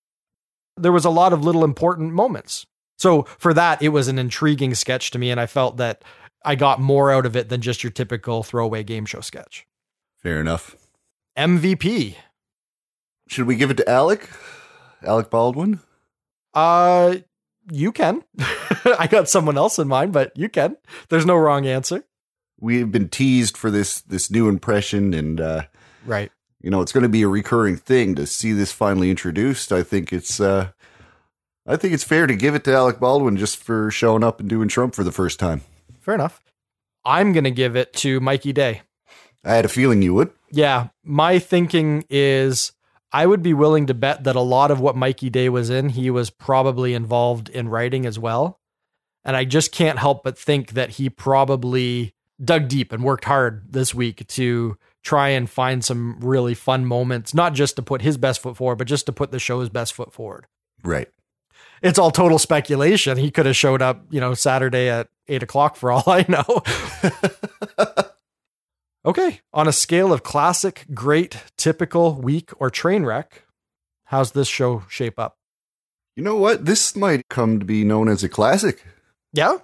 There 0.76 0.90
was 0.90 1.04
a 1.04 1.10
lot 1.10 1.32
of 1.32 1.44
little 1.44 1.62
important 1.62 2.12
moments. 2.12 2.66
So 3.00 3.22
for 3.38 3.54
that, 3.54 3.80
it 3.80 3.88
was 3.88 4.08
an 4.08 4.18
intriguing 4.18 4.74
sketch 4.74 5.10
to 5.12 5.18
me, 5.18 5.30
and 5.30 5.40
I 5.40 5.46
felt 5.46 5.78
that 5.78 6.04
I 6.44 6.54
got 6.54 6.80
more 6.80 7.10
out 7.10 7.24
of 7.24 7.34
it 7.34 7.48
than 7.48 7.62
just 7.62 7.82
your 7.82 7.90
typical 7.90 8.42
throwaway 8.42 8.82
game 8.84 9.06
show 9.06 9.20
sketch. 9.22 9.66
Fair 10.22 10.38
enough. 10.38 10.76
MVP. 11.34 12.16
Should 13.26 13.46
we 13.46 13.56
give 13.56 13.70
it 13.70 13.78
to 13.78 13.88
Alec? 13.88 14.28
Alec 15.02 15.30
Baldwin? 15.30 15.80
Uh 16.52 17.16
you 17.72 17.90
can. 17.90 18.22
I 18.98 19.06
got 19.08 19.28
someone 19.30 19.56
else 19.56 19.78
in 19.78 19.88
mind, 19.88 20.12
but 20.12 20.32
you 20.36 20.48
can. 20.50 20.76
There's 21.08 21.24
no 21.24 21.36
wrong 21.36 21.66
answer. 21.66 22.04
We've 22.60 22.90
been 22.92 23.08
teased 23.08 23.56
for 23.56 23.70
this 23.70 24.02
this 24.02 24.30
new 24.30 24.46
impression 24.48 25.14
and 25.14 25.40
uh 25.40 25.62
Right. 26.04 26.30
you 26.60 26.68
know, 26.70 26.82
it's 26.82 26.92
going 26.92 27.02
to 27.02 27.08
be 27.08 27.22
a 27.22 27.28
recurring 27.28 27.76
thing 27.76 28.14
to 28.16 28.26
see 28.26 28.52
this 28.52 28.72
finally 28.72 29.08
introduced. 29.10 29.72
I 29.72 29.82
think 29.82 30.12
it's 30.12 30.38
uh 30.40 30.72
I 31.70 31.76
think 31.76 31.94
it's 31.94 32.02
fair 32.02 32.26
to 32.26 32.34
give 32.34 32.56
it 32.56 32.64
to 32.64 32.74
Alec 32.74 32.98
Baldwin 32.98 33.36
just 33.36 33.56
for 33.56 33.92
showing 33.92 34.24
up 34.24 34.40
and 34.40 34.48
doing 34.48 34.66
Trump 34.66 34.92
for 34.92 35.04
the 35.04 35.12
first 35.12 35.38
time. 35.38 35.60
Fair 36.00 36.14
enough. 36.14 36.42
I'm 37.04 37.32
going 37.32 37.44
to 37.44 37.52
give 37.52 37.76
it 37.76 37.92
to 37.94 38.18
Mikey 38.18 38.52
Day. 38.52 38.82
I 39.44 39.54
had 39.54 39.64
a 39.64 39.68
feeling 39.68 40.02
you 40.02 40.12
would. 40.14 40.32
Yeah, 40.50 40.88
my 41.04 41.38
thinking 41.38 42.04
is 42.10 42.72
I 43.12 43.24
would 43.24 43.40
be 43.40 43.54
willing 43.54 43.86
to 43.86 43.94
bet 43.94 44.24
that 44.24 44.34
a 44.34 44.40
lot 44.40 44.72
of 44.72 44.80
what 44.80 44.96
Mikey 44.96 45.30
Day 45.30 45.48
was 45.48 45.70
in, 45.70 45.90
he 45.90 46.10
was 46.10 46.28
probably 46.28 46.92
involved 46.92 47.48
in 47.48 47.68
writing 47.68 48.04
as 48.04 48.18
well. 48.18 48.58
And 49.24 49.36
I 49.36 49.44
just 49.44 49.70
can't 49.70 50.00
help 50.00 50.24
but 50.24 50.36
think 50.36 50.72
that 50.72 50.90
he 50.90 51.08
probably 51.08 52.14
dug 52.44 52.66
deep 52.66 52.90
and 52.90 53.04
worked 53.04 53.26
hard 53.26 53.72
this 53.72 53.94
week 53.94 54.26
to 54.26 54.76
try 55.04 55.28
and 55.28 55.48
find 55.48 55.84
some 55.84 56.18
really 56.20 56.54
fun 56.54 56.84
moments, 56.84 57.32
not 57.32 57.54
just 57.54 57.76
to 57.76 57.82
put 57.82 58.02
his 58.02 58.16
best 58.16 58.40
foot 58.40 58.56
forward, 58.56 58.76
but 58.76 58.88
just 58.88 59.06
to 59.06 59.12
put 59.12 59.30
the 59.30 59.38
show's 59.38 59.68
best 59.68 59.92
foot 59.92 60.12
forward. 60.12 60.48
Right. 60.82 61.08
It's 61.82 61.98
all 61.98 62.10
total 62.10 62.38
speculation. 62.38 63.16
He 63.16 63.30
could 63.30 63.46
have 63.46 63.56
showed 63.56 63.80
up, 63.82 64.04
you 64.10 64.20
know, 64.20 64.34
Saturday 64.34 64.88
at 64.88 65.08
eight 65.28 65.42
o'clock 65.42 65.76
for 65.76 65.90
all 65.90 66.04
I 66.08 66.24
know. 66.28 66.62
okay. 69.04 69.40
On 69.52 69.66
a 69.66 69.72
scale 69.72 70.12
of 70.12 70.22
classic, 70.22 70.86
great, 70.92 71.36
typical, 71.56 72.14
weak, 72.14 72.50
or 72.60 72.70
train 72.70 73.04
wreck, 73.04 73.44
how's 74.04 74.32
this 74.32 74.48
show 74.48 74.84
shape 74.88 75.18
up? 75.18 75.36
You 76.16 76.24
know 76.24 76.36
what? 76.36 76.66
This 76.66 76.94
might 76.94 77.28
come 77.28 77.58
to 77.60 77.64
be 77.64 77.84
known 77.84 78.08
as 78.08 78.22
a 78.22 78.28
classic. 78.28 78.84
Yeah. 79.32 79.58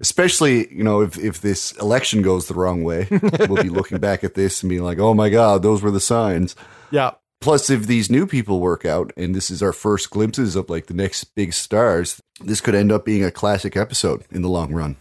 Especially, 0.00 0.72
you 0.74 0.82
know, 0.82 1.02
if, 1.02 1.18
if 1.18 1.40
this 1.40 1.72
election 1.72 2.22
goes 2.22 2.48
the 2.48 2.54
wrong 2.54 2.82
way, 2.82 3.06
we'll 3.48 3.62
be 3.62 3.68
looking 3.68 3.98
back 3.98 4.24
at 4.24 4.34
this 4.34 4.62
and 4.62 4.70
being 4.70 4.82
like, 4.82 4.98
oh 4.98 5.14
my 5.14 5.28
God, 5.28 5.62
those 5.62 5.82
were 5.82 5.90
the 5.90 6.00
signs. 6.00 6.56
Yeah. 6.90 7.12
Plus, 7.42 7.68
if 7.70 7.88
these 7.88 8.08
new 8.08 8.26
people 8.26 8.60
work 8.60 8.84
out 8.84 9.12
and 9.16 9.34
this 9.34 9.50
is 9.50 9.62
our 9.62 9.72
first 9.72 10.10
glimpses 10.10 10.54
of 10.54 10.70
like 10.70 10.86
the 10.86 10.94
next 10.94 11.24
big 11.34 11.52
stars, 11.52 12.20
this 12.40 12.60
could 12.60 12.74
end 12.74 12.92
up 12.92 13.04
being 13.04 13.24
a 13.24 13.32
classic 13.32 13.76
episode 13.76 14.24
in 14.30 14.42
the 14.42 14.48
long 14.48 14.72
run. 14.72 14.96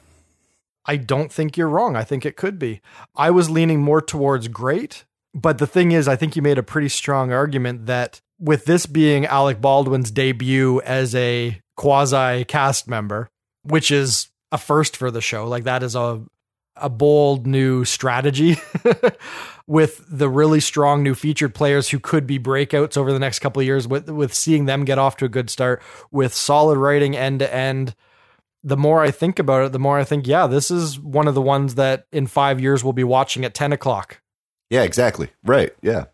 I 0.85 0.97
don't 0.97 1.31
think 1.31 1.55
you're 1.55 1.69
wrong. 1.69 1.95
I 1.95 2.03
think 2.03 2.25
it 2.25 2.35
could 2.35 2.57
be. 2.57 2.81
I 3.15 3.29
was 3.29 3.51
leaning 3.51 3.81
more 3.81 4.01
towards 4.01 4.47
great, 4.47 5.05
but 5.35 5.59
the 5.59 5.67
thing 5.67 5.91
is, 5.91 6.07
I 6.07 6.15
think 6.15 6.35
you 6.35 6.41
made 6.41 6.57
a 6.57 6.63
pretty 6.63 6.89
strong 6.89 7.31
argument 7.31 7.85
that 7.85 8.19
with 8.39 8.65
this 8.65 8.87
being 8.87 9.27
Alec 9.27 9.61
Baldwin's 9.61 10.09
debut 10.09 10.81
as 10.81 11.13
a 11.13 11.61
quasi 11.77 12.43
cast 12.45 12.87
member, 12.87 13.29
which 13.61 13.91
is 13.91 14.29
a 14.51 14.57
first 14.57 14.97
for 14.97 15.11
the 15.11 15.21
show, 15.21 15.47
like 15.47 15.65
that 15.65 15.83
is 15.83 15.95
a 15.95 16.23
a 16.77 16.89
bold 16.89 17.45
new 17.45 17.85
strategy 17.85 18.57
with 19.72 20.03
the 20.09 20.28
really 20.28 20.59
strong 20.59 21.01
new 21.01 21.15
featured 21.15 21.55
players 21.55 21.88
who 21.89 21.97
could 21.97 22.28
be 22.28 22.38
breakouts 22.38 22.97
over 22.97 23.13
the 23.13 23.19
next 23.19 23.39
couple 23.39 23.61
of 23.61 23.65
years 23.65 23.88
with 23.88 24.09
with 24.09 24.34
seeing 24.34 24.65
them 24.65 24.84
get 24.84 24.99
off 24.99 25.15
to 25.15 25.24
a 25.24 25.30
good 25.30 25.49
start 25.49 25.82
with 26.11 26.34
solid 26.34 26.78
writing 26.78 27.15
end 27.15 27.39
to 27.39 27.53
end 27.53 27.95
the 28.63 28.78
more 28.78 29.01
I 29.01 29.09
think 29.09 29.39
about 29.39 29.65
it, 29.65 29.72
the 29.72 29.80
more 29.80 29.97
I 29.97 30.03
think, 30.03 30.28
yeah, 30.28 30.45
this 30.45 30.69
is 30.69 30.99
one 30.99 31.28
of 31.28 31.34
the 31.34 31.41
ones 31.41 31.76
that 31.76 32.05
in 32.11 32.28
five 32.28 32.61
years 32.61 32.84
we'll 32.84 32.93
be 32.93 33.03
watching 33.03 33.43
at 33.43 33.55
10 33.55 33.74
o'clock. 33.74 34.22
Yeah, 34.69 34.84
exactly. 34.84 35.30
Right. 35.43 35.72
Yeah. 35.82 36.05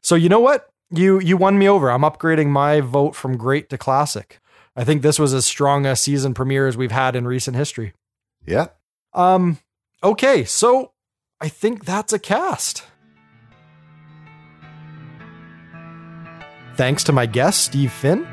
So 0.00 0.14
you 0.14 0.28
know 0.28 0.40
what? 0.40 0.70
You 0.90 1.18
you 1.18 1.36
won 1.36 1.58
me 1.58 1.68
over. 1.68 1.90
I'm 1.90 2.02
upgrading 2.02 2.48
my 2.48 2.80
vote 2.80 3.16
from 3.16 3.36
great 3.36 3.68
to 3.70 3.76
classic. 3.76 4.38
I 4.76 4.84
think 4.84 5.02
this 5.02 5.18
was 5.18 5.34
as 5.34 5.44
strong 5.44 5.84
a 5.84 5.96
season 5.96 6.32
premiere 6.32 6.68
as 6.68 6.76
we've 6.76 6.92
had 6.92 7.16
in 7.16 7.26
recent 7.26 7.56
history. 7.56 7.92
Yeah. 8.46 8.68
Um 9.12 9.58
okay, 10.04 10.44
so 10.44 10.92
I 11.40 11.48
think 11.48 11.84
that's 11.84 12.12
a 12.12 12.18
cast. 12.18 12.84
Thanks 16.76 17.04
to 17.04 17.12
my 17.12 17.26
guest, 17.26 17.64
Steve 17.64 17.92
Finn. 17.92 18.26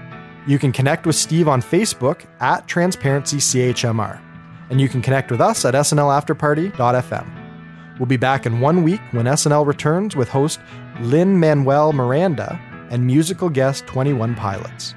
You 0.48 0.60
can 0.60 0.72
connect 0.72 1.06
with 1.06 1.16
Steve 1.16 1.48
on 1.48 1.62
Facebook 1.62 2.26
at 2.42 2.68
TransparencyCHMR, 2.68 4.22
and 4.70 4.82
you 4.82 4.90
can 4.90 5.02
connect 5.02 5.32
with 5.32 5.42
us 5.42 5.66
at 5.66 5.74
SNLAfterparty.fm. 5.74 8.00
We'll 8.00 8.08
be 8.08 8.18
back 8.18 8.46
in 8.46 8.60
one 8.60 8.84
week 8.84 9.02
when 9.12 9.26
SNL 9.26 9.66
returns 9.66 10.16
with 10.16 10.30
host 10.30 10.60
Lin-Manuel 11.02 11.94
Miranda 11.94 12.60
and 12.90 13.06
musical 13.06 13.50
guest 13.50 13.86
21 13.88 14.36
Pilots. 14.36 14.96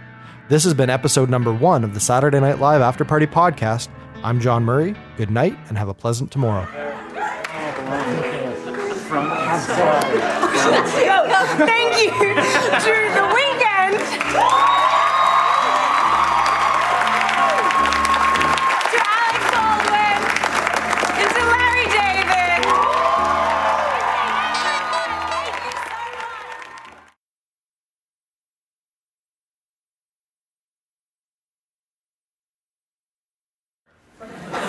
This 0.48 0.64
has 0.64 0.74
been 0.74 0.90
episode 0.90 1.28
number 1.28 1.52
one 1.52 1.84
of 1.84 1.94
the 1.94 2.00
Saturday 2.00 2.40
Night 2.40 2.60
Live 2.60 2.82
After 2.82 3.04
Party 3.04 3.26
podcast. 3.26 3.88
I'm 4.22 4.40
John 4.40 4.64
Murray. 4.64 4.94
Good 5.16 5.30
night 5.30 5.56
and 5.68 5.76
have 5.76 5.88
a 5.88 5.94
pleasant 5.94 6.30
tomorrow. 6.30 6.85
Thank 11.66 12.02
you 12.02 12.10
to 12.10 12.94
the 13.14 13.24
Weeknd. 13.32 14.75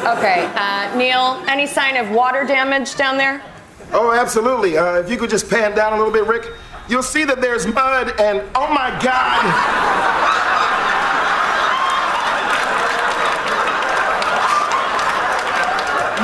Okay, 0.07 0.49
uh, 0.55 0.95
Neil, 0.95 1.43
any 1.49 1.67
sign 1.67 1.97
of 1.97 2.09
water 2.11 2.45
damage 2.45 2.95
down 2.95 3.17
there? 3.17 3.43
Oh, 3.91 4.13
absolutely. 4.13 4.77
Uh, 4.77 4.99
if 4.99 5.09
you 5.09 5.17
could 5.17 5.29
just 5.29 5.49
pan 5.49 5.75
down 5.75 5.91
a 5.91 5.97
little 5.97 6.13
bit, 6.13 6.25
Rick, 6.25 6.45
you'll 6.87 7.03
see 7.03 7.25
that 7.25 7.41
there's 7.41 7.67
mud 7.67 8.13
and 8.17 8.41
oh 8.55 8.73
my 8.73 8.87
God. 9.03 9.43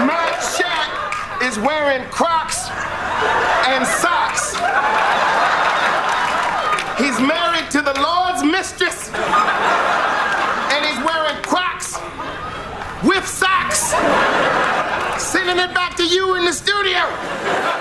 Matt 0.08 0.40
Shack 0.56 1.44
is 1.44 1.60
wearing 1.60 2.10
Crocs 2.10 2.70
and 3.68 3.86
socks. 3.86 4.13
giving 15.54 15.70
it 15.70 15.76
back 15.76 15.96
to 15.96 16.04
you 16.04 16.36
in 16.36 16.46
the 16.46 16.54
studio. 16.54 17.73